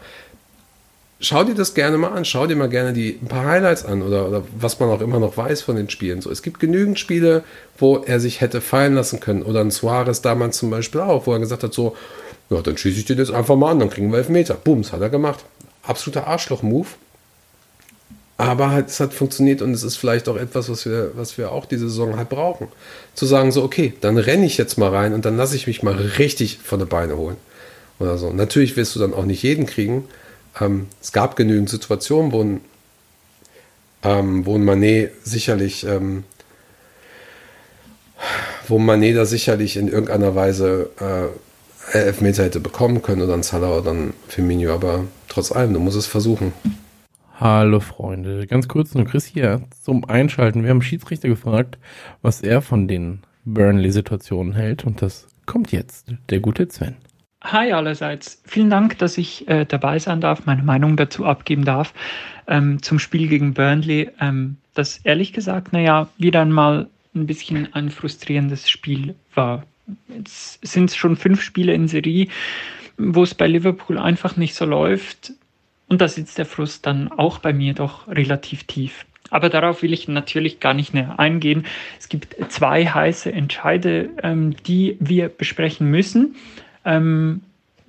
schau 1.18 1.42
dir 1.42 1.54
das 1.54 1.74
gerne 1.74 1.98
mal 1.98 2.12
an, 2.12 2.24
schau 2.24 2.46
dir 2.46 2.54
mal 2.54 2.68
gerne 2.68 2.92
die 2.92 3.18
ein 3.20 3.26
paar 3.26 3.46
Highlights 3.46 3.84
an 3.84 4.02
oder, 4.02 4.28
oder 4.28 4.44
was 4.56 4.78
man 4.78 4.90
auch 4.90 5.00
immer 5.00 5.18
noch 5.18 5.36
weiß 5.36 5.62
von 5.62 5.74
den 5.74 5.90
Spielen. 5.90 6.20
So, 6.20 6.30
es 6.30 6.42
gibt 6.42 6.60
genügend 6.60 7.00
Spiele, 7.00 7.42
wo 7.76 7.98
er 7.98 8.20
sich 8.20 8.40
hätte 8.40 8.60
fallen 8.60 8.94
lassen 8.94 9.18
können. 9.18 9.42
Oder 9.42 9.60
ein 9.60 9.72
Suarez 9.72 10.22
damals 10.22 10.58
zum 10.58 10.70
Beispiel 10.70 11.00
auch, 11.00 11.26
wo 11.26 11.32
er 11.32 11.40
gesagt 11.40 11.64
hat, 11.64 11.74
so, 11.74 11.96
ja, 12.50 12.60
dann 12.62 12.76
schieße 12.76 13.00
ich 13.00 13.06
dir 13.06 13.16
das 13.16 13.32
einfach 13.32 13.56
mal 13.56 13.72
an, 13.72 13.80
dann 13.80 13.90
kriegen 13.90 14.12
wir 14.12 14.18
elf 14.18 14.28
Meter. 14.28 14.54
Bums, 14.54 14.92
hat 14.92 15.00
er 15.00 15.10
gemacht. 15.10 15.44
Absoluter 15.82 16.28
Arschloch-Move. 16.28 16.86
Aber 18.36 18.70
halt, 18.70 18.88
es 18.88 18.98
hat 18.98 19.14
funktioniert 19.14 19.62
und 19.62 19.72
es 19.72 19.84
ist 19.84 19.96
vielleicht 19.96 20.28
auch 20.28 20.36
etwas, 20.36 20.68
was 20.68 20.86
wir, 20.86 21.12
was 21.14 21.38
wir 21.38 21.52
auch 21.52 21.66
diese 21.66 21.88
Saison 21.88 22.16
halt 22.16 22.28
brauchen. 22.28 22.68
Zu 23.14 23.26
sagen, 23.26 23.52
so, 23.52 23.62
okay, 23.62 23.94
dann 24.00 24.18
renne 24.18 24.44
ich 24.44 24.58
jetzt 24.58 24.76
mal 24.76 24.90
rein 24.90 25.14
und 25.14 25.24
dann 25.24 25.36
lasse 25.36 25.54
ich 25.54 25.68
mich 25.68 25.82
mal 25.82 25.94
richtig 25.94 26.58
von 26.58 26.80
der 26.80 26.86
Beine 26.86 27.16
holen. 27.16 27.36
Oder 28.00 28.18
so. 28.18 28.32
Natürlich 28.32 28.76
wirst 28.76 28.96
du 28.96 29.00
dann 29.00 29.14
auch 29.14 29.24
nicht 29.24 29.42
jeden 29.44 29.66
kriegen, 29.66 30.08
ähm, 30.60 30.86
es 31.00 31.12
gab 31.12 31.36
genügend 31.36 31.68
Situationen, 31.68 32.32
wo 32.32 32.42
ein, 32.42 32.60
ähm, 34.02 34.46
wo 34.46 34.54
ein 34.56 34.64
Manet 34.64 35.12
sicherlich, 35.24 35.84
ähm, 35.86 36.24
wo 38.68 38.78
Manet 38.78 39.16
da 39.16 39.26
sicherlich 39.26 39.76
in 39.76 39.88
irgendeiner 39.88 40.34
Weise 40.34 40.90
äh, 41.00 41.96
Elfmeter 41.96 42.44
hätte 42.44 42.60
bekommen 42.60 43.02
können 43.02 43.22
oder 43.22 43.34
ein 43.34 43.42
Salah 43.42 43.78
oder 43.78 43.92
ein 43.92 44.14
Firmino, 44.28 44.72
aber 44.72 45.04
trotz 45.28 45.52
allem, 45.52 45.74
du 45.74 45.80
musst 45.80 45.96
es 45.96 46.06
versuchen. 46.06 46.52
Hallo 47.40 47.80
Freunde, 47.80 48.46
ganz 48.46 48.68
kurz 48.68 48.94
nur 48.94 49.06
Chris 49.06 49.26
hier 49.26 49.62
zum 49.82 50.04
Einschalten. 50.04 50.62
Wir 50.62 50.70
haben 50.70 50.82
Schiedsrichter 50.82 51.28
gefragt, 51.28 51.78
was 52.22 52.40
er 52.42 52.62
von 52.62 52.86
den 52.86 53.22
Burnley-Situationen 53.44 54.52
hält 54.52 54.84
und 54.84 55.02
das 55.02 55.26
kommt 55.44 55.72
jetzt, 55.72 56.14
der 56.30 56.38
gute 56.38 56.70
Sven. 56.70 56.94
Hi 57.42 57.72
allerseits. 57.72 58.40
Vielen 58.46 58.70
Dank, 58.70 58.98
dass 58.98 59.18
ich 59.18 59.48
äh, 59.48 59.66
dabei 59.66 59.98
sein 59.98 60.20
darf, 60.20 60.46
meine 60.46 60.62
Meinung 60.62 60.96
dazu 60.96 61.24
abgeben 61.24 61.64
darf 61.64 61.92
ähm, 62.46 62.80
zum 62.82 63.00
Spiel 63.00 63.26
gegen 63.26 63.52
Burnley. 63.52 64.10
Ähm, 64.20 64.56
das 64.74 64.98
ehrlich 64.98 65.32
gesagt, 65.32 65.72
naja, 65.72 66.08
wieder 66.16 66.42
einmal 66.42 66.88
ein 67.16 67.26
bisschen 67.26 67.72
ein 67.74 67.90
frustrierendes 67.90 68.70
Spiel 68.70 69.16
war. 69.34 69.64
Jetzt 70.08 70.64
sind 70.64 70.90
es 70.90 70.96
schon 70.96 71.16
fünf 71.16 71.42
Spiele 71.42 71.74
in 71.74 71.88
Serie, 71.88 72.28
wo 72.96 73.24
es 73.24 73.34
bei 73.34 73.48
Liverpool 73.48 73.98
einfach 73.98 74.36
nicht 74.36 74.54
so 74.54 74.64
läuft. 74.64 75.32
Und 75.94 76.00
da 76.00 76.08
sitzt 76.08 76.38
der 76.38 76.44
Frust 76.44 76.86
dann 76.86 77.12
auch 77.12 77.38
bei 77.38 77.52
mir 77.52 77.72
doch 77.72 78.08
relativ 78.08 78.64
tief. 78.64 79.06
Aber 79.30 79.48
darauf 79.48 79.80
will 79.80 79.92
ich 79.92 80.08
natürlich 80.08 80.58
gar 80.58 80.74
nicht 80.74 80.92
näher 80.92 81.20
eingehen. 81.20 81.66
Es 82.00 82.08
gibt 82.08 82.34
zwei 82.48 82.84
heiße 82.84 83.30
Entscheide, 83.30 84.10
ähm, 84.20 84.56
die 84.66 84.96
wir 84.98 85.28
besprechen 85.28 85.88
müssen. 85.88 86.34
Ähm, 86.84 87.42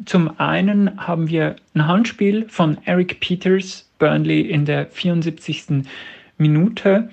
zum 0.05 0.39
einen 0.39 1.03
haben 1.03 1.29
wir 1.29 1.55
ein 1.73 1.87
Handspiel 1.87 2.45
von 2.47 2.77
Eric 2.85 3.21
Peters, 3.21 3.89
Burnley 3.97 4.41
in 4.41 4.65
der 4.65 4.85
74. 4.85 5.87
Minute. 6.37 7.09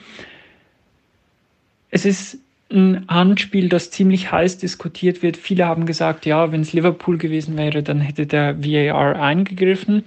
Es 1.91 2.05
ist 2.05 2.37
ein 2.71 3.07
Handspiel, 3.09 3.71
das 3.71 3.91
ziemlich 3.91 4.31
heiß 4.31 4.59
diskutiert 4.59 5.23
wird. 5.23 5.39
Viele 5.39 5.65
haben 5.65 5.87
gesagt, 5.87 6.27
ja, 6.27 6.53
wenn 6.53 6.61
es 6.61 6.75
Liverpool 6.75 7.17
gewesen 7.17 7.57
wäre, 7.57 7.83
dann 7.83 8.03
hätte 8.03 8.27
der 8.27 8.63
VAR 8.63 9.17
eingegriffen. 9.17 10.05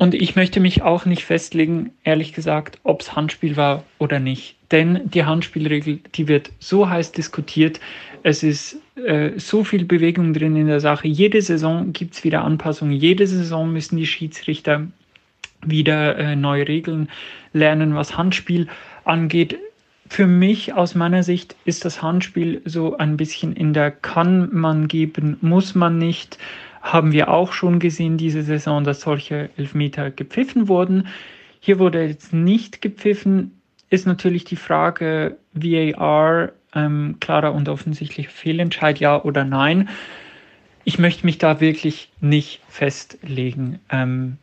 Und 0.00 0.14
ich 0.14 0.34
möchte 0.34 0.60
mich 0.60 0.80
auch 0.80 1.04
nicht 1.04 1.26
festlegen, 1.26 1.90
ehrlich 2.04 2.32
gesagt, 2.32 2.78
ob 2.84 3.02
es 3.02 3.14
Handspiel 3.16 3.58
war 3.58 3.84
oder 3.98 4.18
nicht. 4.18 4.56
Denn 4.70 5.02
die 5.04 5.26
Handspielregel, 5.26 5.98
die 6.14 6.26
wird 6.26 6.50
so 6.58 6.88
heiß 6.88 7.12
diskutiert. 7.12 7.80
Es 8.22 8.42
ist 8.42 8.78
äh, 8.96 9.32
so 9.36 9.62
viel 9.62 9.84
Bewegung 9.84 10.32
drin 10.32 10.56
in 10.56 10.68
der 10.68 10.80
Sache. 10.80 11.06
Jede 11.06 11.42
Saison 11.42 11.92
gibt 11.92 12.14
es 12.14 12.24
wieder 12.24 12.44
Anpassungen. 12.44 12.94
Jede 12.94 13.26
Saison 13.26 13.70
müssen 13.74 13.98
die 13.98 14.06
Schiedsrichter 14.06 14.86
wieder 15.66 16.16
äh, 16.16 16.34
neue 16.34 16.66
Regeln 16.66 17.10
lernen, 17.52 17.94
was 17.94 18.16
Handspiel 18.16 18.68
angeht. 19.04 19.58
Für 20.08 20.26
mich 20.26 20.72
aus 20.72 20.94
meiner 20.94 21.24
Sicht 21.24 21.56
ist 21.66 21.84
das 21.84 22.00
Handspiel 22.00 22.62
so 22.64 22.96
ein 22.96 23.18
bisschen 23.18 23.52
in 23.52 23.74
der 23.74 23.90
kann 23.90 24.48
man 24.50 24.88
geben, 24.88 25.36
muss 25.42 25.74
man 25.74 25.98
nicht 25.98 26.38
haben 26.80 27.12
wir 27.12 27.28
auch 27.28 27.52
schon 27.52 27.78
gesehen 27.78 28.16
diese 28.16 28.42
Saison, 28.42 28.84
dass 28.84 29.02
solche 29.02 29.50
Elfmeter 29.56 30.10
gepfiffen 30.10 30.68
wurden. 30.68 31.08
Hier 31.60 31.78
wurde 31.78 32.04
jetzt 32.04 32.32
nicht 32.32 32.80
gepfiffen. 32.80 33.60
Ist 33.90 34.06
natürlich 34.06 34.44
die 34.44 34.56
Frage 34.56 35.36
VAR, 35.52 36.52
ähm, 36.74 37.16
klarer 37.20 37.52
und 37.52 37.68
offensichtlicher 37.68 38.30
Fehlentscheid, 38.30 38.98
ja 39.00 39.22
oder 39.22 39.44
nein. 39.44 39.88
Ich 40.84 40.98
möchte 40.98 41.26
mich 41.26 41.38
da 41.38 41.60
wirklich 41.60 42.08
nicht 42.20 42.60
festlegen. 42.68 43.80
Ähm, 43.90 44.38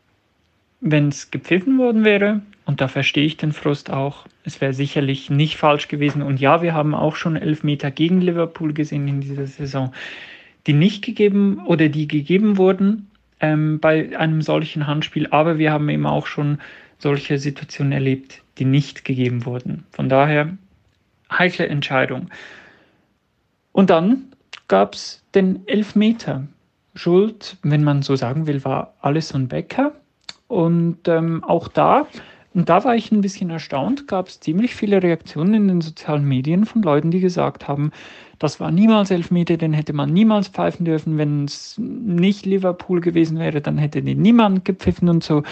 Wenn 0.79 1.07
es 1.07 1.31
gepfiffen 1.31 1.79
worden 1.79 2.03
wäre, 2.03 2.41
und 2.65 2.81
da 2.81 2.87
verstehe 2.87 3.25
ich 3.25 3.37
den 3.37 3.53
Frust 3.53 3.89
auch, 3.89 4.25
es 4.43 4.61
wäre 4.61 4.73
sicherlich 4.73 5.29
nicht 5.29 5.55
falsch 5.55 5.87
gewesen. 5.87 6.21
Und 6.21 6.39
ja, 6.39 6.61
wir 6.61 6.73
haben 6.73 6.93
auch 6.93 7.15
schon 7.15 7.35
Elfmeter 7.35 7.89
gegen 7.89 8.21
Liverpool 8.21 8.73
gesehen 8.73 9.07
in 9.07 9.21
dieser 9.21 9.47
Saison 9.47 9.93
die 10.67 10.73
nicht 10.73 11.03
gegeben 11.03 11.61
oder 11.65 11.89
die 11.89 12.07
gegeben 12.07 12.57
wurden 12.57 13.09
ähm, 13.39 13.79
bei 13.79 14.17
einem 14.17 14.41
solchen 14.41 14.85
Handspiel, 14.85 15.27
aber 15.31 15.57
wir 15.57 15.71
haben 15.71 15.89
eben 15.89 16.05
auch 16.05 16.27
schon 16.27 16.59
solche 16.99 17.39
Situationen 17.39 17.93
erlebt, 17.93 18.41
die 18.57 18.65
nicht 18.65 19.05
gegeben 19.05 19.45
wurden. 19.45 19.85
Von 19.91 20.09
daher 20.09 20.57
heikle 21.31 21.67
Entscheidung. 21.67 22.29
Und 23.71 23.89
dann 23.89 24.23
gab 24.67 24.95
es 24.95 25.23
den 25.35 25.67
Elfmeter. 25.67 26.47
Schuld, 26.95 27.57
wenn 27.61 27.83
man 27.83 28.01
so 28.01 28.15
sagen 28.15 28.47
will, 28.47 28.63
war 28.65 28.95
Alison 29.01 29.47
Becker. 29.47 29.93
Und 30.47 31.07
ähm, 31.07 31.43
auch 31.43 31.67
da, 31.67 32.07
und 32.55 32.69
da 32.69 32.83
war 32.83 32.95
ich 32.95 33.11
ein 33.11 33.21
bisschen 33.21 33.51
erstaunt, 33.51 34.07
gab 34.07 34.29
es 34.29 34.39
ziemlich 34.39 34.73
viele 34.73 35.03
Reaktionen 35.03 35.53
in 35.53 35.67
den 35.67 35.81
sozialen 35.81 36.25
Medien 36.25 36.65
von 36.65 36.81
Leuten, 36.81 37.11
die 37.11 37.19
gesagt 37.19 37.67
haben, 37.67 37.91
das 38.39 38.59
war 38.59 38.71
niemals 38.71 39.11
Elfmeter, 39.11 39.57
den 39.57 39.73
hätte 39.73 39.93
man 39.93 40.13
niemals 40.13 40.47
pfeifen 40.47 40.85
dürfen. 40.85 41.17
Wenn 41.17 41.45
es 41.45 41.77
nicht 41.77 42.45
Liverpool 42.45 43.01
gewesen 43.01 43.39
wäre, 43.39 43.61
dann 43.61 43.77
hätte 43.77 44.01
den 44.01 44.21
niemand 44.21 44.65
gepfiffen 44.65 45.09
und 45.09 45.23
so. 45.23 45.43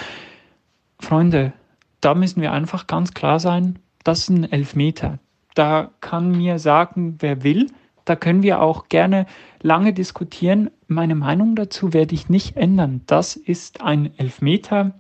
Freunde, 0.99 1.53
da 2.01 2.13
müssen 2.13 2.41
wir 2.41 2.51
einfach 2.51 2.87
ganz 2.87 3.13
klar 3.13 3.39
sein, 3.39 3.79
das 4.03 4.19
ist 4.19 4.29
ein 4.29 4.51
Elfmeter. 4.51 5.17
Da 5.55 5.89
kann 6.01 6.31
mir 6.31 6.59
sagen, 6.59 7.15
wer 7.19 7.43
will. 7.43 7.71
Da 8.03 8.15
können 8.15 8.43
wir 8.43 8.61
auch 8.61 8.87
gerne 8.87 9.25
lange 9.63 9.91
diskutieren. 9.93 10.69
Meine 10.87 11.15
Meinung 11.15 11.55
dazu 11.55 11.91
werde 11.91 12.13
ich 12.13 12.29
nicht 12.29 12.55
ändern. 12.55 13.01
Das 13.07 13.35
ist 13.35 13.81
ein 13.81 14.11
Elfmeter. 14.17 14.91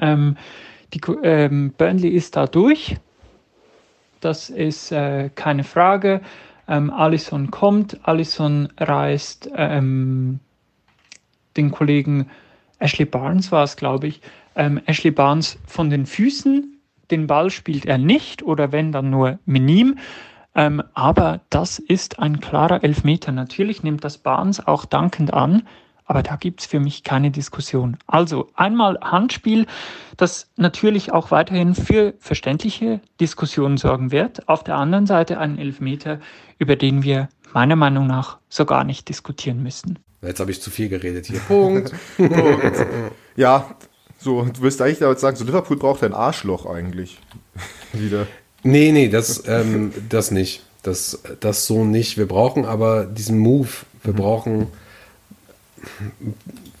Ähm, 0.00 0.36
die, 0.94 1.00
ähm, 1.22 1.74
Burnley 1.76 2.08
ist 2.08 2.36
da 2.36 2.46
durch. 2.46 2.96
Das 4.20 4.48
ist 4.48 4.90
äh, 4.90 5.28
keine 5.34 5.64
Frage. 5.64 6.22
Ähm, 6.68 6.90
Allison 6.90 7.50
kommt, 7.50 7.98
Allison 8.02 8.68
reißt 8.78 9.50
ähm, 9.54 10.40
den 11.56 11.70
Kollegen 11.70 12.26
Ashley 12.78 13.04
Barnes 13.06 13.52
war 13.52 13.64
es, 13.64 13.76
glaube 13.76 14.08
ich, 14.08 14.20
ähm, 14.56 14.80
Ashley 14.86 15.10
Barnes 15.10 15.58
von 15.66 15.90
den 15.90 16.06
Füßen. 16.06 16.80
Den 17.10 17.26
Ball 17.26 17.50
spielt 17.50 17.86
er 17.86 17.98
nicht 17.98 18.42
oder 18.42 18.72
wenn 18.72 18.92
dann 18.92 19.10
nur 19.10 19.38
minim. 19.46 19.98
Ähm, 20.54 20.82
aber 20.94 21.40
das 21.50 21.78
ist 21.78 22.18
ein 22.18 22.40
klarer 22.40 22.84
Elfmeter. 22.84 23.32
Natürlich 23.32 23.82
nimmt 23.82 24.04
das 24.04 24.18
Barnes 24.18 24.66
auch 24.66 24.84
dankend 24.84 25.32
an, 25.32 25.62
aber 26.06 26.22
da 26.22 26.36
gibt 26.36 26.60
es 26.60 26.66
für 26.66 26.80
mich 26.80 27.02
keine 27.02 27.30
Diskussion. 27.30 27.96
Also 28.06 28.48
einmal 28.54 28.98
Handspiel, 29.00 29.66
das 30.16 30.48
natürlich 30.56 31.12
auch 31.12 31.30
weiterhin 31.30 31.74
für 31.74 32.14
verständliche 32.18 33.00
Diskussionen 33.20 33.76
sorgen 33.76 34.12
wird. 34.12 34.48
Auf 34.48 34.64
der 34.64 34.76
anderen 34.76 35.06
Seite 35.06 35.38
ein 35.38 35.58
Elfmeter, 35.58 36.20
über 36.58 36.76
den 36.76 37.02
wir 37.02 37.28
meiner 37.52 37.76
Meinung 37.76 38.06
nach 38.06 38.38
so 38.48 38.64
gar 38.66 38.84
nicht 38.84 39.08
diskutieren 39.08 39.62
müssen. 39.62 39.98
Jetzt 40.20 40.40
habe 40.40 40.50
ich 40.50 40.60
zu 40.60 40.70
viel 40.70 40.88
geredet 40.88 41.26
hier. 41.26 41.40
Punkt. 41.40 41.92
Punkt. 42.16 42.86
Ja, 43.36 43.76
so, 44.18 44.42
du 44.42 44.62
wirst 44.62 44.80
eigentlich 44.80 44.98
damit 44.98 45.20
sagen, 45.20 45.36
so 45.36 45.44
Liverpool 45.44 45.76
braucht 45.76 46.02
ein 46.02 46.14
Arschloch 46.14 46.66
eigentlich. 46.66 47.18
Wieder. 47.92 48.26
Nee, 48.62 48.92
nee, 48.92 49.08
das, 49.08 49.46
ähm, 49.46 49.92
das 50.08 50.30
nicht. 50.30 50.62
Das, 50.82 51.20
das 51.40 51.66
so 51.66 51.84
nicht. 51.84 52.16
Wir 52.16 52.26
brauchen 52.26 52.64
aber 52.64 53.04
diesen 53.04 53.38
Move. 53.38 53.68
Wir 54.02 54.12
mhm. 54.12 54.16
brauchen 54.16 54.66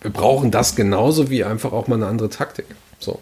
wir 0.00 0.10
brauchen 0.10 0.50
das 0.50 0.76
genauso 0.76 1.30
wie 1.30 1.44
einfach 1.44 1.72
auch 1.72 1.88
mal 1.88 1.96
eine 1.96 2.06
andere 2.06 2.28
Taktik. 2.28 2.66
So. 2.98 3.20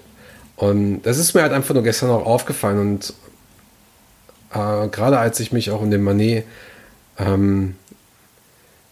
Und 0.57 1.03
das 1.03 1.19
ist 1.19 1.35
mir 1.35 1.43
halt 1.43 1.53
einfach 1.53 1.75
nur 1.75 1.83
gestern 1.83 2.11
auch 2.11 2.27
aufgefallen 2.27 2.79
und 2.79 3.15
äh, 4.53 4.89
gerade 4.89 5.19
als 5.19 5.41
ich 5.41 5.53
mich 5.53 5.71
auch 5.71 5.81
um 5.81 5.91
den 5.91 6.03
Manet, 6.03 6.45
ähm, 7.19 7.75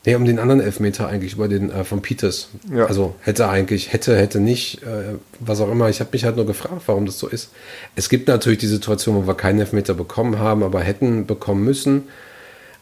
nee, 0.07 0.15
um 0.15 0.25
den 0.25 0.39
anderen 0.39 0.61
Elfmeter 0.61 1.09
eigentlich 1.09 1.35
über 1.35 1.49
den 1.49 1.71
äh, 1.71 1.85
von 1.85 2.03
Peters, 2.03 2.49
ja. 2.75 2.87
also 2.87 3.15
hätte 3.21 3.49
eigentlich, 3.49 3.93
hätte, 3.93 4.17
hätte 4.17 4.41
nicht, 4.41 4.83
äh, 4.83 5.17
was 5.39 5.61
auch 5.61 5.71
immer. 5.71 5.89
Ich 5.89 6.01
habe 6.01 6.11
mich 6.13 6.25
halt 6.25 6.37
nur 6.37 6.47
gefragt, 6.47 6.83
warum 6.87 7.07
das 7.07 7.19
so 7.19 7.29
ist. 7.29 7.51
Es 7.95 8.09
gibt 8.09 8.29
natürlich 8.29 8.59
die 8.59 8.67
Situation, 8.67 9.15
wo 9.17 9.27
wir 9.27 9.35
keinen 9.35 9.61
Elfmeter 9.61 9.95
bekommen 9.95 10.39
haben, 10.39 10.63
aber 10.63 10.81
hätten 10.81 11.27
bekommen 11.27 11.65
müssen. 11.65 12.09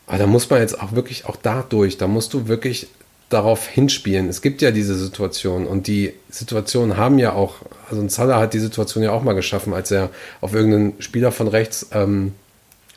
Aber 0.06 0.18
da 0.18 0.26
muss 0.26 0.48
man 0.48 0.60
jetzt 0.60 0.80
auch 0.80 0.92
wirklich 0.92 1.26
auch 1.26 1.36
da 1.36 1.64
durch. 1.68 1.98
Da 1.98 2.06
musst 2.06 2.32
du 2.32 2.48
wirklich 2.48 2.88
darauf 3.28 3.66
hinspielen. 3.66 4.28
Es 4.28 4.40
gibt 4.40 4.62
ja 4.62 4.70
diese 4.70 4.94
Situation 4.94 5.66
und 5.66 5.86
die 5.86 6.14
Situationen 6.30 6.96
haben 6.96 7.18
ja 7.18 7.32
auch, 7.32 7.56
also 7.90 8.00
ein 8.00 8.08
Salah 8.08 8.40
hat 8.40 8.54
die 8.54 8.58
Situation 8.58 9.04
ja 9.04 9.12
auch 9.12 9.22
mal 9.22 9.34
geschaffen, 9.34 9.74
als 9.74 9.90
er 9.90 10.10
auf 10.40 10.54
irgendeinen 10.54 11.00
Spieler 11.02 11.30
von 11.30 11.48
rechts 11.48 11.88
ähm, 11.92 12.32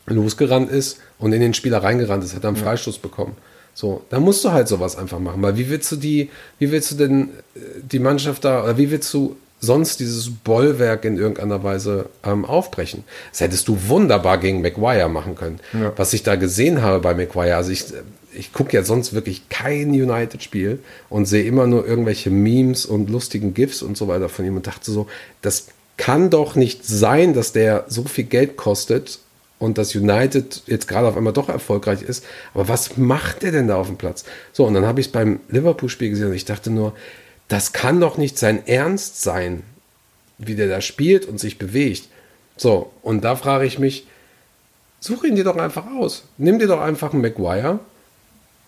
losgerannt 0.05 0.71
ist 0.71 0.99
und 1.19 1.33
in 1.33 1.41
den 1.41 1.53
Spieler 1.53 1.83
reingerannt 1.83 2.23
ist, 2.23 2.35
hat 2.35 2.43
er 2.43 2.49
einen 2.49 2.57
Freistoß 2.57 2.99
bekommen. 2.99 3.35
So, 3.73 4.03
da 4.09 4.19
musst 4.19 4.43
du 4.43 4.51
halt 4.51 4.67
sowas 4.67 4.97
einfach 4.97 5.19
machen, 5.19 5.41
weil 5.41 5.57
wie 5.57 5.69
willst 5.69 5.91
du 5.91 5.95
die, 5.95 6.29
wie 6.59 6.71
willst 6.71 6.91
du 6.91 6.95
denn 6.95 7.29
äh, 7.55 7.59
die 7.81 7.99
Mannschaft 7.99 8.45
da, 8.45 8.63
oder 8.63 8.77
wie 8.77 8.91
willst 8.91 9.13
du 9.13 9.35
sonst 9.61 9.99
dieses 9.99 10.29
Bollwerk 10.31 11.05
in 11.05 11.17
irgendeiner 11.17 11.63
Weise 11.63 12.09
ähm, 12.25 12.45
aufbrechen. 12.45 13.03
Das 13.31 13.41
hättest 13.41 13.67
du 13.67 13.77
wunderbar 13.87 14.39
gegen 14.39 14.61
McGuire 14.61 15.07
machen 15.07 15.35
können. 15.35 15.59
Ja. 15.71 15.93
Was 15.95 16.13
ich 16.13 16.23
da 16.23 16.35
gesehen 16.35 16.81
habe 16.81 16.99
bei 16.99 17.13
McGuire, 17.13 17.55
also 17.55 17.71
ich, 17.71 17.85
ich 18.33 18.53
gucke 18.53 18.75
ja 18.75 18.83
sonst 18.83 19.13
wirklich 19.13 19.49
kein 19.49 19.89
United-Spiel 19.89 20.79
und 21.09 21.25
sehe 21.25 21.43
immer 21.43 21.67
nur 21.67 21.87
irgendwelche 21.87 22.29
Memes 22.29 22.85
und 22.85 23.09
lustigen 23.09 23.53
GIFs 23.53 23.81
und 23.81 23.97
so 23.97 24.07
weiter 24.07 24.29
von 24.29 24.45
ihm 24.45 24.55
und 24.55 24.67
dachte 24.67 24.91
so, 24.91 25.07
das 25.41 25.67
kann 25.97 26.29
doch 26.29 26.55
nicht 26.55 26.85
sein, 26.85 27.33
dass 27.33 27.51
der 27.51 27.85
so 27.87 28.03
viel 28.03 28.23
Geld 28.23 28.57
kostet 28.57 29.19
und 29.59 29.77
dass 29.77 29.95
United 29.95 30.63
jetzt 30.65 30.87
gerade 30.87 31.07
auf 31.07 31.17
einmal 31.17 31.33
doch 31.33 31.49
erfolgreich 31.49 32.01
ist. 32.01 32.25
Aber 32.53 32.67
was 32.67 32.97
macht 32.97 33.43
der 33.43 33.51
denn 33.51 33.67
da 33.67 33.75
auf 33.75 33.87
dem 33.87 33.97
Platz? 33.97 34.23
So, 34.53 34.65
und 34.65 34.73
dann 34.73 34.85
habe 34.85 34.99
ich 34.99 35.07
es 35.07 35.11
beim 35.11 35.39
Liverpool-Spiel 35.49 36.09
gesehen 36.09 36.27
und 36.27 36.33
ich 36.33 36.45
dachte 36.45 36.71
nur, 36.71 36.93
das 37.47 37.73
kann 37.73 37.99
doch 37.99 38.17
nicht 38.17 38.39
sein 38.39 38.65
Ernst 38.65 39.21
sein, 39.21 39.63
wie 40.37 40.55
der 40.55 40.67
da 40.67 40.81
spielt 40.81 41.25
und 41.25 41.39
sich 41.39 41.59
bewegt. 41.59 42.07
So, 42.57 42.91
und 43.03 43.23
da 43.23 43.35
frage 43.35 43.65
ich 43.65 43.77
mich, 43.77 44.07
such 44.99 45.25
ihn 45.25 45.35
dir 45.35 45.43
doch 45.43 45.57
einfach 45.57 45.85
aus. 45.99 46.23
Nimm 46.37 46.57
dir 46.57 46.67
doch 46.67 46.81
einfach 46.81 47.13
einen 47.13 47.21
Maguire, 47.21 47.79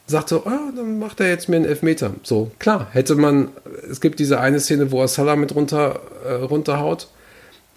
sag 0.06 0.28
so, 0.28 0.46
ah, 0.46 0.72
dann 0.76 1.00
macht 1.00 1.20
er 1.20 1.30
jetzt 1.30 1.50
mir 1.50 1.58
einen 1.58 1.66
Elfmeter. 1.66 2.12
So, 2.24 2.52
klar, 2.60 2.88
hätte 2.92 3.16
man, 3.16 3.50
es 3.90 4.02
gibt 4.02 4.20
diese 4.20 4.40
eine 4.40 4.60
Szene, 4.60 4.92
wo 4.92 5.02
er 5.02 5.08
Salah 5.08 5.36
mit 5.36 5.56
runter, 5.56 6.00
äh, 6.26 6.34
runterhaut, 6.34 7.08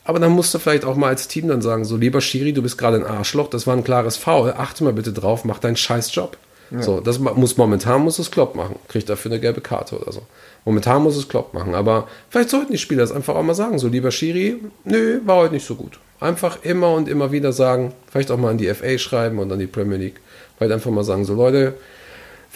aber 0.05 0.21
dann 0.21 0.33
musst 0.33 0.55
du 0.55 0.59
vielleicht 0.59 0.85
auch 0.85 0.97
mal 0.97 1.09
als 1.09 1.29
Team 1.29 1.49
dann 1.49 1.63
sagen, 1.63 1.85
so, 1.85 1.97
lieber 1.97 2.21
Schiri, 2.21 2.53
du 2.53 2.63
bist 2.63 2.79
gerade 2.79 2.97
ein 2.97 3.07
Arschloch, 3.07 3.49
das 3.49 3.67
war 3.67 3.77
ein 3.77 3.85
klares 3.85 4.17
Foul, 4.17 4.53
achte 4.57 4.85
mal 4.85 4.93
bitte 4.93 5.13
drauf, 5.13 5.45
mach 5.45 5.59
deinen 5.59 5.77
scheiß 5.77 6.15
Job. 6.15 6.37
Ja. 6.71 6.83
So, 6.83 7.01
das 7.01 7.19
muss 7.19 7.57
momentan 7.57 8.03
muss 8.03 8.19
es 8.19 8.31
Klopp 8.31 8.55
machen. 8.55 8.77
Kriegt 8.89 9.09
dafür 9.09 9.31
eine 9.31 9.41
gelbe 9.41 9.61
Karte 9.61 9.99
oder 9.99 10.13
so. 10.13 10.23
Momentan 10.65 11.03
muss 11.03 11.17
es 11.17 11.29
Klopp 11.29 11.55
machen. 11.55 11.75
Aber 11.75 12.09
vielleicht 12.29 12.51
sollten 12.51 12.73
die 12.73 12.79
Spieler 12.79 13.03
das 13.03 13.13
einfach 13.13 13.37
auch 13.37 13.43
mal 13.43 13.55
sagen. 13.55 13.79
So, 13.79 13.89
lieber 13.89 14.11
Schiri, 14.11 14.57
nö, 14.85 15.21
war 15.25 15.37
heute 15.37 15.55
nicht 15.55 15.67
so 15.67 15.77
gut. 15.77 15.99
Einfach 16.19 16.65
immer 16.65 16.93
und 16.95 17.09
immer 17.09 17.31
wieder 17.31 17.53
sagen, 17.53 17.93
vielleicht 18.11 18.31
auch 18.31 18.39
mal 18.39 18.51
an 18.51 18.59
die 18.59 18.73
FA 18.73 18.99
schreiben 18.99 19.39
und 19.39 19.53
an 19.53 19.59
die 19.59 19.67
Premier 19.67 19.99
League. 19.99 20.21
Vielleicht 20.57 20.73
einfach 20.73 20.91
mal 20.91 21.05
sagen, 21.05 21.25
so 21.25 21.35
Leute, 21.35 21.75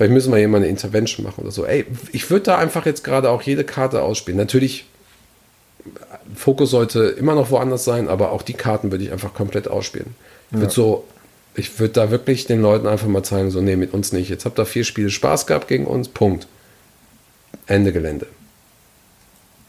Vielleicht 0.01 0.14
müssen 0.14 0.32
wir 0.32 0.38
hier 0.38 0.48
mal 0.48 0.57
eine 0.57 0.68
Intervention 0.68 1.26
machen 1.26 1.42
oder 1.42 1.51
so. 1.51 1.66
Ey, 1.66 1.84
ich 2.11 2.30
würde 2.30 2.44
da 2.44 2.57
einfach 2.57 2.86
jetzt 2.86 3.05
gerade 3.05 3.28
auch 3.28 3.42
jede 3.42 3.64
Karte 3.64 4.01
ausspielen. 4.01 4.38
Natürlich, 4.38 4.86
Fokus 6.34 6.70
sollte 6.70 7.01
immer 7.03 7.34
noch 7.34 7.51
woanders 7.51 7.84
sein, 7.84 8.09
aber 8.09 8.32
auch 8.32 8.40
die 8.40 8.55
Karten 8.55 8.92
würde 8.92 9.05
ich 9.05 9.12
einfach 9.12 9.34
komplett 9.34 9.68
ausspielen. 9.68 10.14
Ich 10.53 10.57
würde 10.57 10.72
so, 10.72 11.05
ich 11.55 11.78
würde 11.78 11.92
da 11.92 12.11
wirklich 12.11 12.46
den 12.46 12.62
Leuten 12.62 12.86
einfach 12.86 13.09
mal 13.09 13.22
zeigen, 13.22 13.51
so, 13.51 13.61
nee, 13.61 13.76
mit 13.76 13.92
uns 13.92 14.11
nicht. 14.12 14.30
Jetzt 14.30 14.46
habt 14.46 14.59
ihr 14.59 14.64
vier 14.64 14.84
Spiele 14.84 15.11
Spaß 15.11 15.46
gehabt 15.46 15.68
gegen 15.68 15.86
uns, 15.86 16.09
Punkt. 16.09 16.46
Ende 17.66 17.92
Gelände. 17.92 18.26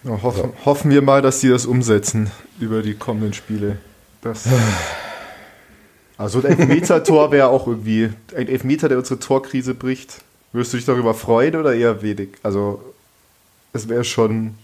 Ja, 0.06 0.22
hoffen, 0.22 0.54
hoffen 0.64 0.92
wir 0.92 1.02
mal, 1.02 1.22
dass 1.22 1.42
sie 1.42 1.50
das 1.50 1.66
umsetzen 1.66 2.32
über 2.58 2.82
die 2.84 2.94
kommenden 2.94 3.34
Spiele. 3.34 3.80
Das, 4.22 4.46
also 6.22 6.40
ein 6.40 6.46
Elfmeter-Tor 6.60 7.32
wäre 7.32 7.48
auch 7.48 7.68
irgendwie 7.68 8.10
ein 8.36 8.48
Elfmeter, 8.48 8.90
der 8.90 8.98
unsere 8.98 9.20
Torkrise 9.20 9.74
bricht. 9.74 10.22
Würdest 10.54 10.74
du 10.74 10.78
dich 10.78 10.86
darüber 10.86 11.14
freuen 11.14 11.56
oder 11.56 11.74
eher 11.74 12.02
wenig? 12.02 12.30
Also 12.44 12.82
es 13.74 13.88
wäre 13.88 14.04
schon, 14.04 14.56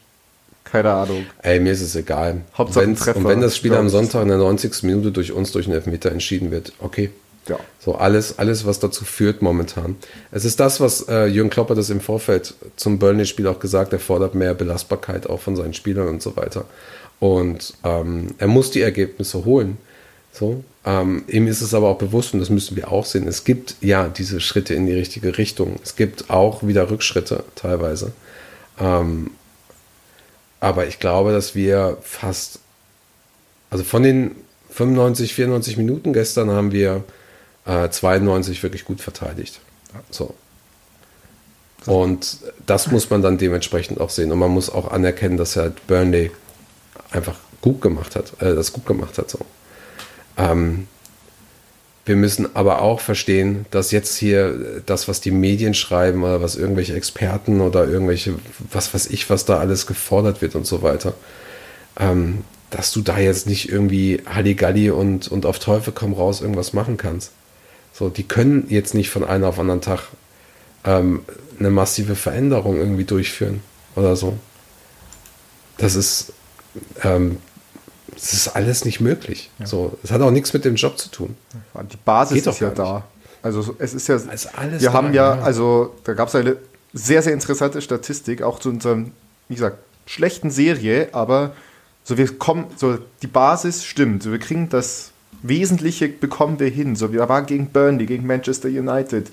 keine 0.65 0.91
Ahnung. 0.91 1.25
Ey, 1.41 1.59
mir 1.59 1.71
ist 1.71 1.81
es 1.81 1.95
egal. 1.95 2.41
Hauptsache 2.57 2.83
ein 2.83 2.89
Wenn's- 2.91 2.99
Treffer. 2.99 3.19
Und 3.19 3.27
wenn 3.27 3.41
das 3.41 3.55
Spiel 3.55 3.71
Ja, 3.71 3.79
am 3.79 3.89
Sonntag 3.89 4.21
in 4.23 4.27
der 4.27 4.37
90. 4.37 4.83
Minute 4.83 5.11
durch 5.11 5.31
uns 5.31 5.51
durch 5.51 5.65
einen 5.67 5.75
Elfmeter 5.75 6.11
entschieden 6.11 6.51
wird, 6.51 6.73
okay. 6.79 7.09
Ja. 7.47 7.57
So 7.79 7.95
alles, 7.95 8.39
alles, 8.39 8.65
was 8.65 8.79
dazu 8.79 9.05
führt 9.05 9.41
momentan. 9.41 9.95
Es 10.31 10.43
ist 10.43 10.59
das, 10.59 10.81
was 10.81 11.07
äh, 11.07 11.27
Jürgen 11.27 11.49
Klopper 11.49 11.75
das 11.75 11.89
im 11.89 12.01
Vorfeld 12.01 12.53
zum 12.75 12.99
Burnley-Spiel 12.99 13.47
auch 13.47 13.59
gesagt, 13.59 13.93
er 13.93 13.99
fordert 13.99 14.35
mehr 14.35 14.53
Belastbarkeit 14.53 15.29
auch 15.29 15.39
von 15.39 15.55
seinen 15.55 15.73
Spielern 15.73 16.09
und 16.09 16.21
so 16.21 16.35
weiter. 16.35 16.65
Und 17.21 17.73
ähm, 17.85 18.31
er 18.37 18.47
muss 18.47 18.71
die 18.71 18.81
Ergebnisse 18.81 19.45
holen. 19.45 19.77
So, 20.37 20.63
ähm, 20.85 21.23
ihm 21.27 21.47
ist 21.47 21.61
es 21.61 21.73
aber 21.73 21.87
auch 21.87 21.97
bewusst, 21.97 22.35
und 22.35 22.39
das 22.39 22.51
müssen 22.51 22.75
wir 22.75 22.91
auch 22.91 23.05
sehen, 23.05 23.27
es 23.27 23.43
gibt 23.43 23.75
ja 23.81 24.07
diese 24.07 24.39
Schritte 24.39 24.75
in 24.75 24.85
die 24.85 24.93
richtige 24.93 25.39
Richtung. 25.39 25.77
Es 25.83 25.95
gibt 25.95 26.29
auch 26.29 26.61
wieder 26.61 26.91
Rückschritte 26.91 27.43
teilweise. 27.55 28.11
Ähm, 28.79 29.31
aber 30.59 30.85
ich 30.85 30.99
glaube, 30.99 31.31
dass 31.31 31.55
wir 31.55 31.97
fast, 32.03 32.59
also 33.71 33.83
von 33.83 34.03
den 34.03 34.35
95, 34.69 35.33
94 35.33 35.77
Minuten 35.77 36.13
gestern 36.13 36.51
haben 36.51 36.71
wir 36.71 37.03
äh, 37.65 37.89
92 37.89 38.61
wirklich 38.61 38.85
gut 38.85 39.01
verteidigt. 39.01 39.59
So. 40.11 40.35
Und 41.87 42.37
das 42.67 42.91
muss 42.91 43.09
man 43.09 43.23
dann 43.23 43.39
dementsprechend 43.39 43.99
auch 43.99 44.11
sehen. 44.11 44.31
Und 44.31 44.37
man 44.37 44.51
muss 44.51 44.69
auch 44.69 44.91
anerkennen, 44.91 45.37
dass 45.37 45.55
halt 45.55 45.87
Burnley 45.87 46.29
einfach 47.09 47.39
gut 47.61 47.81
gemacht 47.81 48.15
hat, 48.15 48.39
äh, 48.39 48.53
das 48.53 48.71
gut 48.71 48.85
gemacht 48.85 49.17
hat. 49.17 49.31
So. 49.31 49.39
Ähm, 50.37 50.87
wir 52.05 52.15
müssen 52.15 52.55
aber 52.55 52.81
auch 52.81 53.01
verstehen, 53.01 53.65
dass 53.69 53.91
jetzt 53.91 54.15
hier 54.17 54.81
das, 54.85 55.09
was 55.09 55.19
die 55.19 55.31
Medien 55.31 55.73
schreiben 55.73 56.23
oder 56.23 56.41
was 56.41 56.55
irgendwelche 56.55 56.95
Experten 56.95 57.59
oder 57.59 57.85
irgendwelche, 57.85 58.35
was 58.71 58.93
weiß 58.93 59.07
ich, 59.07 59.29
was 59.29 59.43
da 59.43 59.57
alles 59.57 59.87
gefordert 59.87 60.41
wird 60.41 60.55
und 60.55 60.65
so 60.65 60.81
weiter, 60.81 61.15
ähm, 61.99 62.45
dass 62.69 62.93
du 62.93 63.01
da 63.01 63.19
jetzt 63.19 63.45
nicht 63.45 63.69
irgendwie 63.69 64.21
Halligalli 64.25 64.89
und, 64.89 65.27
und 65.27 65.45
auf 65.45 65.59
Teufel 65.59 65.91
komm 65.93 66.13
raus 66.13 66.39
irgendwas 66.39 66.71
machen 66.71 66.95
kannst. 66.95 67.31
So, 67.91 68.07
die 68.07 68.23
können 68.23 68.67
jetzt 68.69 68.93
nicht 68.93 69.09
von 69.09 69.25
einem 69.25 69.43
auf 69.43 69.59
anderen 69.59 69.81
Tag 69.81 70.07
ähm, 70.85 71.25
eine 71.59 71.71
massive 71.71 72.15
Veränderung 72.15 72.77
irgendwie 72.77 73.03
durchführen 73.03 73.61
oder 73.95 74.15
so. 74.15 74.37
Das 75.77 75.95
ist, 75.95 76.31
ähm, 77.03 77.37
das 78.19 78.33
ist 78.33 78.47
alles 78.49 78.83
nicht 78.85 78.99
möglich. 78.99 79.49
So, 79.63 79.97
es 80.03 80.11
hat 80.11 80.21
auch 80.21 80.31
nichts 80.31 80.53
mit 80.53 80.65
dem 80.65 80.75
Job 80.75 80.97
zu 80.97 81.09
tun. 81.09 81.35
Die 81.91 81.97
Basis 82.03 82.35
Geht 82.35 82.47
doch 82.47 82.53
ist 82.53 82.59
ja 82.59 82.69
da. 82.69 83.03
Also 83.41 83.61
so- 83.61 83.75
es 83.79 83.93
ist 83.93 84.07
ja, 84.07 84.15
ist 84.15 84.57
alles 84.57 84.81
wir 84.81 84.89
da, 84.89 84.93
haben 84.93 85.13
ja, 85.13 85.35
ja. 85.35 85.41
also 85.41 85.95
da 86.03 86.13
gab 86.13 86.27
es 86.27 86.35
eine 86.35 86.57
sehr, 86.93 87.21
sehr 87.21 87.33
interessante 87.33 87.81
Statistik, 87.81 88.41
auch 88.41 88.59
zu 88.59 88.69
unserem, 88.69 89.11
wie 89.47 89.55
gesagt, 89.55 89.77
schlechten 90.05 90.49
Serie, 90.49 91.09
aber 91.13 91.53
so 92.03 92.17
wir 92.17 92.37
kommen, 92.37 92.65
so 92.75 92.97
die 93.21 93.27
Basis 93.27 93.83
stimmt, 93.85 94.23
so 94.23 94.31
wir 94.31 94.39
kriegen 94.39 94.69
das 94.69 95.11
Wesentliche 95.43 96.07
bekommen 96.07 96.59
wir 96.59 96.69
hin. 96.69 96.95
So 96.95 97.13
wir 97.13 97.27
waren 97.29 97.45
gegen 97.45 97.67
Burnley, 97.67 98.05
gegen 98.07 98.25
Manchester 98.25 98.69
United, 98.69 99.27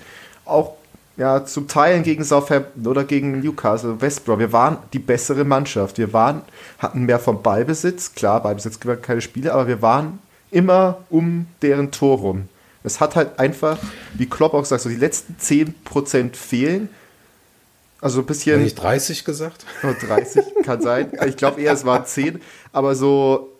auch 0.45 0.73
ja 1.17 1.45
zum 1.45 1.67
Teilen 1.67 2.03
gegen 2.03 2.23
Southampton 2.23 2.87
oder 2.87 3.03
gegen 3.03 3.39
Newcastle, 3.39 4.01
West 4.01 4.25
Brom. 4.25 4.39
Wir 4.39 4.51
waren 4.51 4.77
die 4.93 4.99
bessere 4.99 5.43
Mannschaft. 5.43 5.97
Wir 5.97 6.13
waren 6.13 6.41
hatten 6.79 7.03
mehr 7.03 7.19
vom 7.19 7.41
Ballbesitz, 7.41 8.13
klar, 8.13 8.41
Ballbesitz 8.43 8.79
gewinnt 8.79 9.03
keine 9.03 9.21
Spiele, 9.21 9.53
aber 9.53 9.67
wir 9.67 9.81
waren 9.81 10.19
immer 10.51 10.99
um 11.09 11.47
deren 11.61 11.91
Tor 11.91 12.19
rum. 12.19 12.49
Es 12.83 12.99
hat 12.99 13.15
halt 13.15 13.39
einfach, 13.39 13.79
wie 14.13 14.27
Klopp 14.27 14.53
auch 14.53 14.63
sagt, 14.63 14.83
so 14.83 14.89
die 14.89 14.95
letzten 14.95 15.37
10% 15.41 16.35
fehlen. 16.35 16.89
Also 17.99 18.19
ein 18.19 18.25
bisschen. 18.27 18.57
Habe 18.57 18.67
ich 18.67 18.75
30 18.75 19.25
gesagt? 19.25 19.65
Oh, 19.81 19.93
30 20.05 20.43
kann 20.63 20.81
sein. 20.81 21.11
Ich 21.25 21.37
glaube 21.37 21.61
eher, 21.61 21.73
es 21.73 21.85
waren 21.85 22.05
10. 22.05 22.41
Aber 22.71 22.93
so, 22.93 23.54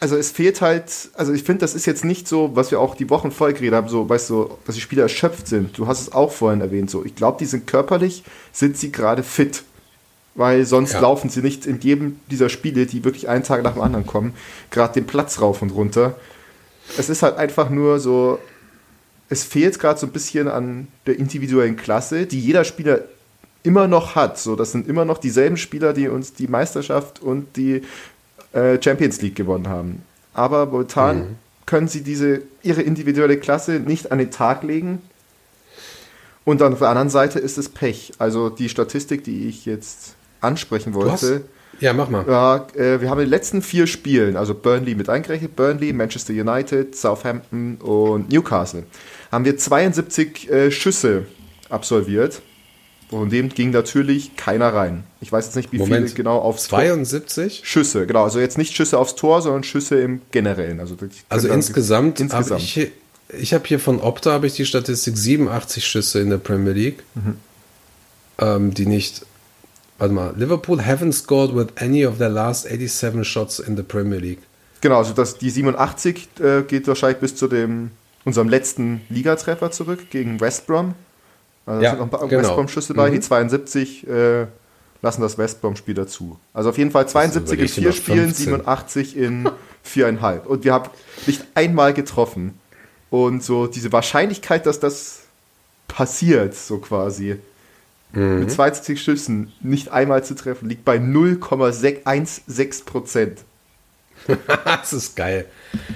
also 0.00 0.16
es 0.16 0.30
fehlt 0.30 0.60
halt, 0.60 0.90
also 1.14 1.32
ich 1.32 1.42
finde, 1.42 1.60
das 1.60 1.74
ist 1.74 1.86
jetzt 1.86 2.04
nicht 2.04 2.28
so, 2.28 2.50
was 2.54 2.70
wir 2.70 2.80
auch 2.80 2.94
die 2.94 3.08
Wochen 3.08 3.30
voll 3.30 3.52
geredet 3.52 3.74
haben, 3.74 3.88
so, 3.88 4.08
weißt 4.08 4.30
du, 4.30 4.50
dass 4.66 4.74
die 4.74 4.80
Spieler 4.80 5.04
erschöpft 5.04 5.48
sind. 5.48 5.76
Du 5.78 5.86
hast 5.86 6.00
es 6.00 6.12
auch 6.12 6.32
vorhin 6.32 6.60
erwähnt, 6.60 6.90
so. 6.90 7.04
Ich 7.04 7.14
glaube, 7.14 7.38
die 7.38 7.46
sind 7.46 7.66
körperlich, 7.66 8.22
sind 8.52 8.76
sie 8.76 8.92
gerade 8.92 9.22
fit. 9.22 9.62
Weil 10.34 10.66
sonst 10.66 10.92
Ja. 10.92 11.00
laufen 11.00 11.30
sie 11.30 11.40
nicht 11.40 11.64
in 11.64 11.80
jedem 11.80 12.20
dieser 12.30 12.50
Spiele, 12.50 12.84
die 12.84 13.04
wirklich 13.04 13.26
einen 13.28 13.42
Tag 13.42 13.62
nach 13.62 13.72
dem 13.72 13.80
anderen 13.80 14.06
kommen, 14.06 14.34
gerade 14.70 14.92
den 14.92 15.06
Platz 15.06 15.40
rauf 15.40 15.62
und 15.62 15.70
runter. 15.70 16.14
Es 16.98 17.08
ist 17.08 17.22
halt 17.22 17.38
einfach 17.38 17.70
nur 17.70 17.98
so, 18.00 18.38
es 19.30 19.44
fehlt 19.44 19.78
gerade 19.78 19.98
so 19.98 20.06
ein 20.06 20.12
bisschen 20.12 20.46
an 20.46 20.88
der 21.06 21.18
individuellen 21.18 21.76
Klasse, 21.76 22.26
die 22.26 22.38
jeder 22.38 22.64
Spieler 22.64 23.00
immer 23.62 23.88
noch 23.88 24.14
hat. 24.14 24.38
So, 24.38 24.56
das 24.56 24.72
sind 24.72 24.86
immer 24.86 25.06
noch 25.06 25.16
dieselben 25.18 25.56
Spieler, 25.56 25.94
die 25.94 26.06
uns 26.08 26.34
die 26.34 26.48
Meisterschaft 26.48 27.20
und 27.22 27.56
die 27.56 27.82
äh, 28.56 28.82
Champions 28.82 29.20
League 29.20 29.36
gewonnen 29.36 29.68
haben. 29.68 30.02
Aber 30.34 30.66
momentan 30.66 31.36
können 31.66 31.88
sie 31.88 32.02
diese 32.02 32.42
ihre 32.62 32.82
individuelle 32.82 33.38
Klasse 33.38 33.72
nicht 33.72 34.12
an 34.12 34.18
den 34.18 34.30
Tag 34.30 34.62
legen. 34.62 35.02
Und 36.44 36.60
dann 36.60 36.72
auf 36.72 36.78
der 36.78 36.88
anderen 36.88 37.10
Seite 37.10 37.38
ist 37.38 37.58
es 37.58 37.68
Pech. 37.68 38.12
Also 38.18 38.48
die 38.48 38.68
Statistik, 38.68 39.24
die 39.24 39.48
ich 39.48 39.66
jetzt 39.66 40.14
ansprechen 40.40 40.94
wollte. 40.94 41.42
ja, 41.80 41.92
mach 41.92 42.08
mal. 42.08 42.24
Ja, 42.26 42.66
äh, 42.74 43.00
wir 43.00 43.10
haben 43.10 43.18
in 43.18 43.26
den 43.26 43.30
letzten 43.30 43.62
vier 43.62 43.86
Spielen, 43.86 44.36
also 44.36 44.54
Burnley 44.54 44.94
mit 44.94 45.08
eingerechnet, 45.08 45.56
Burnley, 45.56 45.92
Manchester 45.92 46.32
United, 46.32 46.94
Southampton 46.94 47.76
und 47.76 48.30
Newcastle, 48.30 48.84
haben 49.32 49.44
wir 49.44 49.56
72 49.56 50.50
äh, 50.50 50.70
Schüsse 50.70 51.24
absolviert. 51.68 52.42
Von 53.10 53.30
dem 53.30 53.48
ging 53.50 53.70
natürlich 53.70 54.36
keiner 54.36 54.74
rein. 54.74 55.04
Ich 55.20 55.30
weiß 55.30 55.46
jetzt 55.46 55.54
nicht, 55.56 55.72
wie 55.72 55.78
Moment. 55.78 56.06
viele 56.08 56.16
genau 56.16 56.38
aufs 56.38 56.66
Tor. 56.68 56.80
72? 56.80 57.60
Schüsse, 57.64 58.06
genau. 58.06 58.24
Also 58.24 58.40
jetzt 58.40 58.58
nicht 58.58 58.74
Schüsse 58.74 58.98
aufs 58.98 59.14
Tor, 59.14 59.42
sondern 59.42 59.62
Schüsse 59.62 60.00
im 60.00 60.22
Generellen. 60.32 60.80
Also, 60.80 60.96
Also 61.28 61.48
insgesamt, 61.48 62.18
insgesamt. 62.18 62.60
ich, 62.62 62.90
ich 63.38 63.54
habe 63.54 63.64
hier 63.66 63.78
von 63.78 64.00
Opta 64.00 64.32
habe 64.32 64.46
ich 64.48 64.54
die 64.54 64.66
Statistik 64.66 65.16
87 65.16 65.86
Schüsse 65.86 66.18
in 66.20 66.30
der 66.30 66.38
Premier 66.38 66.72
League, 66.72 67.04
Mhm. 67.14 67.36
ähm, 68.38 68.74
die 68.74 68.86
nicht, 68.86 69.24
warte 69.98 70.12
mal, 70.14 70.34
Liverpool 70.36 70.80
haven't 70.80 71.12
scored 71.12 71.54
with 71.54 71.68
any 71.76 72.04
of 72.06 72.18
their 72.18 72.28
last 72.28 72.66
87 72.68 73.24
shots 73.24 73.58
in 73.60 73.76
the 73.76 73.82
Premier 73.82 74.18
League. 74.18 74.40
Genau, 74.80 74.98
also 74.98 75.12
das, 75.12 75.38
die 75.38 75.50
87 75.50 76.28
äh, 76.40 76.62
geht 76.62 76.86
wahrscheinlich 76.86 77.18
bis 77.18 77.34
zu 77.36 77.48
dem 77.48 77.90
unserem 78.24 78.48
letzten 78.48 79.02
Ligatreffer 79.08 79.70
zurück 79.70 80.10
gegen 80.10 80.40
West 80.40 80.66
Brom. 80.66 80.94
Also 81.66 81.82
Ja, 81.82 81.90
da 81.90 81.96
sind 81.96 81.98
noch 81.98 82.06
ein 82.06 82.10
paar 82.10 82.28
genau. 82.28 82.42
West 82.42 82.54
Brom-Schüsse 82.54 82.94
bei. 82.94 83.10
Mhm. 83.10 83.14
Die 83.14 83.20
72 83.20 84.08
äh, 84.08 84.46
lassen 85.02 85.20
das 85.20 85.36
West 85.36 85.60
Brom-Spiel 85.60 85.94
dazu. 85.94 86.38
Also 86.54 86.70
auf 86.70 86.78
jeden 86.78 86.90
Fall 86.90 87.08
72 87.08 87.60
in 87.60 87.68
vier 87.68 87.92
Spielen, 87.92 88.24
15. 88.26 88.44
87 88.46 89.16
in 89.16 89.50
viereinhalb. 89.82 90.46
Und 90.46 90.64
wir 90.64 90.72
haben 90.72 90.90
nicht 91.26 91.44
einmal 91.54 91.92
getroffen. 91.92 92.58
Und 93.10 93.42
so 93.42 93.66
diese 93.66 93.92
Wahrscheinlichkeit, 93.92 94.66
dass 94.66 94.80
das 94.80 95.20
passiert, 95.88 96.54
so 96.54 96.78
quasi, 96.78 97.36
Mhm. 98.12 98.40
mit 98.40 98.50
72 98.50 99.00
Schüssen 99.02 99.52
nicht 99.60 99.90
einmal 99.90 100.24
zu 100.24 100.34
treffen, 100.34 100.68
liegt 100.68 100.84
bei 100.84 100.96
0,16 100.96 102.84
Prozent. 102.84 103.40
das 104.64 104.92
ist 104.92 105.16
geil. 105.16 105.44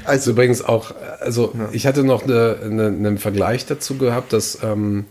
Also 0.04 0.32
übrigens 0.32 0.62
auch, 0.62 0.92
also 1.20 1.54
ich 1.72 1.86
hatte 1.86 2.04
noch 2.04 2.22
eine, 2.22 2.58
eine, 2.62 2.86
einen 2.86 3.18
Vergleich 3.18 3.66
dazu 3.66 3.96
gehabt, 3.96 4.32
dass, 4.32 4.58
ähm, 4.62 5.06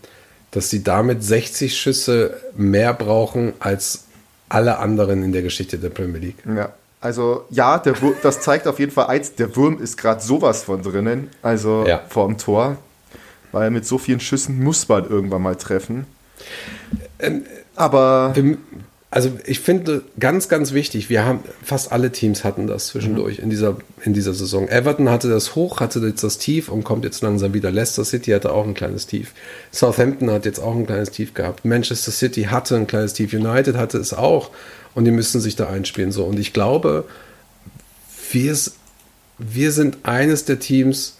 dass 0.50 0.70
sie 0.70 0.82
damit 0.82 1.22
60 1.22 1.76
Schüsse 1.78 2.40
mehr 2.56 2.92
brauchen 2.94 3.52
als 3.60 4.04
alle 4.48 4.78
anderen 4.78 5.22
in 5.22 5.32
der 5.32 5.42
Geschichte 5.42 5.78
der 5.78 5.90
Premier 5.90 6.18
League. 6.18 6.38
Ja, 6.56 6.70
also 7.00 7.44
ja, 7.50 7.78
der 7.78 8.00
Wur 8.02 8.14
das 8.22 8.40
zeigt 8.40 8.66
auf 8.66 8.78
jeden 8.78 8.90
Fall 8.92 9.06
eins, 9.06 9.34
der 9.34 9.54
Wurm 9.56 9.80
ist 9.80 9.96
gerade 9.96 10.20
sowas 10.20 10.64
von 10.64 10.82
drinnen, 10.82 11.30
also 11.42 11.84
Ja. 11.86 12.02
vorm 12.08 12.36
Tor, 12.36 12.76
weil 13.52 13.70
mit 13.70 13.86
so 13.86 13.96
vielen 13.98 14.20
Schüssen 14.20 14.62
muss 14.62 14.88
man 14.88 15.08
irgendwann 15.08 15.42
mal 15.42 15.56
treffen. 15.56 16.06
Ähm, 17.18 17.44
Aber 17.76 18.32
Wir, 18.34 18.58
also 19.12 19.32
ich 19.44 19.58
finde 19.58 20.02
ganz, 20.20 20.48
ganz 20.48 20.72
wichtig, 20.72 21.10
wir 21.10 21.24
haben, 21.24 21.40
fast 21.64 21.90
alle 21.90 22.12
Teams 22.12 22.44
hatten 22.44 22.68
das 22.68 22.86
zwischendurch 22.88 23.38
mhm. 23.38 23.44
in, 23.44 23.50
dieser, 23.50 23.76
in 24.04 24.14
dieser 24.14 24.34
Saison. 24.34 24.68
Everton 24.68 25.08
hatte 25.08 25.28
das 25.28 25.56
hoch, 25.56 25.80
hatte 25.80 25.98
jetzt 26.00 26.22
das 26.22 26.38
Tief 26.38 26.68
und 26.68 26.84
kommt 26.84 27.04
jetzt 27.04 27.20
langsam 27.20 27.52
wieder. 27.52 27.72
Leicester 27.72 28.04
City 28.04 28.30
hatte 28.30 28.52
auch 28.52 28.64
ein 28.64 28.74
kleines 28.74 29.08
Tief. 29.08 29.32
Southampton 29.72 30.30
hat 30.30 30.44
jetzt 30.44 30.60
auch 30.60 30.76
ein 30.76 30.86
kleines 30.86 31.10
Tief 31.10 31.34
gehabt. 31.34 31.64
Manchester 31.64 32.12
City 32.12 32.44
hatte 32.44 32.76
ein 32.76 32.86
kleines 32.86 33.12
Tief. 33.12 33.32
United 33.32 33.76
hatte 33.76 33.98
es 33.98 34.14
auch 34.14 34.50
und 34.94 35.06
die 35.06 35.10
müssen 35.10 35.40
sich 35.40 35.56
da 35.56 35.68
einspielen. 35.68 36.12
So. 36.12 36.24
Und 36.24 36.38
ich 36.38 36.52
glaube, 36.52 37.04
wir, 38.30 38.56
wir 39.38 39.72
sind 39.72 39.98
eines 40.04 40.44
der 40.44 40.60
Teams, 40.60 41.16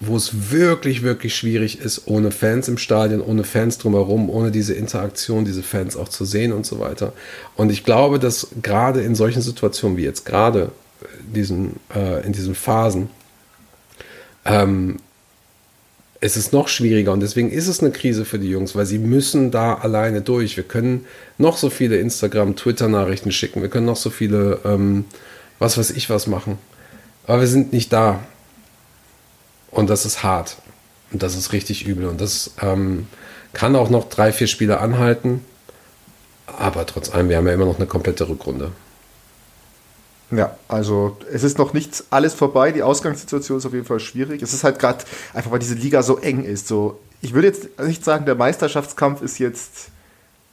wo 0.00 0.16
es 0.16 0.50
wirklich, 0.50 1.02
wirklich 1.02 1.34
schwierig 1.34 1.80
ist, 1.80 2.02
ohne 2.06 2.30
Fans 2.30 2.68
im 2.68 2.78
Stadion, 2.78 3.20
ohne 3.20 3.42
Fans 3.42 3.78
drumherum, 3.78 4.30
ohne 4.30 4.50
diese 4.50 4.74
Interaktion, 4.74 5.44
diese 5.44 5.62
Fans 5.62 5.96
auch 5.96 6.08
zu 6.08 6.24
sehen 6.24 6.52
und 6.52 6.64
so 6.64 6.78
weiter. 6.78 7.12
Und 7.56 7.70
ich 7.70 7.84
glaube, 7.84 8.18
dass 8.18 8.48
gerade 8.62 9.00
in 9.00 9.16
solchen 9.16 9.42
Situationen 9.42 9.96
wie 9.96 10.04
jetzt 10.04 10.24
gerade 10.24 10.70
diesen, 11.34 11.76
äh, 11.94 12.24
in 12.24 12.32
diesen 12.32 12.54
Phasen, 12.54 13.10
ähm, 14.44 14.98
es 16.20 16.36
ist 16.36 16.52
noch 16.52 16.68
schwieriger 16.68 17.12
und 17.12 17.20
deswegen 17.20 17.50
ist 17.50 17.68
es 17.68 17.80
eine 17.80 17.92
Krise 17.92 18.24
für 18.24 18.38
die 18.38 18.50
Jungs, 18.50 18.74
weil 18.74 18.86
sie 18.86 18.98
müssen 18.98 19.50
da 19.52 19.74
alleine 19.74 20.20
durch. 20.20 20.56
Wir 20.56 20.64
können 20.64 21.06
noch 21.38 21.56
so 21.56 21.70
viele 21.70 21.98
Instagram, 21.98 22.56
Twitter-Nachrichten 22.56 23.30
schicken, 23.30 23.62
wir 23.62 23.68
können 23.68 23.86
noch 23.86 23.96
so 23.96 24.10
viele, 24.10 24.58
ähm, 24.64 25.04
was 25.60 25.78
weiß 25.78 25.90
ich 25.90 26.10
was 26.10 26.26
machen, 26.26 26.58
aber 27.26 27.40
wir 27.40 27.48
sind 27.48 27.72
nicht 27.72 27.92
da. 27.92 28.20
Und 29.70 29.90
das 29.90 30.04
ist 30.04 30.22
hart. 30.22 30.56
Und 31.12 31.22
das 31.22 31.36
ist 31.36 31.52
richtig 31.52 31.86
übel. 31.86 32.06
Und 32.06 32.20
das 32.20 32.52
ähm, 32.60 33.06
kann 33.52 33.76
auch 33.76 33.90
noch 33.90 34.08
drei, 34.08 34.32
vier 34.32 34.46
Spiele 34.46 34.80
anhalten. 34.80 35.44
Aber 36.46 36.86
trotz 36.86 37.10
allem, 37.10 37.28
wir 37.28 37.36
haben 37.36 37.46
ja 37.46 37.54
immer 37.54 37.66
noch 37.66 37.76
eine 37.76 37.86
komplette 37.86 38.28
Rückrunde. 38.28 38.72
Ja, 40.30 40.56
also 40.68 41.16
es 41.32 41.42
ist 41.42 41.56
noch 41.58 41.72
nicht 41.72 42.04
alles 42.10 42.34
vorbei. 42.34 42.72
Die 42.72 42.82
Ausgangssituation 42.82 43.58
ist 43.58 43.66
auf 43.66 43.72
jeden 43.72 43.86
Fall 43.86 44.00
schwierig. 44.00 44.42
Es 44.42 44.52
ist 44.52 44.64
halt 44.64 44.78
gerade 44.78 45.04
einfach, 45.32 45.50
weil 45.50 45.58
diese 45.58 45.74
Liga 45.74 46.02
so 46.02 46.18
eng 46.18 46.44
ist. 46.44 46.68
So, 46.68 46.98
ich 47.22 47.32
würde 47.32 47.48
jetzt 47.48 47.80
nicht 47.80 48.04
sagen, 48.04 48.26
der 48.26 48.34
Meisterschaftskampf 48.34 49.22
ist 49.22 49.38
jetzt 49.38 49.88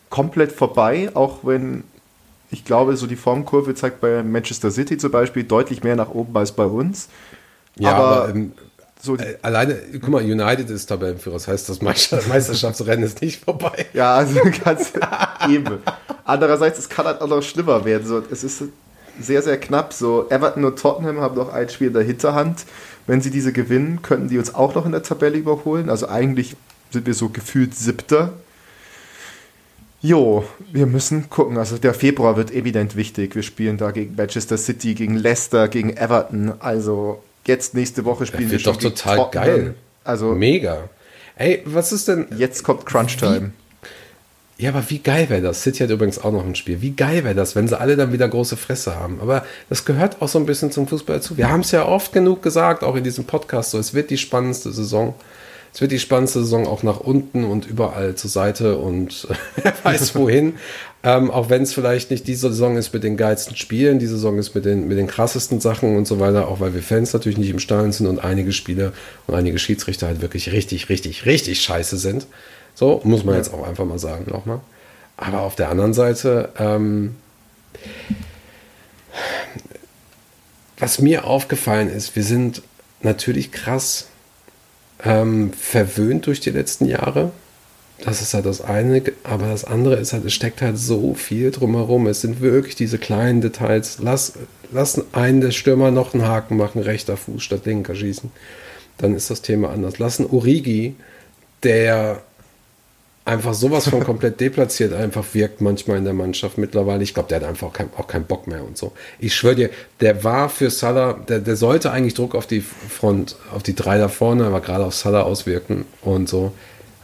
komplett 0.09 0.53
vorbei, 0.53 1.09
auch 1.13 1.39
wenn 1.43 1.83
ich 2.51 2.63
glaube, 2.63 2.95
so 2.95 3.07
die 3.07 3.15
Formkurve 3.17 3.75
zeigt 3.75 3.99
bei 3.99 4.23
Manchester 4.23 4.71
City 4.71 4.97
zum 4.97 5.11
Beispiel 5.11 5.43
deutlich 5.43 5.83
mehr 5.83 5.95
nach 5.95 6.09
oben 6.09 6.35
als 6.37 6.53
bei 6.53 6.65
uns. 6.65 7.09
Ja, 7.77 7.95
aber, 7.95 8.23
aber 8.23 8.29
ähm, 8.29 8.53
so 9.05 9.15
äh, 9.15 9.37
alleine, 9.41 9.79
guck 10.01 10.09
mal, 10.09 10.23
United 10.23 10.69
ist 10.69 10.87
Tabellenführer, 10.87 11.35
das 11.35 11.47
heißt, 11.47 11.69
das 11.69 11.81
Meisterschaftsrennen 12.27 13.05
ist 13.05 13.21
nicht 13.21 13.43
vorbei. 13.43 13.85
Ja, 13.93 14.15
also 14.15 14.39
ganz 14.63 14.91
eben. 15.49 15.79
Andererseits, 16.25 16.79
es 16.79 16.89
kann 16.89 17.05
halt 17.05 17.21
auch 17.21 17.27
noch 17.27 17.41
schlimmer 17.41 17.85
werden. 17.85 18.05
So, 18.05 18.21
es 18.29 18.43
ist 18.43 18.63
sehr, 19.19 19.41
sehr 19.41 19.57
knapp. 19.59 19.93
So, 19.93 20.27
Everton 20.29 20.65
und 20.65 20.79
Tottenham 20.79 21.21
haben 21.21 21.35
noch 21.35 21.53
ein 21.53 21.69
Spiel 21.69 21.87
in 21.87 21.93
der 21.93 22.03
Hinterhand. 22.03 22.65
Wenn 23.07 23.21
sie 23.21 23.29
diese 23.29 23.53
gewinnen, 23.53 24.01
könnten 24.01 24.29
die 24.29 24.39
uns 24.39 24.55
auch 24.55 24.73
noch 24.73 24.85
in 24.85 24.91
der 24.91 25.03
Tabelle 25.03 25.37
überholen. 25.37 25.89
Also 25.89 26.09
eigentlich 26.09 26.55
sind 26.91 27.05
wir 27.05 27.13
so 27.13 27.29
gefühlt 27.29 27.75
Siebter. 27.75 28.33
Jo, 30.01 30.43
wir 30.71 30.87
müssen 30.87 31.29
gucken. 31.29 31.57
Also 31.57 31.77
der 31.77 31.93
Februar 31.93 32.35
wird 32.35 32.51
evident 32.51 32.95
wichtig. 32.95 33.35
Wir 33.35 33.43
spielen 33.43 33.77
da 33.77 33.91
gegen 33.91 34.15
Manchester 34.15 34.57
City, 34.57 34.95
gegen 34.95 35.15
Leicester, 35.15 35.67
gegen 35.67 35.95
Everton. 35.95 36.53
Also 36.59 37.23
Jetzt 37.47 37.73
nächste 37.73 38.05
Woche 38.05 38.25
spielen 38.25 38.49
wir 38.49 38.59
schon. 38.59 38.73
doch 38.73 38.81
total 38.81 39.17
Tottenham. 39.17 39.45
geil. 39.45 39.75
Also 40.03 40.33
mega. 40.33 40.89
Ey, 41.35 41.61
was 41.65 41.91
ist 41.91 42.07
denn? 42.07 42.27
Jetzt 42.37 42.63
kommt 42.63 42.85
Crunch 42.85 43.17
Time. 43.17 43.51
Ja, 44.57 44.69
aber 44.69 44.89
wie 44.89 44.99
geil 44.99 45.29
wäre 45.29 45.41
das? 45.41 45.63
City 45.63 45.79
hat 45.79 45.89
übrigens 45.89 46.17
auch 46.17 46.31
noch 46.31 46.45
ein 46.45 46.55
Spiel. 46.55 46.81
Wie 46.81 46.91
geil 46.91 47.25
wäre 47.25 47.35
das, 47.35 47.57
wenn 47.57 47.67
sie 47.67 47.77
alle 47.77 47.97
dann 47.97 48.13
wieder 48.13 48.27
große 48.27 48.55
Fresse 48.55 48.95
haben? 48.95 49.19
Aber 49.19 49.45
das 49.67 49.83
gehört 49.83 50.21
auch 50.21 50.29
so 50.29 50.39
ein 50.39 50.45
bisschen 50.45 50.71
zum 50.71 50.87
Fußball 50.87 51.17
dazu. 51.17 51.37
Wir 51.37 51.49
haben 51.49 51.59
es 51.59 51.71
ja 51.71 51.85
oft 51.85 52.13
genug 52.13 52.41
gesagt, 52.41 52.81
auch 52.83 52.95
in 52.95 53.03
diesem 53.03 53.25
Podcast, 53.25 53.71
so 53.71 53.79
es 53.79 53.93
wird 53.93 54.09
die 54.11 54.17
spannendste 54.17 54.71
Saison. 54.71 55.13
Es 55.73 55.81
wird 55.81 55.91
die 55.91 55.99
spannendste 55.99 56.39
Saison 56.39 56.67
auch 56.67 56.83
nach 56.83 57.01
unten 57.01 57.43
und 57.43 57.67
überall 57.67 58.15
zur 58.15 58.29
Seite 58.29 58.77
und 58.77 59.27
wer 59.57 59.73
weiß 59.83 60.15
wohin. 60.15 60.53
Ähm, 61.05 61.29
auch 61.29 61.51
wenn 61.51 61.61
es 61.61 61.71
vielleicht 61.71 62.09
nicht 62.09 62.27
diese 62.27 62.49
Saison 62.49 62.77
ist 62.77 62.91
mit 62.91 63.03
den 63.03 63.15
geilsten 63.15 63.55
Spielen, 63.55 63.99
die 63.99 64.07
Saison 64.07 64.39
ist 64.39 64.55
mit 64.55 64.65
den, 64.65 64.87
mit 64.87 64.97
den 64.97 65.05
krassesten 65.05 65.61
Sachen 65.61 65.95
und 65.95 66.07
so 66.07 66.19
weiter, 66.19 66.47
auch 66.47 66.59
weil 66.59 66.73
wir 66.73 66.81
Fans 66.81 67.13
natürlich 67.13 67.37
nicht 67.37 67.51
im 67.51 67.59
Stadion 67.59 67.91
sind 67.91 68.07
und 68.07 68.23
einige 68.23 68.51
Spiele 68.51 68.91
und 69.27 69.35
einige 69.35 69.59
Schiedsrichter 69.59 70.07
halt 70.07 70.21
wirklich 70.21 70.51
richtig, 70.51 70.89
richtig, 70.89 71.27
richtig 71.27 71.61
scheiße 71.61 71.97
sind. 71.97 72.25
So, 72.73 73.01
muss 73.03 73.23
man 73.23 73.35
jetzt 73.35 73.53
auch 73.53 73.67
einfach 73.67 73.85
mal 73.85 73.99
sagen 73.99 74.25
nochmal. 74.31 74.61
Aber 75.15 75.41
auf 75.41 75.55
der 75.55 75.69
anderen 75.69 75.93
Seite, 75.93 76.49
ähm, 76.57 77.15
was 80.79 80.97
mir 80.97 81.25
aufgefallen 81.25 81.89
ist, 81.89 82.15
wir 82.15 82.23
sind 82.23 82.63
natürlich 83.03 83.51
krass 83.51 84.07
ähm, 85.03 85.53
verwöhnt 85.53 86.25
durch 86.25 86.39
die 86.39 86.49
letzten 86.49 86.85
Jahre. 86.85 87.31
Das 88.03 88.21
ist 88.21 88.33
halt 88.33 88.45
das 88.45 88.61
eine, 88.61 89.01
aber 89.23 89.47
das 89.47 89.63
andere 89.63 89.95
ist 89.95 90.13
halt, 90.13 90.25
es 90.25 90.33
steckt 90.33 90.61
halt 90.61 90.77
so 90.77 91.13
viel 91.13 91.51
drumherum. 91.51 92.07
Es 92.07 92.21
sind 92.21 92.41
wirklich 92.41 92.75
diese 92.75 92.97
kleinen 92.97 93.41
Details. 93.41 93.99
Lass, 94.01 94.33
lass 94.71 95.01
einen 95.13 95.41
der 95.41 95.51
Stürmer 95.51 95.91
noch 95.91 96.13
einen 96.13 96.27
Haken 96.27 96.57
machen, 96.57 96.81
rechter 96.81 97.15
Fuß 97.17 97.41
statt 97.41 97.65
linker 97.65 97.95
schießen. 97.95 98.31
Dann 98.97 99.15
ist 99.15 99.29
das 99.29 99.41
Thema 99.41 99.69
anders. 99.71 99.97
Lass 99.97 100.19
einen 100.19 100.29
Origi, 100.29 100.95
der 101.63 102.21
einfach 103.25 103.53
sowas 103.53 103.89
von 103.89 104.03
komplett 104.03 104.39
deplatziert 104.39 104.93
einfach 104.93 105.25
wirkt 105.33 105.59
manchmal 105.59 105.97
in 105.97 106.03
der 106.03 106.13
Mannschaft 106.13 106.57
mittlerweile. 106.57 107.03
Ich 107.03 107.13
glaube, 107.13 107.29
der 107.29 107.41
hat 107.41 107.47
einfach 107.47 107.67
auch, 107.67 107.73
kein, 107.73 107.89
auch 107.97 108.07
keinen 108.07 108.25
Bock 108.25 108.47
mehr 108.47 108.63
und 108.63 108.77
so. 108.77 108.91
Ich 109.19 109.35
schwöre 109.35 109.55
dir, 109.55 109.69
der 109.99 110.23
war 110.23 110.49
für 110.49 110.69
Salah, 110.69 111.13
der, 111.13 111.39
der 111.39 111.55
sollte 111.55 111.91
eigentlich 111.91 112.13
Druck 112.13 112.35
auf 112.35 112.45
die 112.45 112.61
Front, 112.61 113.35
auf 113.53 113.63
die 113.63 113.75
drei 113.75 113.97
da 113.97 114.07
vorne, 114.07 114.45
aber 114.45 114.61
gerade 114.61 114.85
auf 114.85 114.93
Salah 114.93 115.23
auswirken 115.23 115.85
und 116.01 116.29
so. 116.29 116.53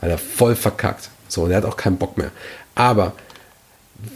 Hat 0.02 0.10
er 0.10 0.18
voll 0.18 0.56
verkackt. 0.56 1.10
So, 1.28 1.44
und 1.44 1.50
der 1.50 1.58
hat 1.58 1.66
auch 1.66 1.78
keinen 1.78 1.98
Bock 1.98 2.18
mehr. 2.18 2.32
Aber 2.76 3.14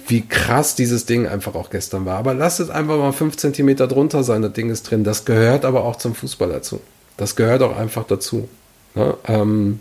wie 0.08 0.26
krass 0.26 0.76
dieses 0.76 1.06
Ding 1.06 1.28
einfach 1.28 1.56
auch 1.56 1.70
gestern 1.70 2.06
war. 2.06 2.18
Aber 2.18 2.34
lass 2.34 2.60
es 2.60 2.70
einfach 2.70 2.98
mal 2.98 3.12
fünf 3.12 3.38
Zentimeter 3.38 3.88
drunter 3.88 4.24
sein, 4.24 4.42
das 4.42 4.54
Ding 4.54 4.70
ist 4.70 4.84
drin. 4.84 5.04
Das 5.04 5.26
gehört 5.26 5.64
aber 5.66 5.84
auch 5.84 5.98
zum 5.98 6.16
Fußball 6.16 6.50
dazu. 6.50 6.82
Das 7.18 7.36
gehört 7.36 7.62
auch 7.62 7.78
einfach 7.78 8.06
dazu. 8.06 8.50
Ne? 8.96 9.16
Ähm, 9.28 9.80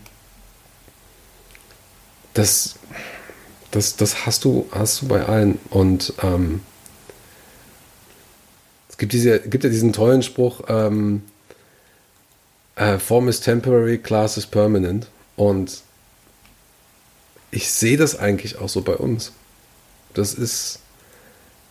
das, 2.33 2.75
das, 3.71 3.95
das 3.95 4.25
hast 4.25 4.45
du, 4.45 4.67
hast 4.71 5.01
du 5.01 5.07
bei 5.07 5.25
allen. 5.25 5.57
Und 5.69 6.13
ähm, 6.21 6.61
es 8.89 8.97
gibt, 8.97 9.13
diese, 9.13 9.39
gibt 9.39 9.63
ja 9.63 9.69
diesen 9.69 9.93
tollen 9.93 10.21
Spruch, 10.21 10.61
ähm, 10.67 11.23
äh, 12.75 12.99
Form 12.99 13.27
is 13.27 13.39
temporary, 13.39 13.97
class 13.97 14.37
is 14.37 14.45
permanent. 14.45 15.07
Und 15.35 15.81
ich 17.55 17.71
sehe 17.71 17.97
das 17.97 18.17
eigentlich 18.17 18.57
auch 18.57 18.69
so 18.69 18.81
bei 18.81 18.95
uns. 18.95 19.31
Das 20.13 20.33
ist, 20.33 20.79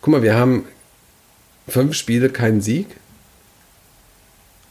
guck 0.01 0.13
mal, 0.13 0.23
wir 0.23 0.35
haben 0.35 0.67
fünf 1.69 1.95
Spiele, 1.95 2.31
keinen 2.31 2.61
Sieg. 2.61 2.87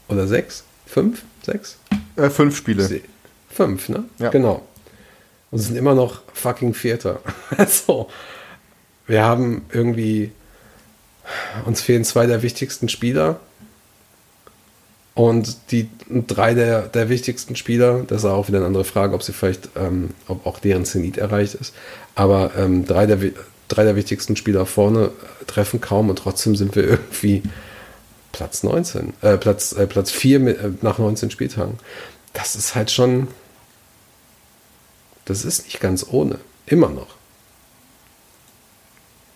Oder 0.09 0.27
sechs? 0.27 0.63
Fünf? 0.85 1.23
Sechs? 1.43 1.77
Äh, 2.15 2.29
fünf 2.29 2.57
Spiele. 2.57 3.01
Fünf, 3.49 3.89
ne? 3.89 4.05
Ja. 4.19 4.29
Genau 4.29 4.63
und 5.53 5.59
sind 5.59 5.75
immer 5.75 5.93
noch 5.93 6.23
fucking 6.33 6.73
Vierter. 6.73 7.19
also, 7.57 8.09
wir 9.05 9.23
haben 9.23 9.63
irgendwie, 9.71 10.31
uns 11.65 11.79
fehlen 11.81 12.03
zwei 12.03 12.25
der 12.25 12.41
wichtigsten 12.41 12.89
Spieler 12.89 13.39
und 15.15 15.71
die 15.71 15.89
drei 16.09 16.53
der, 16.53 16.83
der 16.83 17.09
wichtigsten 17.09 17.55
Spieler, 17.55 18.03
das 18.07 18.19
ist 18.23 18.25
auch 18.25 18.47
wieder 18.47 18.57
eine 18.57 18.67
andere 18.67 18.83
Frage, 18.83 19.13
ob 19.13 19.21
sie 19.21 19.33
vielleicht, 19.33 19.69
ähm, 19.75 20.11
ob 20.27 20.45
auch 20.45 20.59
deren 20.59 20.85
Zenit 20.85 21.17
erreicht 21.17 21.53
ist, 21.55 21.73
aber 22.15 22.51
ähm, 22.57 22.85
drei, 22.85 23.05
der, 23.05 23.19
drei 23.67 23.83
der 23.83 23.95
wichtigsten 23.95 24.35
Spieler 24.35 24.65
vorne 24.65 25.11
treffen 25.45 25.81
kaum 25.81 26.09
und 26.09 26.17
trotzdem 26.17 26.55
sind 26.55 26.75
wir 26.75 26.83
irgendwie 26.89 27.43
Platz 28.31 28.63
19, 28.63 29.13
äh, 29.21 29.37
Platz, 29.37 29.73
äh, 29.73 29.85
Platz 29.85 30.09
4 30.09 30.39
mit, 30.39 30.57
äh, 30.57 30.71
nach 30.81 30.97
19 30.97 31.29
Spieltagen. 31.29 31.77
Das 32.33 32.55
ist 32.55 32.73
halt 32.73 32.89
schon, 32.89 33.27
das 35.25 35.45
ist 35.45 35.65
nicht 35.65 35.79
ganz 35.79 36.05
ohne. 36.09 36.39
Immer 36.65 36.89
noch. 36.89 37.15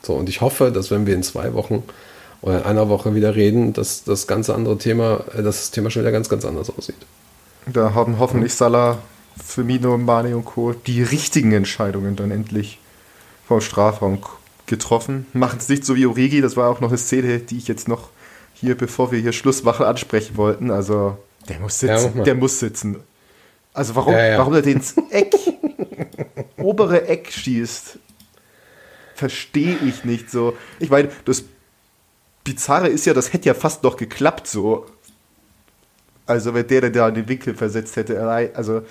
So, 0.02 0.16
und 0.16 0.30
ich 0.30 0.42
hoffe, 0.42 0.72
dass 0.72 0.90
wenn 0.90 1.06
wir 1.06 1.14
in 1.14 1.22
zwei 1.22 1.54
Wochen 1.54 1.84
oder 2.42 2.60
in 2.60 2.64
einer 2.64 2.90
Woche 2.90 3.16
wieder 3.16 3.36
reden, 3.36 3.74
dass 3.74 4.04
das 4.04 4.28
ganze 4.28 4.54
andere 4.54 4.78
Thema, 4.78 5.24
äh, 5.34 5.44
dass 5.44 5.58
das 5.58 5.72
Thema 5.72 5.90
schon 5.90 6.04
wieder 6.04 6.12
ganz, 6.12 6.30
ganz 6.30 6.46
anders 6.46 6.70
aussieht. 6.76 6.96
Da 7.66 7.94
haben 7.94 8.20
hoffentlich 8.20 8.54
Salah, 8.54 9.00
Firmino, 9.44 9.98
Mane 9.98 10.36
und 10.36 10.46
Co. 10.46 10.74
die 10.74 11.04
richtigen 11.04 11.52
Entscheidungen 11.52 12.16
dann 12.16 12.32
endlich 12.32 12.80
vom 13.48 13.62
Strafraum 13.62 14.20
getroffen. 14.66 15.26
Machen 15.34 15.60
es 15.60 15.70
nicht 15.70 15.86
so 15.86 15.96
wie 15.96 16.06
Origi, 16.06 16.42
das 16.42 16.56
war 16.56 16.70
auch 16.70 16.80
noch 16.80 16.90
eine 16.90 16.98
Szene, 16.98 17.40
die 17.40 17.58
ich 17.58 17.68
jetzt 17.68 17.88
noch 17.88 18.10
hier, 18.54 18.76
bevor 18.76 19.12
wir 19.12 19.20
hier 19.20 19.34
Schluss 19.34 19.64
machen, 19.64 19.86
ansprechen 19.86 20.38
wollten. 20.38 20.72
Also, 20.72 21.18
der 21.50 21.60
muss 21.60 21.80
sitzen. 21.80 22.18
Ja, 22.18 22.24
der 22.24 22.36
muss 22.36 22.60
sitzen. 22.60 22.98
Also 23.74 23.96
warum, 23.96 24.14
ja, 24.14 24.26
ja. 24.26 24.38
warum 24.40 24.54
er 24.56 24.64
den 24.64 24.78
ins 24.78 24.96
Eck, 25.12 25.36
obere 26.58 27.08
Eck 27.08 27.32
schießt. 27.32 28.00
verstehe 29.14 29.78
ich 29.86 30.04
nicht 30.04 30.32
so. 30.32 30.58
Ich 30.80 30.90
meine, 30.90 31.10
das 31.26 31.44
Bizarre 32.48 32.88
ist 32.88 33.06
ja, 33.06 33.14
das 33.14 33.34
hätte 33.34 33.48
ja 33.48 33.54
fast 33.54 33.84
noch 33.84 33.98
geklappt 33.98 34.48
so. 34.48 34.86
Also 36.26 36.54
wenn 36.54 36.66
der, 36.66 36.80
der 36.80 36.90
da 36.92 37.10
in 37.10 37.16
den 37.16 37.28
Winkel 37.28 37.54
versetzt 37.54 37.98
hätte, 37.98 38.22
allein, 38.22 38.56
also 38.56 38.84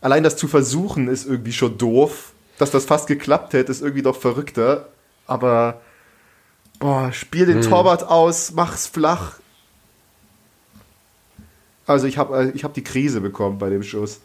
allein 0.00 0.22
das 0.22 0.34
zu 0.36 0.48
versuchen 0.48 1.08
ist 1.08 1.26
irgendwie 1.26 1.52
schon 1.52 1.76
doof. 1.76 2.32
Dass 2.56 2.70
das 2.70 2.86
fast 2.86 3.08
geklappt 3.08 3.52
hätte, 3.52 3.70
ist 3.70 3.82
irgendwie 3.82 4.00
doch 4.00 4.16
verrückter. 4.16 4.88
Aber 5.26 5.82
boah, 6.78 7.12
spiel 7.12 7.44
den 7.44 7.62
hm. 7.62 7.68
Torwart 7.68 8.02
aus, 8.04 8.52
mach's 8.52 8.86
flach. 8.86 9.34
Also 11.86 12.06
ich 12.06 12.16
habe 12.16 12.44
äh, 12.44 12.50
ich 12.52 12.64
hab 12.64 12.72
die 12.72 12.84
Krise 12.84 13.20
bekommen 13.20 13.58
bei 13.58 13.68
dem 13.68 13.82
Schuss. 13.82 14.20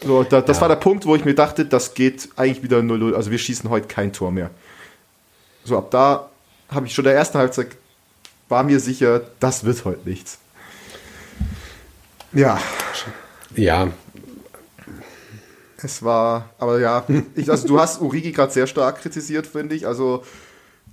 So, 0.00 0.22
da, 0.22 0.42
das 0.42 0.58
ja. 0.58 0.60
war 0.60 0.68
der 0.68 0.76
Punkt, 0.76 1.06
wo 1.06 1.16
ich 1.16 1.24
mir 1.24 1.34
dachte, 1.34 1.64
das 1.64 1.94
geht 1.94 2.28
eigentlich 2.36 2.62
wieder 2.62 2.78
0-0. 2.78 3.14
Also 3.14 3.32
wir 3.32 3.38
schießen 3.38 3.68
heute 3.68 3.88
kein 3.88 4.12
Tor 4.12 4.30
mehr. 4.30 4.50
So, 5.64 5.76
ab 5.76 5.90
da 5.90 6.30
habe 6.68 6.86
ich 6.86 6.94
schon 6.94 7.04
der 7.04 7.14
ersten 7.14 7.38
Halbzeit 7.38 7.68
war 8.48 8.62
mir 8.62 8.80
sicher, 8.80 9.22
das 9.40 9.64
wird 9.64 9.84
heute 9.84 10.08
nichts. 10.08 10.38
Ja. 12.32 12.60
Ja. 13.54 13.88
Es 15.80 16.02
war, 16.02 16.50
aber 16.58 16.80
ja, 16.80 17.04
ich, 17.36 17.50
also 17.50 17.68
du 17.68 17.78
hast 17.78 18.00
Urigi 18.00 18.32
gerade 18.32 18.52
sehr 18.52 18.66
stark 18.66 19.00
kritisiert, 19.00 19.46
finde 19.46 19.76
ich. 19.76 19.86
Also, 19.86 20.24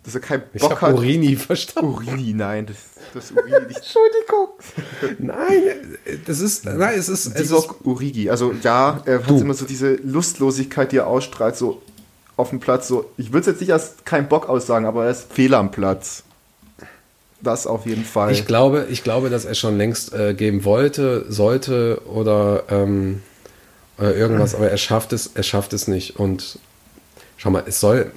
dass 0.03 0.13
er 0.13 0.21
kein 0.21 0.41
Bock 0.41 0.49
ich 0.53 0.81
hat. 0.81 0.93
Urini 0.93 1.35
verstanden. 1.35 1.89
Urini, 1.89 2.33
nein, 2.33 2.67
das, 2.67 2.77
das 3.13 3.31
Urini 3.31 3.65
nicht. 3.67 3.77
Entschuldigung. 3.77 4.49
Nein, 5.17 5.63
das 6.27 6.39
ist, 6.39 6.65
nein, 6.65 6.99
es 6.99 7.09
ist, 7.09 7.25
es 7.25 7.51
ist 7.51 7.69
Urigi. 7.83 8.29
Also 8.29 8.53
ja, 8.61 9.01
er 9.05 9.25
hat 9.25 9.41
immer 9.41 9.55
so 9.55 9.65
diese 9.65 9.95
Lustlosigkeit, 9.95 10.91
die 10.91 10.97
er 10.97 11.07
ausstrahlt, 11.07 11.55
so 11.55 11.81
auf 12.37 12.49
dem 12.49 12.59
Platz. 12.59 12.87
So, 12.87 13.09
ich 13.17 13.31
würde 13.31 13.41
es 13.41 13.47
jetzt 13.47 13.61
nicht 13.61 13.73
als 13.73 13.95
kein 14.05 14.27
Bock 14.27 14.49
aussagen, 14.49 14.85
aber 14.85 15.05
er 15.05 15.11
ist 15.11 15.31
fehl 15.31 15.53
am 15.53 15.71
Platz. 15.71 16.23
Das 17.41 17.67
auf 17.67 17.85
jeden 17.85 18.05
Fall. 18.05 18.31
Ich 18.31 18.47
glaube, 18.47 18.87
ich 18.89 19.03
glaube, 19.03 19.29
dass 19.29 19.45
er 19.45 19.55
schon 19.55 19.77
längst 19.77 20.13
äh, 20.13 20.33
geben 20.33 20.63
wollte, 20.63 21.25
sollte 21.29 22.01
oder, 22.05 22.63
ähm, 22.69 23.21
oder 23.97 24.15
irgendwas, 24.15 24.55
aber 24.55 24.69
er 24.69 24.77
schafft 24.77 25.13
es, 25.13 25.31
er 25.33 25.43
schafft 25.43 25.73
es 25.73 25.87
nicht. 25.87 26.17
Und 26.17 26.59
schau 27.37 27.51
mal, 27.51 27.63
es 27.67 27.79
soll, 27.79 28.11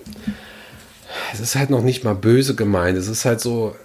es 1.32 1.40
ist 1.40 1.56
halt 1.56 1.68
noch 1.70 1.82
nicht 1.82 2.04
mal 2.04 2.14
böse 2.14 2.54
gemeint. 2.54 2.96
Es 2.96 3.08
ist 3.08 3.24
halt 3.24 3.40
so, 3.40 3.76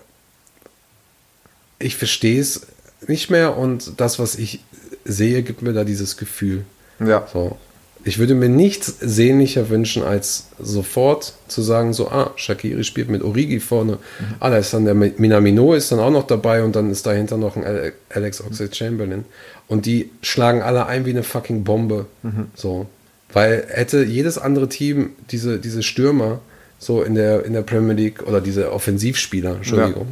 ich 1.79 1.97
verstehe 1.97 2.39
es 2.39 2.67
nicht 3.07 3.29
mehr 3.29 3.57
und 3.57 3.99
das, 3.99 4.19
was 4.19 4.35
ich 4.35 4.61
sehe, 5.03 5.43
gibt 5.43 5.61
mir 5.61 5.73
da 5.73 5.83
dieses 5.83 6.15
Gefühl. 6.15 6.63
Ja. 6.99 7.27
So 7.33 7.57
ich 8.05 8.19
würde 8.19 8.35
mir 8.35 8.49
nichts 8.49 8.97
sehnlicher 8.99 9.69
wünschen, 9.69 10.03
als 10.03 10.47
sofort 10.59 11.33
zu 11.47 11.61
sagen, 11.61 11.93
so, 11.93 12.09
ah, 12.09 12.31
Shakiri 12.35 12.83
spielt 12.83 13.09
mit 13.09 13.23
Origi 13.23 13.59
vorne. 13.59 13.93
Mhm. 13.93 14.25
Ah, 14.39 14.49
da 14.49 14.57
ist 14.57 14.73
dann 14.73 14.85
der 14.85 14.93
Minamino 14.93 15.73
ist 15.73 15.91
dann 15.91 15.99
auch 15.99 16.11
noch 16.11 16.27
dabei 16.27 16.63
und 16.63 16.75
dann 16.75 16.91
ist 16.91 17.05
dahinter 17.05 17.37
noch 17.37 17.55
ein 17.55 17.93
Alex 18.09 18.41
Oxlade-Chamberlain. 18.41 19.23
Und 19.67 19.85
die 19.85 20.09
schlagen 20.21 20.61
alle 20.61 20.85
ein 20.87 21.05
wie 21.05 21.11
eine 21.11 21.23
fucking 21.23 21.63
Bombe. 21.63 22.07
Mhm. 22.23 22.47
So. 22.55 22.87
Weil 23.31 23.65
hätte 23.69 24.03
jedes 24.03 24.37
andere 24.37 24.67
Team 24.67 25.11
diese, 25.31 25.59
diese 25.59 25.81
Stürmer 25.81 26.41
so 26.79 27.03
in 27.03 27.15
der, 27.15 27.45
in 27.45 27.53
der 27.53 27.61
Premier 27.61 27.93
League 27.93 28.27
oder 28.27 28.41
diese 28.41 28.73
Offensivspieler, 28.73 29.55
Entschuldigung, 29.55 30.07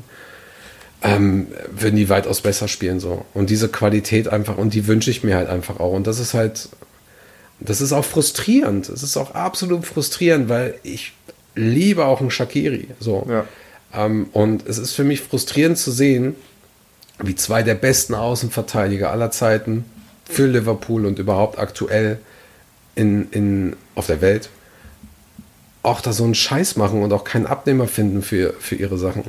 ja. 1.04 1.16
ähm, 1.16 1.48
würden 1.78 1.98
die 1.98 2.08
weitaus 2.08 2.40
besser 2.40 2.70
spielen 2.70 3.02
so. 3.02 3.26
Und 3.34 3.50
diese 3.50 3.68
Qualität 3.68 4.30
einfach, 4.30 4.58
und 4.58 4.74
die 4.74 4.88
wünsche 4.88 5.12
ich 5.12 5.24
mir 5.24 5.36
halt 5.36 5.50
einfach 5.50 5.82
auch. 5.82 5.92
Und 5.92 6.08
das 6.08 6.20
ist 6.20 6.34
halt 6.34 6.70
das 7.62 7.80
ist 7.80 7.94
auch 7.94 8.06
frustrierend. 8.06 8.90
Es 8.90 9.04
ist 9.04 9.18
auch 9.18 9.36
absolut 9.36 9.86
frustrierend, 9.86 10.50
weil 10.50 10.76
ich 10.84 11.14
liebe 11.56 12.06
auch 12.06 12.20
einen 12.20 12.32
Shakiri. 12.32 12.88
So. 13.00 13.28
Ja. 13.30 13.46
Ähm, 13.94 14.30
und 14.34 14.68
es 14.68 14.78
ist 14.78 14.94
für 14.94 15.04
mich 15.04 15.22
frustrierend 15.22 15.78
zu 15.78 15.92
sehen, 15.92 16.36
wie 17.20 17.36
zwei 17.36 17.62
der 17.62 17.76
besten 17.76 18.16
Außenverteidiger 18.16 19.12
aller 19.12 19.32
Zeiten 19.32 19.86
für 20.26 20.48
Liverpool 20.48 21.06
und 21.06 21.20
überhaupt 21.20 21.60
aktuell 21.60 22.20
in, 22.96 23.30
in, 23.32 23.76
auf 23.96 24.08
der 24.08 24.22
Welt 24.22 24.50
auch 25.84 26.02
da 26.02 26.14
so 26.14 26.24
einen 26.24 26.36
Scheiß 26.36 26.76
machen 26.76 27.02
und 27.02 27.12
auch 27.12 27.24
keinen 27.24 27.48
Abnehmer 27.48 27.88
finden 27.88 28.22
für, 28.22 28.54
für 28.60 28.76
ihre 28.76 28.98
Sachen. 28.98 29.24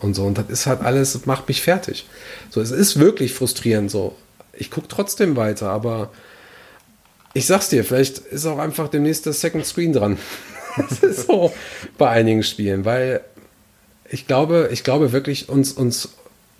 Und 0.00 0.14
so. 0.14 0.24
Und 0.24 0.38
das 0.38 0.46
ist 0.48 0.66
halt 0.66 0.80
alles, 0.80 1.12
das 1.12 1.26
macht 1.26 1.48
mich 1.48 1.60
fertig. 1.62 2.06
So, 2.50 2.60
es 2.60 2.70
ist 2.70 2.98
wirklich 2.98 3.34
frustrierend 3.34 3.90
so. 3.90 4.16
Ich 4.52 4.70
gucke 4.70 4.88
trotzdem 4.88 5.36
weiter, 5.36 5.70
aber 5.70 6.10
ich 7.38 7.46
sag's 7.46 7.68
dir, 7.68 7.84
vielleicht 7.84 8.18
ist 8.18 8.46
auch 8.46 8.58
einfach 8.58 8.88
demnächst 8.88 9.26
das 9.26 9.40
Second 9.40 9.64
Screen 9.64 9.92
dran. 9.92 10.18
das 10.76 10.98
ist 11.00 11.26
so 11.26 11.52
bei 11.96 12.10
einigen 12.10 12.42
Spielen, 12.42 12.84
weil 12.84 13.20
ich 14.10 14.26
glaube, 14.26 14.70
ich 14.72 14.84
glaube 14.84 15.12
wirklich, 15.12 15.48
uns, 15.48 15.72
uns 15.72 16.10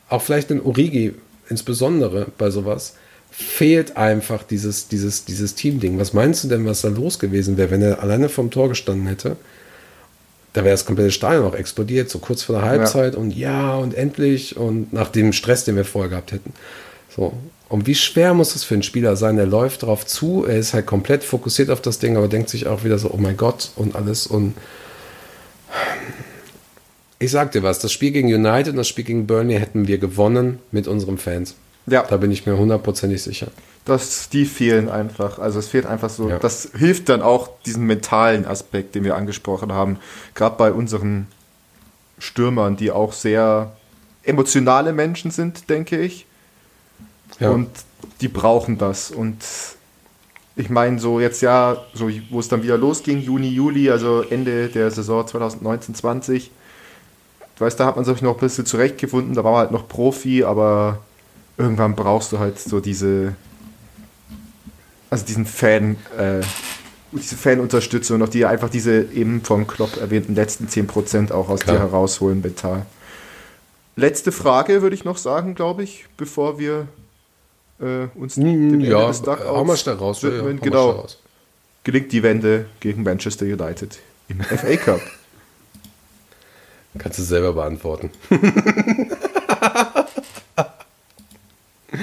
auch 0.08 0.22
vielleicht 0.22 0.50
in 0.50 0.62
Origi 0.62 1.14
insbesondere 1.48 2.26
bei 2.36 2.50
sowas, 2.50 2.94
fehlt 3.30 3.96
einfach 3.96 4.42
dieses, 4.42 4.88
dieses, 4.88 5.24
dieses 5.24 5.54
Team-Ding. 5.54 5.98
Was 5.98 6.12
meinst 6.12 6.44
du 6.44 6.48
denn, 6.48 6.66
was 6.66 6.82
da 6.82 6.88
los 6.88 7.18
gewesen 7.18 7.56
wäre, 7.56 7.70
wenn 7.70 7.82
er 7.82 8.02
alleine 8.02 8.28
vom 8.28 8.50
Tor 8.50 8.68
gestanden 8.68 9.06
hätte? 9.06 9.36
Da 10.52 10.64
wäre 10.64 10.74
das 10.74 10.86
komplette 10.86 11.10
Stadion 11.10 11.44
auch 11.44 11.54
explodiert, 11.54 12.10
so 12.10 12.18
kurz 12.18 12.42
vor 12.42 12.56
der 12.56 12.64
Halbzeit 12.64 13.14
ja. 13.14 13.20
und 13.20 13.30
ja 13.30 13.76
und 13.76 13.94
endlich 13.94 14.56
und 14.56 14.92
nach 14.92 15.10
dem 15.10 15.32
Stress, 15.32 15.64
den 15.64 15.76
wir 15.76 15.84
vorher 15.84 16.10
gehabt 16.10 16.32
hätten. 16.32 16.52
So. 17.18 17.32
Und 17.68 17.86
wie 17.88 17.96
schwer 17.96 18.32
muss 18.32 18.54
es 18.54 18.62
für 18.62 18.74
einen 18.74 18.84
Spieler 18.84 19.16
sein? 19.16 19.36
Er 19.38 19.46
läuft 19.46 19.82
darauf 19.82 20.06
zu, 20.06 20.44
er 20.46 20.56
ist 20.56 20.72
halt 20.72 20.86
komplett 20.86 21.24
fokussiert 21.24 21.68
auf 21.68 21.82
das 21.82 21.98
Ding, 21.98 22.16
aber 22.16 22.28
denkt 22.28 22.48
sich 22.48 22.68
auch 22.68 22.84
wieder 22.84 22.98
so, 22.98 23.10
oh 23.10 23.16
mein 23.18 23.36
Gott 23.36 23.72
und 23.74 23.96
alles. 23.96 24.28
Und 24.28 24.54
ich 27.18 27.32
sag 27.32 27.50
dir 27.50 27.64
was, 27.64 27.80
das 27.80 27.92
Spiel 27.92 28.12
gegen 28.12 28.32
United 28.32 28.70
und 28.70 28.76
das 28.76 28.86
Spiel 28.86 29.04
gegen 29.04 29.26
Burnley 29.26 29.58
hätten 29.58 29.88
wir 29.88 29.98
gewonnen 29.98 30.60
mit 30.70 30.86
unseren 30.86 31.18
Fans. 31.18 31.56
Ja. 31.86 32.04
Da 32.08 32.18
bin 32.18 32.30
ich 32.30 32.46
mir 32.46 32.56
hundertprozentig 32.56 33.20
sicher. 33.20 33.48
Das, 33.84 34.28
die 34.28 34.44
fehlen 34.44 34.88
einfach. 34.88 35.40
Also 35.40 35.58
es 35.58 35.66
fehlt 35.66 35.86
einfach 35.86 36.10
so. 36.10 36.30
Ja. 36.30 36.38
Das 36.38 36.70
hilft 36.76 37.08
dann 37.08 37.20
auch 37.20 37.50
diesen 37.66 37.84
mentalen 37.84 38.46
Aspekt, 38.46 38.94
den 38.94 39.02
wir 39.02 39.16
angesprochen 39.16 39.72
haben. 39.72 39.98
Gerade 40.34 40.56
bei 40.56 40.70
unseren 40.70 41.26
Stürmern, 42.20 42.76
die 42.76 42.92
auch 42.92 43.12
sehr 43.12 43.72
emotionale 44.22 44.92
Menschen 44.92 45.32
sind, 45.32 45.68
denke 45.68 45.98
ich. 45.98 46.27
Ja. 47.40 47.50
Und 47.50 47.68
die 48.20 48.28
brauchen 48.28 48.78
das. 48.78 49.10
Und 49.10 49.44
ich 50.56 50.70
meine, 50.70 50.98
so 50.98 51.20
jetzt 51.20 51.40
ja, 51.40 51.76
so 51.94 52.10
wo 52.30 52.40
es 52.40 52.48
dann 52.48 52.62
wieder 52.62 52.76
losging, 52.76 53.20
Juni, 53.20 53.48
Juli, 53.48 53.90
also 53.90 54.22
Ende 54.22 54.68
der 54.68 54.90
Saison 54.90 55.26
2019, 55.26 55.94
20, 55.94 56.50
du 57.56 57.64
weißt, 57.64 57.78
da 57.78 57.86
hat 57.86 57.96
man 57.96 58.04
sich 58.04 58.22
noch 58.22 58.34
ein 58.34 58.40
bisschen 58.40 58.66
zurechtgefunden, 58.66 59.34
da 59.34 59.44
war 59.44 59.52
man 59.52 59.60
halt 59.60 59.70
noch 59.70 59.86
Profi, 59.86 60.42
aber 60.42 60.98
irgendwann 61.56 61.94
brauchst 61.94 62.32
du 62.32 62.40
halt 62.40 62.58
so 62.58 62.80
diese, 62.80 63.36
also 65.10 65.24
diesen 65.24 65.46
Fan, 65.46 65.96
äh, 66.16 66.40
diese 67.12 67.36
Fanunterstützung 67.36 68.18
noch, 68.18 68.28
die 68.28 68.44
einfach 68.44 68.68
diese 68.68 69.02
eben 69.02 69.42
vom 69.42 69.66
Klopp 69.66 69.96
erwähnten 69.96 70.34
letzten 70.34 70.66
10% 70.66 71.32
auch 71.32 71.48
aus 71.48 71.60
Klar. 71.60 71.76
dir 71.76 71.82
herausholen 71.82 72.40
mental. 72.40 72.84
Letzte 73.96 74.30
Frage 74.30 74.82
würde 74.82 74.94
ich 74.94 75.04
noch 75.04 75.18
sagen, 75.18 75.54
glaube 75.54 75.82
ich, 75.82 76.06
bevor 76.16 76.58
wir 76.58 76.86
äh, 77.80 78.06
uns 78.14 78.36
mm, 78.36 78.42
dem 78.42 78.80
ja, 78.80 79.06
Ende 79.06 79.20
des 79.20 79.26
hau 79.26 79.64
mal 79.64 79.76
schnell 79.76 79.96
raus. 79.96 80.22
Ja, 80.22 80.30
ja, 80.30 80.52
genau. 80.52 80.90
Raus. 80.90 81.18
Gelingt 81.84 82.12
die 82.12 82.22
Wende 82.22 82.66
gegen 82.80 83.02
Manchester 83.02 83.46
United 83.46 83.98
im 84.28 84.40
FA 84.42 84.76
Cup. 84.76 85.00
Kannst 86.98 87.18
du 87.18 87.22
selber 87.22 87.52
beantworten. 87.52 88.10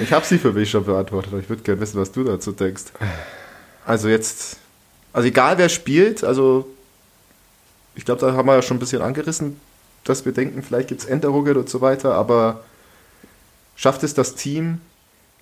ich 0.00 0.12
habe 0.12 0.24
sie 0.24 0.38
für 0.38 0.52
mich 0.52 0.70
schon 0.70 0.84
beantwortet, 0.84 1.32
aber 1.32 1.42
ich 1.42 1.48
würde 1.48 1.62
gerne 1.62 1.80
wissen, 1.80 2.00
was 2.00 2.12
du 2.12 2.24
dazu 2.24 2.52
denkst. 2.52 2.84
Also 3.84 4.08
jetzt, 4.08 4.56
also 5.12 5.28
egal 5.28 5.58
wer 5.58 5.68
spielt, 5.68 6.24
also 6.24 6.66
ich 7.94 8.04
glaube, 8.04 8.20
da 8.20 8.32
haben 8.32 8.46
wir 8.46 8.54
ja 8.54 8.62
schon 8.62 8.78
ein 8.78 8.80
bisschen 8.80 9.02
angerissen, 9.02 9.60
dass 10.04 10.24
wir 10.24 10.32
denken, 10.32 10.62
vielleicht 10.62 10.88
gibt 10.88 11.02
es 11.02 11.06
Änderungen 11.06 11.56
und 11.56 11.68
so 11.68 11.80
weiter, 11.80 12.14
aber 12.14 12.64
schafft 13.74 14.02
es 14.02 14.14
das 14.14 14.34
Team, 14.34 14.80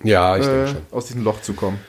ja, 0.03 0.37
ich 0.37 0.45
äh, 0.45 0.49
denke 0.49 0.67
schon. 0.67 0.81
aus 0.91 1.05
diesem 1.05 1.23
Loch 1.23 1.41
zu 1.41 1.53
kommen. 1.53 1.79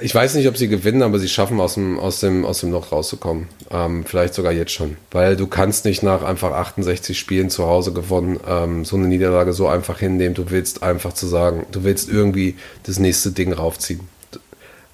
Ich 0.00 0.12
weiß 0.12 0.34
nicht, 0.34 0.48
ob 0.48 0.56
sie 0.56 0.66
gewinnen, 0.66 1.02
aber 1.02 1.20
sie 1.20 1.28
schaffen 1.28 1.60
aus 1.60 1.74
dem, 1.74 2.00
aus 2.00 2.18
dem, 2.18 2.44
aus 2.44 2.58
dem 2.58 2.72
Loch 2.72 2.90
rauszukommen. 2.90 3.46
Ähm, 3.70 4.04
vielleicht 4.04 4.34
sogar 4.34 4.50
jetzt 4.50 4.72
schon. 4.72 4.96
Weil 5.12 5.36
du 5.36 5.46
kannst 5.46 5.84
nicht 5.84 6.02
nach 6.02 6.24
einfach 6.24 6.50
68 6.50 7.16
Spielen 7.16 7.50
zu 7.50 7.66
Hause 7.66 7.92
gewonnen, 7.92 8.40
ähm, 8.48 8.84
so 8.84 8.96
eine 8.96 9.06
Niederlage 9.06 9.52
so 9.52 9.68
einfach 9.68 10.00
hinnehmen. 10.00 10.34
Du 10.34 10.50
willst 10.50 10.82
einfach 10.82 11.12
zu 11.12 11.26
sagen, 11.28 11.66
du 11.70 11.84
willst 11.84 12.08
irgendwie 12.08 12.56
das 12.82 12.98
nächste 12.98 13.30
Ding 13.30 13.52
raufziehen. 13.52 14.00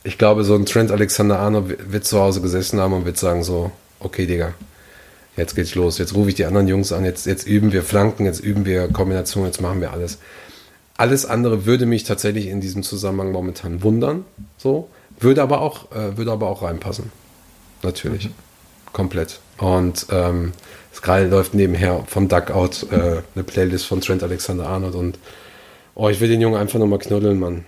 Ich 0.04 0.18
glaube, 0.18 0.44
so 0.44 0.54
ein 0.54 0.66
Trent 0.66 0.90
Alexander-Arnold 0.90 1.90
wird 1.90 2.04
zu 2.04 2.18
Hause 2.20 2.42
gesessen 2.42 2.78
haben 2.78 2.92
und 2.92 3.06
wird 3.06 3.16
sagen 3.16 3.42
so, 3.42 3.70
okay, 4.00 4.26
Digga, 4.26 4.52
jetzt 5.38 5.56
geht's 5.56 5.74
los. 5.74 5.96
Jetzt 5.96 6.14
rufe 6.14 6.28
ich 6.28 6.34
die 6.34 6.44
anderen 6.44 6.68
Jungs 6.68 6.92
an, 6.92 7.06
jetzt, 7.06 7.24
jetzt 7.24 7.46
üben 7.46 7.72
wir 7.72 7.82
Flanken, 7.82 8.26
jetzt 8.26 8.40
üben 8.40 8.66
wir 8.66 8.88
Kombination, 8.88 9.46
jetzt 9.46 9.62
machen 9.62 9.80
wir 9.80 9.92
alles. 9.92 10.18
Alles 10.98 11.24
andere 11.24 11.64
würde 11.64 11.86
mich 11.86 12.04
tatsächlich 12.04 12.48
in 12.48 12.60
diesem 12.60 12.82
Zusammenhang 12.82 13.32
momentan 13.32 13.82
wundern. 13.82 14.24
So. 14.58 14.90
Würde 15.20 15.42
aber 15.42 15.62
auch, 15.62 15.90
äh, 15.92 16.16
würde 16.16 16.32
aber 16.32 16.48
auch 16.48 16.62
reinpassen. 16.62 17.10
Natürlich. 17.82 18.26
Mhm. 18.26 18.34
komplett. 18.92 19.40
Und 19.58 20.06
ähm, 20.10 20.52
es 20.92 21.00
gerade 21.00 21.28
läuft 21.28 21.54
nebenher 21.54 22.04
vom 22.06 22.28
Duckout 22.28 22.86
äh, 22.90 23.22
eine 23.34 23.44
Playlist 23.44 23.86
von 23.86 24.00
Trent 24.00 24.22
Alexander-Arnold 24.22 24.94
und 24.96 25.18
oh, 25.94 26.08
ich 26.08 26.20
will 26.20 26.28
den 26.28 26.40
Jungen 26.40 26.56
einfach 26.60 26.78
nochmal 26.78 26.98
knuddeln, 26.98 27.38
Mann. 27.38 27.64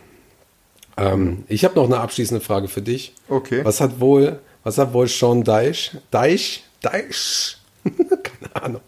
Ähm, 0.96 1.44
ich 1.48 1.64
habe 1.64 1.76
noch 1.76 1.84
eine 1.84 1.98
abschließende 1.98 2.44
Frage 2.44 2.66
für 2.66 2.82
dich. 2.82 3.14
Okay. 3.28 3.64
Was 3.64 3.80
hat 3.80 4.00
wohl, 4.00 4.40
was 4.64 4.78
hat 4.78 4.92
wohl 4.92 5.06
Sean 5.06 5.44
Deich, 5.44 5.96
Deich, 6.10 6.64
Deich, 6.80 7.58
keine 7.84 8.64
Ahnung, 8.64 8.80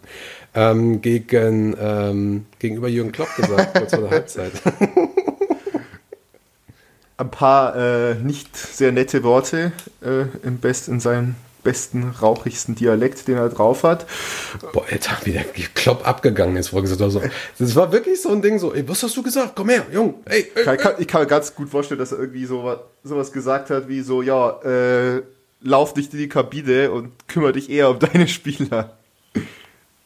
ähm, 0.55 1.01
gegen, 1.01 1.75
ähm, 1.79 2.45
gegenüber 2.59 2.87
Jürgen 2.87 3.11
Klopp 3.11 3.35
gesagt, 3.35 3.77
kurz 3.77 3.93
vor 3.93 4.01
der 4.01 4.11
Halbzeit? 4.11 4.51
Ein 7.17 7.31
paar 7.31 7.75
äh, 7.75 8.15
nicht 8.15 8.55
sehr 8.57 8.91
nette 8.91 9.23
Worte 9.23 9.71
äh, 10.01 10.25
im 10.45 10.57
Best, 10.57 10.87
in 10.87 10.99
seinem 10.99 11.35
besten, 11.63 12.13
rauchigsten 12.21 12.75
Dialekt, 12.75 13.27
den 13.27 13.37
er 13.37 13.49
drauf 13.49 13.83
hat. 13.83 14.05
Boah, 14.73 14.85
Alter, 14.91 15.17
wie 15.23 15.31
der 15.31 15.45
Klopp 15.73 16.07
abgegangen 16.07 16.57
ist, 16.57 16.69
vorher 16.69 16.89
gesagt. 16.89 17.11
So. 17.11 17.21
Das 17.57 17.75
war 17.75 17.91
wirklich 17.91 18.21
so 18.21 18.29
ein 18.29 18.41
Ding, 18.41 18.59
so, 18.59 18.73
ey, 18.73 18.87
was 18.87 19.01
hast 19.03 19.15
du 19.15 19.23
gesagt? 19.23 19.53
Komm 19.55 19.69
her, 19.69 19.85
Jung, 19.91 20.15
ey, 20.25 20.51
ey, 20.53 20.63
Kann, 20.63 20.77
kann, 20.77 20.93
ich 20.99 21.07
kann 21.07 21.21
mir 21.21 21.27
ganz 21.27 21.55
gut 21.55 21.69
vorstellen, 21.69 21.99
dass 21.99 22.11
er 22.11 22.19
irgendwie 22.19 22.45
so 22.45 22.75
sowas 23.03 23.31
gesagt 23.31 23.69
hat, 23.69 23.87
wie 23.87 24.01
so, 24.01 24.21
ja, 24.21 24.61
äh, 24.63 25.21
lauf 25.61 25.95
nicht 25.95 26.13
in 26.13 26.19
die 26.19 26.29
Kabine 26.29 26.91
und 26.91 27.11
kümmere 27.27 27.53
dich 27.53 27.69
eher 27.69 27.89
um 27.89 27.99
deine 27.99 28.27
Spieler. 28.27 28.97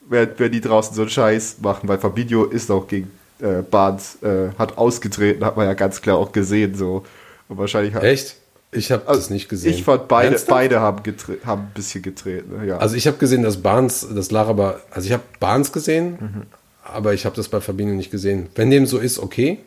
Während, 0.09 0.39
während 0.39 0.55
die 0.55 0.61
draußen 0.61 0.95
so 0.95 1.01
einen 1.01 1.09
Scheiß 1.09 1.57
machen, 1.61 1.87
weil 1.89 1.97
Fabinho 1.99 2.45
ist 2.45 2.71
auch 2.71 2.87
gegen 2.87 3.11
äh, 3.41 3.61
Barnes, 3.61 4.17
äh, 4.23 4.49
hat 4.57 4.77
ausgetreten, 4.77 5.43
hat 5.45 5.57
man 5.57 5.65
ja 5.67 5.73
ganz 5.73 6.01
klar 6.01 6.17
auch 6.17 6.31
gesehen, 6.31 6.75
so. 6.75 7.03
Und 7.49 7.57
wahrscheinlich 7.57 7.93
hat, 7.93 8.03
Echt? 8.03 8.35
Ich 8.71 8.91
habe 8.91 9.07
Also, 9.07 9.21
das 9.21 9.29
nicht 9.29 9.47
gesehen. 9.47 9.71
Ich 9.73 9.83
fand 9.83 10.07
beide, 10.09 10.29
Ernsthaft? 10.31 10.49
beide 10.49 10.79
haben, 10.81 11.01
haben 11.45 11.61
ein 11.61 11.71
bisschen 11.73 12.01
getreten. 12.01 12.65
Ja. 12.67 12.77
Also 12.77 12.95
ich 12.95 13.07
habe 13.07 13.17
gesehen, 13.17 13.41
dass 13.43 13.57
Barnes, 13.61 14.05
das 14.13 14.29
lag 14.31 14.47
aber, 14.47 14.81
also 14.91 15.05
ich 15.07 15.13
habe 15.13 15.23
Barnes 15.39 15.71
gesehen, 15.71 16.17
Mhm. 16.19 16.41
aber 16.83 17.13
ich 17.13 17.25
habe 17.25 17.35
das 17.35 17.47
bei 17.47 17.61
Fabinho 17.61 17.93
nicht 17.93 18.11
gesehen. 18.11 18.47
Wenn 18.55 18.69
dem 18.69 18.85
so 18.85 18.97
ist, 18.97 19.19
okay. 19.19 19.59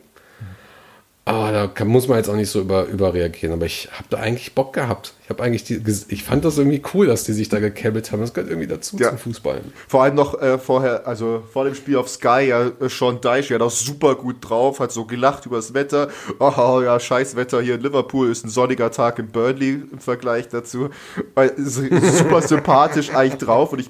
Aber 1.31 1.51
da 1.51 1.67
kann, 1.67 1.87
muss 1.87 2.07
man 2.07 2.17
jetzt 2.17 2.29
auch 2.29 2.35
nicht 2.35 2.49
so 2.49 2.61
über, 2.61 2.85
überreagieren. 2.85 3.53
Aber 3.53 3.65
ich 3.65 3.89
habe 3.93 4.05
da 4.09 4.17
eigentlich 4.17 4.53
Bock 4.53 4.73
gehabt. 4.73 5.13
Ich 5.23 5.29
habe 5.29 5.43
eigentlich 5.43 5.63
die, 5.63 5.81
ich 6.09 6.23
fand 6.23 6.43
das 6.43 6.57
irgendwie 6.57 6.81
cool, 6.93 7.07
dass 7.07 7.23
die 7.23 7.33
sich 7.33 7.47
da 7.47 7.59
gekäbbelt 7.59 8.11
haben. 8.11 8.19
Das 8.21 8.33
gehört 8.33 8.49
irgendwie 8.49 8.67
dazu 8.67 8.97
Ja. 8.97 9.09
zum 9.09 9.17
Fußball. 9.17 9.61
Vor 9.87 10.03
allem 10.03 10.15
noch 10.15 10.41
äh, 10.41 10.57
vorher, 10.57 11.07
also 11.07 11.43
vor 11.53 11.63
dem 11.65 11.75
Spiel 11.75 11.95
auf 11.97 12.09
Sky, 12.09 12.47
ja, 12.49 12.67
äh, 12.67 12.89
Sean 12.89 13.21
Deich, 13.21 13.49
ja, 13.49 13.57
das 13.57 13.79
super 13.79 14.15
gut 14.15 14.37
drauf, 14.41 14.79
hat 14.79 14.91
so 14.91 15.05
gelacht 15.05 15.45
übers 15.45 15.73
Wetter. 15.73 16.09
Oh, 16.39 16.81
ja, 16.83 16.99
scheiß 16.99 17.35
Wetter 17.35 17.61
hier 17.61 17.75
in 17.75 17.81
Liverpool, 17.81 18.29
ist 18.29 18.45
ein 18.45 18.49
sonniger 18.49 18.91
Tag 18.91 19.19
in 19.19 19.27
Burnley 19.27 19.83
im 19.91 19.99
Vergleich 19.99 20.49
dazu. 20.49 20.89
Äh, 21.35 21.49
super 21.57 22.41
sympathisch 22.47 23.13
eigentlich 23.13 23.39
drauf 23.39 23.71
und 23.73 23.79
ich 23.79 23.89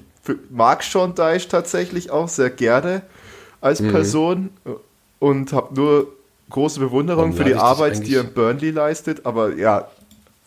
mag 0.52 0.84
Sean 0.84 1.16
Deich 1.16 1.48
tatsächlich 1.48 2.12
auch 2.12 2.28
sehr 2.30 2.52
gerne 2.52 3.02
als 3.62 3.80
Mhm. 3.82 3.92
Person 3.92 4.50
äh, 4.66 4.70
und 5.20 5.54
habe 5.54 5.74
nur 5.74 6.08
große 6.52 6.80
Bewunderung 6.80 7.34
für 7.34 7.44
die 7.44 7.56
Arbeit, 7.56 8.06
die 8.06 8.16
er 8.16 8.22
in 8.22 8.34
Burnley 8.34 8.72
leistet, 8.72 9.26
aber 9.26 9.56
ja, 9.56 9.88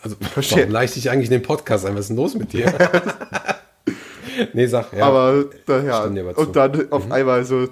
Also, 0.02 0.16
Verstehe. 0.20 0.58
warum 0.58 0.72
leicht 0.72 0.96
ich 0.96 1.10
eigentlich 1.10 1.26
in 1.30 1.32
den 1.40 1.42
Podcast 1.42 1.86
ein? 1.86 1.94
Was 1.94 2.02
ist 2.02 2.08
denn 2.08 2.16
los 2.16 2.34
mit 2.34 2.52
dir? 2.52 2.72
nee, 4.52 4.66
sag, 4.66 4.92
ja. 4.92 5.06
Aber 5.06 5.44
da, 5.66 5.82
ja, 5.82 6.04
und 6.04 6.54
dann 6.56 6.92
auf 6.92 7.10
einmal 7.10 7.44
so 7.44 7.68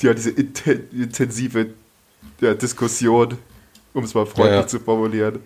ja, 0.00 0.14
diese 0.14 0.30
inten 0.30 0.88
intensive 0.92 1.66
ja, 2.40 2.54
Diskussion, 2.54 3.38
um 3.94 4.04
es 4.04 4.14
mal 4.14 4.26
freundlich 4.26 4.50
Ja, 4.54 4.60
ja. 4.60 4.66
zu 4.66 4.78
formulieren. 4.80 5.40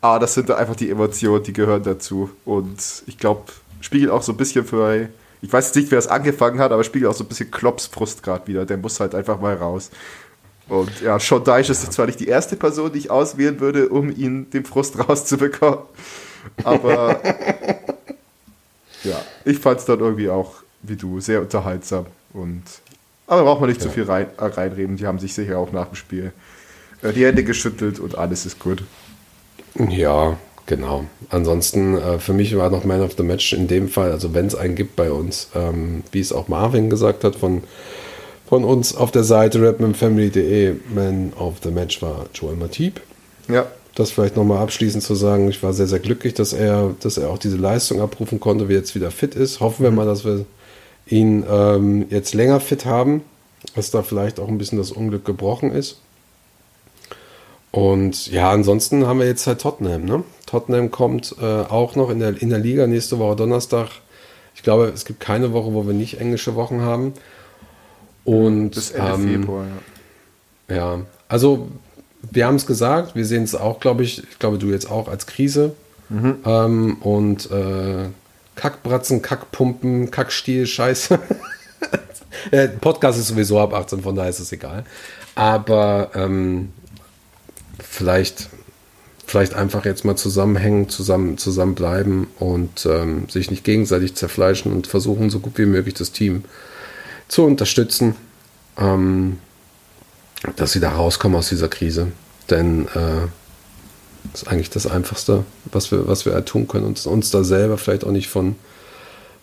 Aber 0.00 0.18
das 0.20 0.34
sind 0.34 0.48
da 0.48 0.56
einfach 0.56 0.76
die 0.76 0.90
Emotionen, 0.90 1.42
die 1.42 1.52
gehören 1.52 1.82
dazu. 1.82 2.30
Und 2.44 3.02
ich 3.06 3.18
glaube, 3.18 3.44
spiegelt 3.80 4.10
auch 4.10 4.22
so 4.22 4.32
ein 4.32 4.36
bisschen 4.36 4.64
für, 4.64 5.08
ich 5.40 5.52
weiß 5.52 5.66
jetzt 5.66 5.76
nicht, 5.76 5.90
wer 5.90 5.98
es 5.98 6.06
angefangen 6.06 6.58
hat, 6.60 6.72
aber 6.72 6.84
spiegelt 6.84 7.10
auch 7.10 7.16
so 7.16 7.24
ein 7.24 7.28
bisschen 7.28 7.50
Klopps 7.50 7.86
Frust 7.86 8.22
gerade 8.22 8.46
wieder. 8.46 8.66
Der 8.66 8.76
muss 8.76 9.00
halt 9.00 9.14
einfach 9.14 9.40
mal 9.40 9.54
raus. 9.54 9.90
Und 10.68 11.00
ja, 11.00 11.18
Sean 11.18 11.44
Deich 11.44 11.70
ist 11.70 11.92
zwar 11.92 12.06
nicht 12.06 12.20
die 12.20 12.28
erste 12.28 12.56
Person, 12.56 12.92
die 12.92 12.98
ich 12.98 13.10
auswählen 13.10 13.60
würde, 13.60 13.88
um 13.88 14.14
ihn 14.14 14.50
den 14.50 14.64
Frust 14.64 14.98
rauszubekommen. 15.08 15.80
Aber 16.64 17.20
ja, 19.04 19.20
ich 19.44 19.58
fand 19.58 19.80
es 19.80 19.84
dann 19.86 20.00
irgendwie 20.00 20.28
auch, 20.28 20.54
wie 20.82 20.96
du, 20.96 21.20
sehr 21.20 21.40
unterhaltsam. 21.40 22.06
Und 22.32 22.62
aber 23.26 23.42
braucht 23.44 23.60
man 23.60 23.68
nicht 23.68 23.80
zu 23.80 23.90
viel 23.90 24.04
rein, 24.04 24.28
äh, 24.38 24.44
reinreden. 24.44 24.96
Die 24.96 25.06
haben 25.06 25.18
sich 25.18 25.34
sicher 25.34 25.58
auch 25.58 25.72
nach 25.72 25.86
dem 25.86 25.96
Spiel 25.96 26.32
äh, 27.02 27.12
die 27.12 27.24
Hände 27.24 27.44
geschüttelt 27.44 27.98
und 27.98 28.16
alles 28.16 28.46
ist 28.46 28.58
gut. 28.60 28.82
Ja, 29.90 30.38
genau. 30.66 31.04
Ansonsten, 31.30 31.98
äh, 31.98 32.18
für 32.18 32.32
mich 32.32 32.56
war 32.56 32.70
noch 32.70 32.84
Man 32.84 33.02
of 33.02 33.14
the 33.16 33.22
Match 33.22 33.52
in 33.52 33.68
dem 33.68 33.88
Fall, 33.88 34.12
also 34.12 34.32
wenn 34.32 34.46
es 34.46 34.54
einen 34.54 34.76
gibt 34.76 34.96
bei 34.96 35.10
uns, 35.10 35.48
ähm, 35.54 36.02
wie 36.12 36.20
es 36.20 36.32
auch 36.32 36.48
Marvin 36.48 36.88
gesagt 36.88 37.24
hat, 37.24 37.36
von, 37.36 37.62
von 38.46 38.64
uns 38.64 38.94
auf 38.94 39.10
der 39.10 39.24
Seite 39.24 39.66
rapmanfamily.de, 39.66 40.76
Man 40.94 41.32
of 41.38 41.56
the 41.62 41.70
Match 41.70 42.00
war 42.00 42.26
Joel 42.32 42.56
Matip. 42.56 43.00
Ja, 43.48 43.66
Das 43.94 44.10
vielleicht 44.10 44.36
nochmal 44.36 44.62
abschließend 44.62 45.02
zu 45.02 45.14
sagen, 45.14 45.48
ich 45.48 45.62
war 45.62 45.72
sehr, 45.72 45.86
sehr 45.86 45.98
glücklich, 46.00 46.34
dass 46.34 46.52
er, 46.52 46.94
dass 47.00 47.16
er 47.16 47.30
auch 47.30 47.38
diese 47.38 47.56
Leistung 47.56 48.00
abrufen 48.00 48.40
konnte, 48.40 48.68
wie 48.68 48.74
er 48.74 48.78
jetzt 48.78 48.94
wieder 48.94 49.10
fit 49.10 49.34
ist. 49.34 49.60
Hoffen 49.60 49.82
wir 49.84 49.90
mal, 49.90 50.06
dass 50.06 50.24
wir 50.24 50.44
ihn 51.06 51.44
ähm, 51.48 52.06
jetzt 52.10 52.34
länger 52.34 52.60
fit 52.60 52.84
haben, 52.84 53.22
dass 53.74 53.90
da 53.90 54.02
vielleicht 54.02 54.38
auch 54.38 54.48
ein 54.48 54.58
bisschen 54.58 54.78
das 54.78 54.92
Unglück 54.92 55.24
gebrochen 55.24 55.72
ist. 55.72 56.00
Und 57.70 58.28
ja, 58.28 58.50
ansonsten 58.50 59.06
haben 59.06 59.18
wir 59.18 59.26
jetzt 59.26 59.46
halt 59.46 59.60
Tottenham. 59.60 60.04
Ne? 60.04 60.24
Tottenham 60.46 60.90
kommt 60.90 61.34
äh, 61.40 61.44
auch 61.44 61.94
noch 61.94 62.10
in 62.10 62.20
der, 62.20 62.40
in 62.40 62.50
der 62.50 62.58
Liga 62.58 62.86
nächste 62.86 63.18
Woche 63.18 63.36
Donnerstag. 63.36 63.88
Ich 64.54 64.62
glaube, 64.62 64.86
es 64.94 65.04
gibt 65.04 65.20
keine 65.20 65.52
Woche, 65.52 65.74
wo 65.74 65.86
wir 65.86 65.92
nicht 65.92 66.20
englische 66.20 66.54
Wochen 66.54 66.80
haben. 66.80 67.12
Und 68.26 68.70
bis 68.70 68.90
Ende 68.90 69.12
ähm, 69.12 69.28
Februar. 69.28 69.66
Ja. 70.68 70.76
ja, 70.76 71.00
also 71.28 71.68
wir 72.30 72.46
haben 72.46 72.56
es 72.56 72.66
gesagt, 72.66 73.14
wir 73.14 73.24
sehen 73.24 73.44
es 73.44 73.54
auch, 73.54 73.80
glaube 73.80 74.02
ich, 74.02 74.22
ich 74.22 74.38
glaube 74.38 74.58
du 74.58 74.68
jetzt 74.68 74.90
auch 74.90 75.08
als 75.08 75.26
Krise. 75.26 75.74
Ähm, 76.10 76.96
und 77.00 77.50
äh, 77.50 78.08
Kackbratzen, 78.54 79.22
Kackpumpen, 79.22 80.10
Kackstiel, 80.10 80.66
Scheiße. 80.66 81.18
Der 82.52 82.68
Podcast 82.80 83.18
ist 83.18 83.28
sowieso 83.28 83.58
ab 83.60 83.74
18, 83.74 84.02
von 84.02 84.14
daher 84.14 84.30
ist 84.30 84.40
es 84.40 84.52
egal. 84.52 84.84
Aber 85.34 86.10
ähm, 86.14 86.72
vielleicht, 87.78 88.48
vielleicht 89.26 89.54
einfach 89.54 89.84
jetzt 89.84 90.04
mal 90.04 90.16
zusammenhängen, 90.16 90.88
zusammen, 90.88 91.38
zusammenbleiben 91.38 92.28
und 92.38 92.86
ähm, 92.86 93.28
sich 93.28 93.50
nicht 93.50 93.64
gegenseitig 93.64 94.14
zerfleischen 94.14 94.72
und 94.72 94.86
versuchen, 94.86 95.28
so 95.28 95.40
gut 95.40 95.58
wie 95.58 95.66
möglich 95.66 95.94
das 95.94 96.12
Team 96.12 96.44
zu 97.28 97.44
unterstützen. 97.44 98.14
Ähm, 98.78 99.38
dass 100.56 100.72
sie 100.72 100.80
da 100.80 100.90
rauskommen 100.90 101.38
aus 101.38 101.48
dieser 101.48 101.68
Krise. 101.68 102.08
Denn 102.50 102.86
äh, 102.88 103.26
das 104.32 104.42
ist 104.42 104.48
eigentlich 104.48 104.70
das 104.70 104.86
Einfachste, 104.86 105.44
was 105.72 105.90
wir, 105.90 106.06
was 106.06 106.26
wir 106.26 106.44
tun 106.44 106.68
können. 106.68 106.84
Uns, 106.84 107.06
uns 107.06 107.30
da 107.30 107.42
selber 107.42 107.78
vielleicht 107.78 108.04
auch 108.04 108.10
nicht 108.10 108.28
von, 108.28 108.54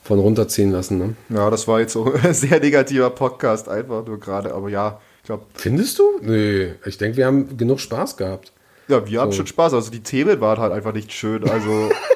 von 0.03 0.19
runterziehen 0.19 0.71
lassen. 0.71 0.97
Ne? 0.97 1.15
ja, 1.29 1.49
das 1.49 1.67
war 1.67 1.79
jetzt 1.79 1.93
so 1.93 2.13
ein 2.23 2.33
sehr 2.33 2.59
negativer 2.59 3.09
Podcast, 3.09 3.67
einfach 3.69 4.05
nur 4.05 4.19
gerade. 4.19 4.53
Aber 4.53 4.69
ja, 4.69 5.01
ich 5.21 5.25
glaube, 5.25 5.45
Findest 5.55 5.99
du? 5.99 6.03
Nee, 6.21 6.73
ich 6.85 6.97
denke, 6.97 7.17
wir 7.17 7.25
haben 7.25 7.57
genug 7.57 7.79
Spaß 7.79 8.15
gehabt. 8.15 8.51
ja, 8.87 9.05
wir 9.07 9.19
haben 9.19 9.31
So. 9.31 9.37
schon 9.37 9.47
Spaß. 9.47 9.73
Also 9.73 9.89
die 9.89 10.03
Themen 10.03 10.39
waren 10.41 10.59
halt 10.59 10.73
einfach 10.73 10.93
nicht 10.93 11.11
schön. 11.11 11.49
Also. 11.49 11.89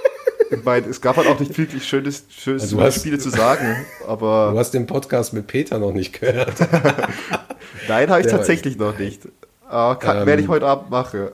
Ich 0.49 0.63
meine, 0.63 0.87
es 0.87 1.01
gab 1.01 1.17
halt 1.17 1.27
auch 1.27 1.39
nicht 1.39 1.57
wirklich 1.57 1.85
schönes, 1.87 2.23
schönes 2.29 2.63
Also 2.63 2.81
hast- 2.81 2.99
Spiele 2.99 3.17
zu 3.19 3.29
sagen, 3.29 3.85
aber 4.07 4.51
Du 4.53 4.59
hast 4.59 4.71
den 4.71 4.87
Podcast 4.87 5.33
mit 5.33 5.47
Peter 5.47 5.77
noch 5.79 5.91
nicht 5.93 6.19
gehört. 6.19 6.53
nein, 7.87 8.09
habe 8.09 8.21
ich 8.21 8.27
Der- 8.27 8.37
tatsächlich 8.37 8.77
noch 8.77 8.97
nicht. 8.97 9.21
Aber 9.67 9.99
kann, 9.99 10.19
Ähm, 10.21 10.25
werde 10.25 10.41
ich 10.41 10.47
heute 10.47 10.65
Abend 10.65 10.89
machen. 10.89 11.27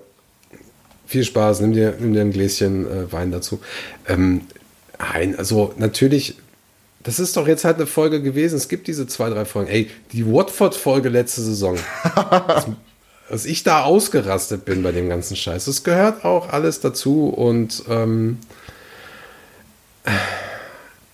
Viel 1.06 1.24
Spaß, 1.24 1.60
nimm 1.62 1.74
dir, 1.74 1.94
nimm 2.00 2.14
dir 2.14 2.22
ein 2.22 2.32
Gläschen 2.32 2.88
äh, 2.88 3.12
Wein 3.12 3.32
dazu. 3.32 3.60
Ähm, 4.08 4.42
nein, 4.98 5.38
also 5.38 5.74
natürlich, 5.78 6.38
das 7.04 7.20
ist 7.20 7.38
doch 7.38 7.48
jetzt 7.48 7.66
halt 7.66 7.76
eine 7.76 7.86
Folge 7.86 8.22
gewesen. 8.22 8.56
Es 8.56 8.68
gibt 8.68 8.88
diese 8.88 9.06
zwei, 9.06 9.30
drei 9.30 9.46
Folgen. 9.46 9.70
Ey, 9.70 9.92
die 10.14 10.26
Watford-Folge 10.26 11.10
letzte 11.10 11.42
Saison. 11.42 11.78
dass, 12.48 12.66
dass 13.30 13.46
ich 13.46 13.62
da 13.64 13.84
ausgerastet 13.84 14.66
bin 14.66 14.82
bei 14.82 14.92
dem 14.92 15.10
ganzen 15.10 15.36
Scheiß. 15.36 15.66
Das 15.66 15.84
gehört 15.84 16.26
auch 16.26 16.50
alles 16.50 16.80
dazu 16.80 17.28
und 17.30 17.84
ähm, 17.90 18.40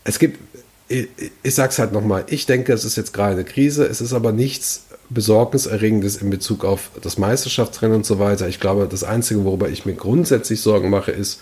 es 0.03 0.19
gibt, 0.19 0.39
ich, 0.87 1.07
ich 1.43 1.55
sag's 1.55 1.79
halt 1.79 1.93
nochmal, 1.93 2.25
ich 2.29 2.45
denke, 2.45 2.73
es 2.73 2.83
ist 2.83 2.95
jetzt 2.95 3.13
gerade 3.13 3.33
eine 3.33 3.43
Krise, 3.43 3.85
es 3.85 4.01
ist 4.01 4.13
aber 4.13 4.31
nichts 4.31 4.85
Besorgniserregendes 5.09 6.17
in 6.17 6.29
Bezug 6.29 6.63
auf 6.63 6.91
das 7.01 7.17
Meisterschaftsrennen 7.17 7.97
und 7.97 8.05
so 8.05 8.19
weiter. 8.19 8.47
Ich 8.47 8.59
glaube, 8.59 8.87
das 8.89 9.03
Einzige, 9.03 9.43
worüber 9.43 9.69
ich 9.69 9.85
mir 9.85 9.93
grundsätzlich 9.93 10.61
Sorgen 10.61 10.89
mache, 10.89 11.11
ist 11.11 11.41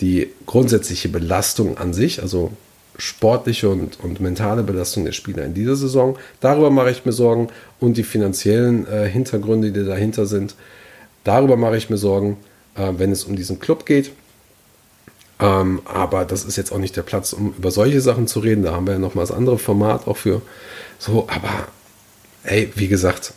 die 0.00 0.28
grundsätzliche 0.46 1.08
Belastung 1.08 1.78
an 1.78 1.92
sich, 1.92 2.22
also 2.22 2.52
sportliche 2.96 3.68
und, 3.68 3.98
und 4.00 4.20
mentale 4.20 4.62
Belastung 4.62 5.04
der 5.04 5.12
Spieler 5.12 5.44
in 5.44 5.54
dieser 5.54 5.76
Saison. 5.76 6.16
Darüber 6.40 6.70
mache 6.70 6.90
ich 6.90 7.04
mir 7.04 7.12
Sorgen 7.12 7.48
und 7.80 7.96
die 7.96 8.02
finanziellen 8.02 8.86
äh, 8.86 9.08
Hintergründe, 9.08 9.72
die 9.72 9.84
dahinter 9.84 10.26
sind. 10.26 10.54
Darüber 11.24 11.56
mache 11.56 11.76
ich 11.76 11.90
mir 11.90 11.96
Sorgen, 11.96 12.36
äh, 12.76 12.92
wenn 12.96 13.12
es 13.12 13.24
um 13.24 13.36
diesen 13.36 13.60
Club 13.60 13.86
geht. 13.86 14.10
Ähm, 15.40 15.82
aber 15.84 16.24
das 16.24 16.44
ist 16.44 16.56
jetzt 16.56 16.72
auch 16.72 16.78
nicht 16.78 16.96
der 16.96 17.02
Platz, 17.02 17.32
um 17.32 17.54
über 17.56 17.70
solche 17.70 18.00
Sachen 18.00 18.26
zu 18.26 18.40
reden. 18.40 18.62
Da 18.62 18.72
haben 18.72 18.86
wir 18.86 18.94
ja 18.94 18.98
noch 18.98 19.14
mal 19.14 19.22
das 19.22 19.32
andere 19.32 19.58
Format 19.58 20.08
auch 20.08 20.16
für. 20.16 20.42
So, 20.98 21.28
aber 21.28 21.68
ey, 22.44 22.72
wie 22.74 22.88
gesagt, 22.88 23.34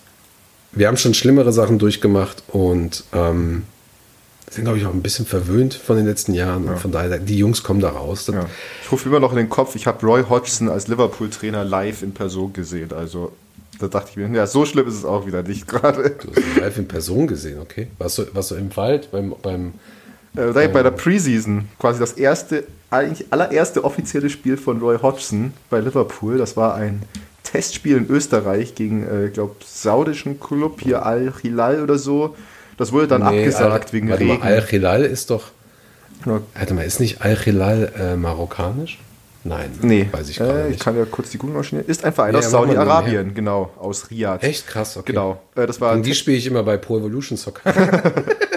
wir 0.72 0.88
haben 0.88 0.98
schon 0.98 1.14
schlimmere 1.14 1.52
Sachen 1.52 1.80
durchgemacht 1.80 2.44
und 2.48 3.04
ähm, 3.14 3.64
sind, 4.50 4.66
glaube 4.66 4.80
ich, 4.80 4.86
auch 4.86 4.94
ein 4.94 5.02
bisschen 5.02 5.26
verwöhnt 5.26 5.74
von 5.74 5.96
den 5.96 6.06
letzten 6.06 6.34
Jahren. 6.34 6.66
Ja. 6.66 6.72
Und 6.72 6.80
von 6.80 6.92
daher, 6.92 7.20
die 7.20 7.38
Jungs 7.38 7.64
kommen 7.64 7.80
da 7.80 7.90
raus. 7.90 8.28
Ja. 8.28 8.48
Ich 8.84 8.92
rufe 8.92 9.08
immer 9.08 9.20
noch 9.20 9.32
in 9.32 9.38
den 9.38 9.50
Kopf, 9.50 9.76
ich 9.76 9.88
habe 9.88 10.06
Roy 10.06 10.24
Hodgson 10.28 10.70
als 10.70 10.88
Liverpool-Trainer 10.88 11.64
live 11.64 12.02
in 12.04 12.14
Person 12.14 12.52
gesehen. 12.52 12.92
Also 12.94 13.32
da 13.80 13.88
dachte 13.88 14.10
ich 14.12 14.18
mir, 14.18 14.30
ja, 14.30 14.48
so 14.48 14.66
schlimm 14.66 14.88
ist 14.88 14.96
es 14.96 15.06
auch 15.06 15.26
wieder 15.26 15.44
nicht 15.44 15.68
gerade. 15.70 16.10
Du 16.10 16.30
hast 16.30 16.38
ihn 16.38 16.62
live 16.62 16.78
in 16.78 16.88
Person 16.88 17.28
gesehen, 17.28 17.60
okay? 17.60 17.88
Warst 17.98 18.18
du, 18.18 18.26
warst 18.34 18.52
du 18.52 18.56
im 18.56 18.76
Wald 18.76 19.12
beim, 19.12 19.34
beim 19.42 19.74
äh, 20.36 20.68
bei 20.68 20.84
der 20.84 20.92
Preseason, 20.92 21.68
quasi 21.80 22.00
das 22.00 22.14
erste, 22.14 22.66
eigentlich 22.90 23.28
allererste 23.32 23.84
offizielle 23.84 24.30
Spiel 24.30 24.58
von 24.58 24.80
Roy 24.80 24.98
Hodgson 25.02 25.54
bei 25.70 25.80
Liverpool. 25.80 26.38
Das 26.38 26.58
war 26.58 26.76
ein 26.76 27.04
Testspiel 27.44 27.98
in 27.98 28.10
Österreich 28.10 28.76
gegen, 28.76 29.08
äh, 29.08 29.28
ich 29.28 29.34
glaube, 29.34 29.56
saudischen 29.66 30.40
Club, 30.40 30.82
hier 30.82 31.06
Al-Hilal 31.06 31.82
oder 31.82 31.98
so. 31.98 32.36
Das 32.78 32.92
wurde 32.92 33.08
dann 33.08 33.22
nee, 33.22 33.40
abgesagt 33.40 33.88
Al, 33.88 33.94
wegen 33.94 34.12
Regen. 34.12 34.42
Al-Hilal 34.42 35.04
ist 35.04 35.30
doch. 35.30 35.52
Warte 36.24 36.74
mal, 36.74 36.86
ist 36.86 37.00
nicht 37.00 37.22
Al-Hilal 37.22 37.92
äh, 38.00 38.16
marokkanisch? 38.16 39.00
Nein, 39.44 39.72
nee. 39.82 40.08
weiß 40.12 40.30
ich 40.30 40.38
gar 40.38 40.50
äh, 40.50 40.64
nicht. 40.68 40.76
Ich 40.76 40.80
kann 40.80 40.96
ja 40.96 41.06
kurz 41.06 41.32
die 41.32 41.40
Google 41.40 41.56
maschine 41.58 41.82
Ist 41.82 42.06
ein 42.06 42.14
Verein 42.14 42.34
ja, 42.34 42.40
aus 42.40 42.52
Saudi-Arabien, 42.52 43.34
genau, 43.34 43.72
aus 43.80 44.12
Riyadh. 44.12 44.44
Echt 44.44 44.68
krass, 44.68 44.98
okay. 44.98 45.14
Genau. 45.14 45.42
Äh, 45.56 45.66
das 45.66 45.82
war 45.82 45.98
die 45.98 46.14
spiele 46.14 46.38
ich 46.38 46.46
immer 46.46 46.64
bei 46.64 46.78
Pro 46.78 47.00
Evolution 47.00 47.38
Soccer. 47.38 47.74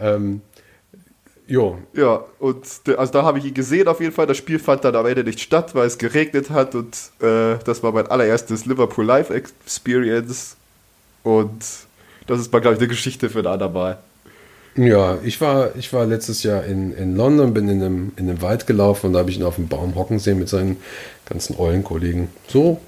ähm, 0.00 0.42
Jo. 1.48 1.78
Ja, 1.94 2.24
und 2.40 2.66
also 2.98 3.12
da 3.12 3.22
habe 3.22 3.38
ich 3.38 3.46
ihn 3.46 3.54
gesehen 3.54 3.88
auf 3.88 4.00
jeden 4.00 4.12
Fall. 4.12 4.26
Das 4.26 4.36
Spiel 4.36 4.58
fand 4.58 4.84
dann 4.84 4.94
am 4.94 5.06
Ende 5.06 5.24
nicht 5.24 5.40
statt, 5.40 5.74
weil 5.74 5.86
es 5.86 5.96
geregnet 5.96 6.50
hat 6.50 6.74
und 6.74 6.94
äh, 7.20 7.56
das 7.64 7.82
war 7.82 7.90
mein 7.92 8.06
allererstes 8.06 8.66
Liverpool 8.66 9.06
Live 9.06 9.30
Experience. 9.30 10.56
Und 11.22 11.64
das 12.26 12.40
ist 12.40 12.52
mal, 12.52 12.60
glaube 12.60 12.74
ich, 12.74 12.80
eine 12.80 12.88
Geschichte 12.88 13.30
für 13.30 13.38
ein 13.38 13.46
andermal. 13.46 13.98
Ja, 14.76 15.18
ich 15.24 15.40
war, 15.40 15.74
ich 15.76 15.90
war 15.94 16.04
letztes 16.04 16.42
Jahr 16.42 16.64
in, 16.64 16.92
in 16.92 17.16
London, 17.16 17.54
bin 17.54 17.68
in 17.68 17.82
einem, 17.82 18.12
in 18.16 18.28
einem 18.28 18.42
Wald 18.42 18.66
gelaufen 18.66 19.06
und 19.06 19.12
da 19.14 19.20
habe 19.20 19.30
ich 19.30 19.38
ihn 19.38 19.42
auf 19.42 19.56
dem 19.56 19.68
Baum 19.68 19.94
hocken 19.94 20.18
sehen 20.18 20.38
mit 20.38 20.50
seinen 20.50 20.76
ganzen 21.26 21.58
Eulenkollegen. 21.58 22.28
So 22.46 22.78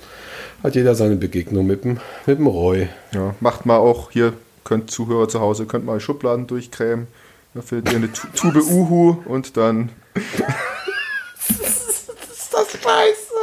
hat 0.62 0.74
jeder 0.74 0.94
seine 0.94 1.16
Begegnung 1.16 1.66
mit 1.66 1.84
dem, 1.84 1.98
mit 2.26 2.38
dem 2.38 2.46
Roy. 2.46 2.88
Ja, 3.12 3.34
macht 3.40 3.64
mal 3.64 3.78
auch 3.78 4.10
hier, 4.10 4.34
könnt 4.70 4.90
Zuhörer 4.90 5.28
zu 5.28 5.40
Hause, 5.40 5.66
könnt 5.66 5.84
mal 5.84 6.00
Schubladen 6.00 6.46
durchkrämen 6.46 7.08
da 7.54 7.62
fehlt 7.62 7.90
dir 7.90 7.96
eine 7.96 8.12
Tube 8.12 8.62
Uhu 8.62 9.22
und 9.24 9.56
dann. 9.56 9.90
ist 10.14 12.08
das 12.52 12.70
scheiße? 12.72 13.34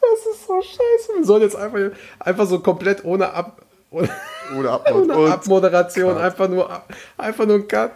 Das 0.00 0.26
ist 0.32 0.46
so 0.46 0.62
scheiße. 0.62 1.16
Wir 1.16 1.24
sollen 1.24 1.42
jetzt 1.42 1.56
einfach, 1.56 1.96
einfach 2.20 2.46
so 2.46 2.60
komplett 2.60 3.04
ohne 3.04 3.32
Ab. 3.32 3.62
Ohne, 3.90 4.08
ohne, 4.56 4.70
Ab 4.70 4.90
ohne 4.94 5.32
Abmoderation, 5.32 6.16
einfach 6.16 6.48
nur, 6.48 6.70
einfach 7.18 7.46
nur 7.46 7.56
ein 7.56 7.68
Cut. 7.68 7.92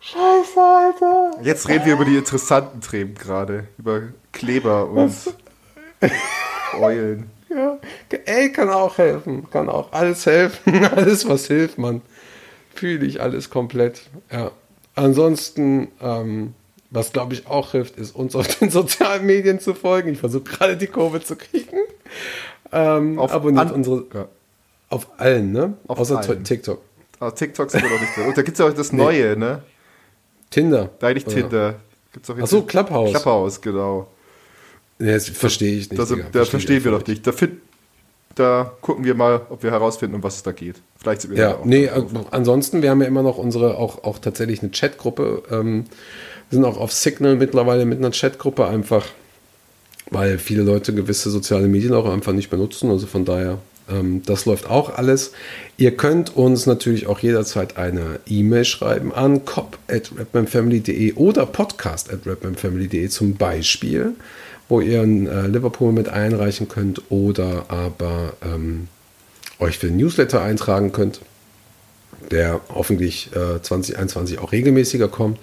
Scheiße, 0.00 0.60
Alter. 0.60 1.30
Jetzt 1.42 1.66
reden 1.68 1.86
wir 1.86 1.94
über 1.94 2.04
die 2.04 2.16
interessanten 2.16 2.80
Themen 2.82 3.14
gerade. 3.14 3.68
Über 3.78 4.02
Kleber 4.32 4.88
und 4.90 5.14
Eulen. 6.78 7.30
Ja, 7.50 7.78
ey, 8.26 8.52
kann 8.52 8.70
auch 8.70 8.96
helfen. 8.96 9.50
Kann 9.50 9.68
auch 9.68 9.92
alles 9.92 10.24
helfen. 10.26 10.84
Alles, 10.94 11.28
was 11.28 11.46
hilft, 11.46 11.78
Mann 11.78 12.00
fühle 12.80 13.06
ich 13.06 13.20
alles 13.20 13.50
komplett. 13.50 14.02
Ja. 14.32 14.50
Ansonsten, 14.94 15.88
ähm, 16.00 16.54
was 16.90 17.12
glaube 17.12 17.34
ich 17.34 17.46
auch 17.46 17.72
hilft, 17.72 17.96
ist 17.96 18.14
uns 18.16 18.34
auf 18.34 18.46
den 18.58 18.70
sozialen 18.70 19.26
Medien 19.26 19.60
zu 19.60 19.74
folgen. 19.74 20.10
Ich 20.10 20.18
versuche 20.18 20.44
gerade 20.44 20.76
die 20.76 20.86
Kurve 20.86 21.20
zu 21.20 21.36
kriegen. 21.36 21.76
Ähm, 22.72 23.18
auf 23.18 23.32
abonniert 23.32 23.70
unsere. 23.70 24.06
Ja. 24.14 24.28
Auf 24.88 25.08
allen, 25.18 25.52
ne? 25.52 25.74
Auf 25.86 26.00
Außer 26.00 26.18
allen. 26.18 26.42
TikTok. 26.42 26.80
Ah, 27.20 27.30
TikTok 27.30 27.70
sind 27.70 27.82
wir 27.82 27.90
noch 27.90 28.00
nicht 28.00 28.16
drin. 28.16 28.26
Und 28.26 28.38
da 28.38 28.42
gibt 28.42 28.54
es 28.54 28.58
ja 28.58 28.66
auch 28.66 28.74
das 28.74 28.92
Neue, 28.92 29.34
nee. 29.34 29.36
ne? 29.36 29.62
Tinder. 30.48 30.90
Da 30.98 31.08
eigentlich 31.08 31.26
Tinder. 31.26 31.76
Gibt's 32.12 32.30
auch 32.30 32.38
Achso, 32.38 32.62
Clubhouse. 32.62 33.10
Clubhouse, 33.10 33.60
genau. 33.60 34.08
Ja, 35.00 35.14
das 35.14 35.28
verstehe 35.28 35.78
ich 35.78 35.90
nicht. 35.90 35.98
Das, 35.98 36.14
da 36.32 36.44
verstehen 36.44 36.84
wir 36.84 36.92
doch 36.92 37.06
nicht. 37.06 37.26
Da 37.26 37.32
find, 37.32 37.54
da 38.34 38.72
gucken 38.80 39.04
wir 39.04 39.14
mal, 39.14 39.40
ob 39.48 39.62
wir 39.62 39.70
herausfinden, 39.70 40.14
um 40.14 40.22
was 40.22 40.36
es 40.36 40.42
da 40.42 40.52
geht. 40.52 40.76
Vielleicht 40.98 41.22
sind 41.22 41.34
wir 41.34 41.38
ja, 41.38 41.58
nee, 41.64 41.86
äh, 41.86 42.04
ansonsten, 42.30 42.82
wir 42.82 42.90
haben 42.90 43.00
ja 43.00 43.08
immer 43.08 43.22
noch 43.22 43.38
unsere, 43.38 43.76
auch, 43.76 44.04
auch 44.04 44.18
tatsächlich 44.18 44.62
eine 44.62 44.70
Chatgruppe. 44.70 45.42
Ähm, 45.50 45.84
wir 46.50 46.56
sind 46.56 46.64
auch 46.64 46.76
auf 46.76 46.92
Signal 46.92 47.36
mittlerweile 47.36 47.86
mit 47.86 47.98
einer 47.98 48.10
Chatgruppe 48.10 48.66
einfach, 48.66 49.06
weil 50.10 50.38
viele 50.38 50.62
Leute 50.62 50.92
gewisse 50.92 51.30
soziale 51.30 51.68
Medien 51.68 51.94
auch 51.94 52.10
einfach 52.10 52.32
nicht 52.32 52.50
benutzen. 52.50 52.90
Also 52.90 53.06
von 53.06 53.24
daher, 53.24 53.58
ähm, 53.90 54.22
das 54.26 54.44
läuft 54.44 54.68
auch 54.68 54.96
alles. 54.96 55.32
Ihr 55.78 55.96
könnt 55.96 56.36
uns 56.36 56.66
natürlich 56.66 57.06
auch 57.06 57.20
jederzeit 57.20 57.78
eine 57.78 58.20
E-Mail 58.26 58.66
schreiben 58.66 59.14
an 59.14 59.46
cop 59.46 59.78
at 59.88 60.12
oder 61.16 61.46
podcast 61.46 62.10
at 62.12 63.10
zum 63.10 63.36
Beispiel 63.36 64.14
wo 64.70 64.80
ihr 64.80 65.02
ein 65.02 65.26
äh, 65.26 65.48
Liverpool 65.48 65.92
mit 65.92 66.08
einreichen 66.08 66.68
könnt 66.68 67.02
oder 67.10 67.66
aber 67.68 68.34
ähm, 68.42 68.88
euch 69.58 69.78
für 69.78 69.88
den 69.88 69.96
Newsletter 69.96 70.40
eintragen 70.42 70.92
könnt, 70.92 71.20
der 72.30 72.60
hoffentlich 72.72 73.30
äh, 73.32 73.60
2021 73.60 74.38
auch 74.38 74.52
regelmäßiger 74.52 75.08
kommt. 75.08 75.38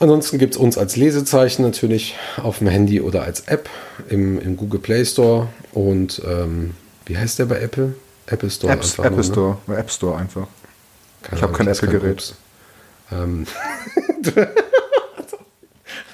Ansonsten 0.00 0.38
gibt 0.38 0.54
es 0.54 0.60
uns 0.60 0.76
als 0.78 0.96
Lesezeichen 0.96 1.62
natürlich 1.62 2.16
auf 2.42 2.58
dem 2.58 2.66
Handy 2.66 3.00
oder 3.00 3.22
als 3.22 3.42
App 3.42 3.70
im, 4.08 4.40
im 4.40 4.56
Google 4.56 4.80
Play 4.80 5.04
Store. 5.04 5.48
Und 5.72 6.20
ähm, 6.26 6.74
wie 7.06 7.16
heißt 7.16 7.38
der 7.38 7.46
bei 7.46 7.60
Apple? 7.60 7.94
Apple 8.26 8.50
Store 8.50 8.72
Apps, 8.72 8.90
einfach. 8.90 9.04
Apple 9.04 9.16
nur, 9.16 9.26
ne? 9.26 9.32
Store, 9.32 9.58
ne? 9.66 9.76
App 9.76 9.90
Store 9.90 10.16
einfach. 10.18 10.46
Keine 11.22 11.36
ich 11.36 11.42
habe 11.42 11.52
kein 11.52 11.68
Apple-Gerät. 11.68 12.34
Ähm. 13.12 13.46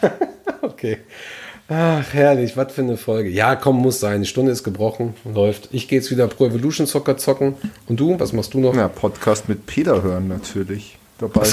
okay. 0.63 0.99
Ach, 1.69 2.13
herrlich, 2.13 2.59
was 2.59 2.73
für 2.73 2.83
eine 2.83 2.99
Folge. 2.99 3.31
Ja, 3.31 3.57
komm, 3.57 3.77
muss 3.77 3.99
sein. 3.99 4.21
Die 4.21 4.27
Stunde 4.27 4.53
ist 4.53 4.65
gebrochen, 4.65 5.15
läuft. 5.25 5.71
Ich 5.73 5.89
gehe 5.89 5.99
jetzt 5.99 6.11
wieder 6.11 6.27
Pro 6.29 6.47
Evolution 6.47 6.87
Soccer 6.87 7.17
zocken. 7.17 7.55
Und 7.89 7.99
du, 7.99 8.21
was 8.21 8.35
machst 8.35 8.53
du 8.53 8.61
noch? 8.61 8.75
Ja, 8.75 8.89
Podcast 8.89 9.49
mit 9.49 9.65
Peter 9.65 10.03
hören 10.03 10.29
natürlich. 10.29 10.99
Dabei. 11.19 11.49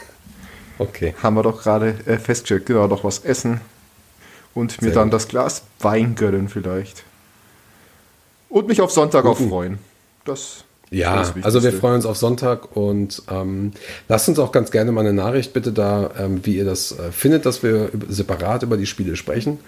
okay. 0.78 1.14
Haben 1.22 1.36
wir 1.36 1.42
doch 1.42 1.62
gerade 1.62 1.94
äh, 2.06 2.16
festgestellt, 2.16 2.64
genau, 2.64 2.88
doch 2.88 3.04
was 3.04 3.18
essen. 3.18 3.60
Und 4.54 4.80
mir 4.80 4.88
Sehr 4.88 4.94
dann 4.94 5.10
gut. 5.10 5.14
das 5.14 5.28
Glas 5.28 5.64
Wein 5.80 6.14
gönnen 6.14 6.48
vielleicht. 6.48 7.04
Und 8.48 8.68
mich 8.68 8.80
auf 8.80 8.92
Sonntag 8.92 9.26
auch 9.26 9.36
freuen. 9.36 9.78
Das 10.24 10.64
ja, 10.94 11.34
also 11.42 11.62
wir 11.62 11.72
freuen 11.72 11.96
uns 11.96 12.06
auf 12.06 12.16
Sonntag 12.16 12.76
und 12.76 13.22
ähm, 13.30 13.72
lasst 14.08 14.28
uns 14.28 14.38
auch 14.38 14.52
ganz 14.52 14.70
gerne 14.70 14.92
mal 14.92 15.00
eine 15.00 15.12
Nachricht 15.12 15.52
bitte 15.52 15.72
da, 15.72 16.10
ähm, 16.18 16.40
wie 16.44 16.56
ihr 16.56 16.64
das 16.64 16.92
äh, 16.92 17.10
findet, 17.10 17.46
dass 17.46 17.62
wir 17.62 17.90
separat 18.08 18.62
über 18.62 18.76
die 18.76 18.86
Spiele 18.86 19.16
sprechen. 19.16 19.58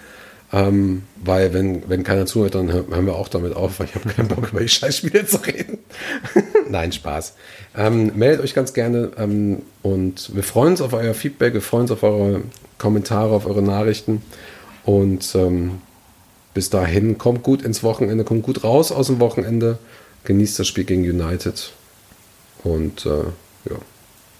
Ähm, 0.52 1.02
weil 1.24 1.52
wenn, 1.52 1.88
wenn 1.88 2.04
keiner 2.04 2.24
zuhört, 2.24 2.54
dann 2.54 2.72
hören 2.72 3.04
wir 3.04 3.16
auch 3.16 3.26
damit 3.26 3.56
auf, 3.56 3.80
weil 3.80 3.86
ich 3.86 3.94
habe 3.96 4.08
keinen 4.08 4.28
Bock 4.28 4.48
über 4.52 4.60
die 4.60 4.68
Scheißspiele 4.68 5.26
zu 5.26 5.38
reden. 5.38 5.78
Nein, 6.70 6.92
Spaß. 6.92 7.34
Ähm, 7.76 8.12
meldet 8.14 8.44
euch 8.44 8.54
ganz 8.54 8.72
gerne 8.72 9.10
ähm, 9.18 9.62
und 9.82 10.34
wir 10.34 10.44
freuen 10.44 10.70
uns 10.70 10.80
auf 10.80 10.92
euer 10.92 11.14
Feedback, 11.14 11.54
wir 11.54 11.62
freuen 11.62 11.82
uns 11.82 11.90
auf 11.90 12.04
eure 12.04 12.42
Kommentare, 12.78 13.34
auf 13.34 13.46
eure 13.46 13.62
Nachrichten 13.62 14.22
und 14.84 15.34
ähm, 15.34 15.80
bis 16.54 16.70
dahin 16.70 17.18
kommt 17.18 17.42
gut 17.42 17.62
ins 17.62 17.82
Wochenende, 17.82 18.22
kommt 18.24 18.44
gut 18.44 18.62
raus 18.62 18.92
aus 18.92 19.08
dem 19.08 19.18
Wochenende 19.18 19.78
genießt 20.26 20.58
das 20.58 20.66
Spiel 20.68 20.84
gegen 20.84 21.02
United 21.08 21.72
und 22.62 23.06
äh, 23.06 23.24
ja, 23.70 23.78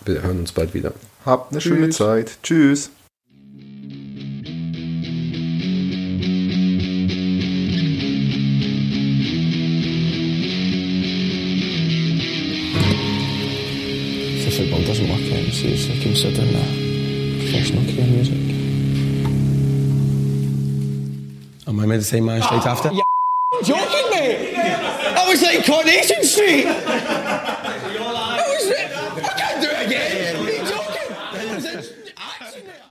wir 0.05 0.23
hören 0.23 0.41
uns 0.41 0.53
bald 0.53 0.75
wieder. 0.75 0.93
Habt 1.25 1.53
eine 1.53 1.61
Tschüss. 1.61 1.73
schöne 1.73 1.91
Zeit. 1.91 2.39
Tschüss. 2.43 2.91
Som 14.97 15.11
rock, 15.11 15.21
så, 15.53 15.77
så 15.77 15.93
kan 16.03 16.11
vi 16.11 16.17
sætte 16.17 16.41
den 16.41 16.53
der 16.53 16.65
professional 17.41 17.85
clear 17.85 18.07
music. 18.09 18.35
Am 21.67 21.81
I 21.81 21.87
meant 21.87 22.03
to 22.03 22.09
say 22.09 22.21
mine 22.21 22.41
straight 22.43 22.67
after? 22.67 22.91
Yeah. 22.93 23.16
Joking 23.65 24.11
me? 24.11 24.55
I 24.57 25.25
was 25.29 25.43
like 25.43 25.65
Coronation 25.65 26.23
Street. 26.25 26.67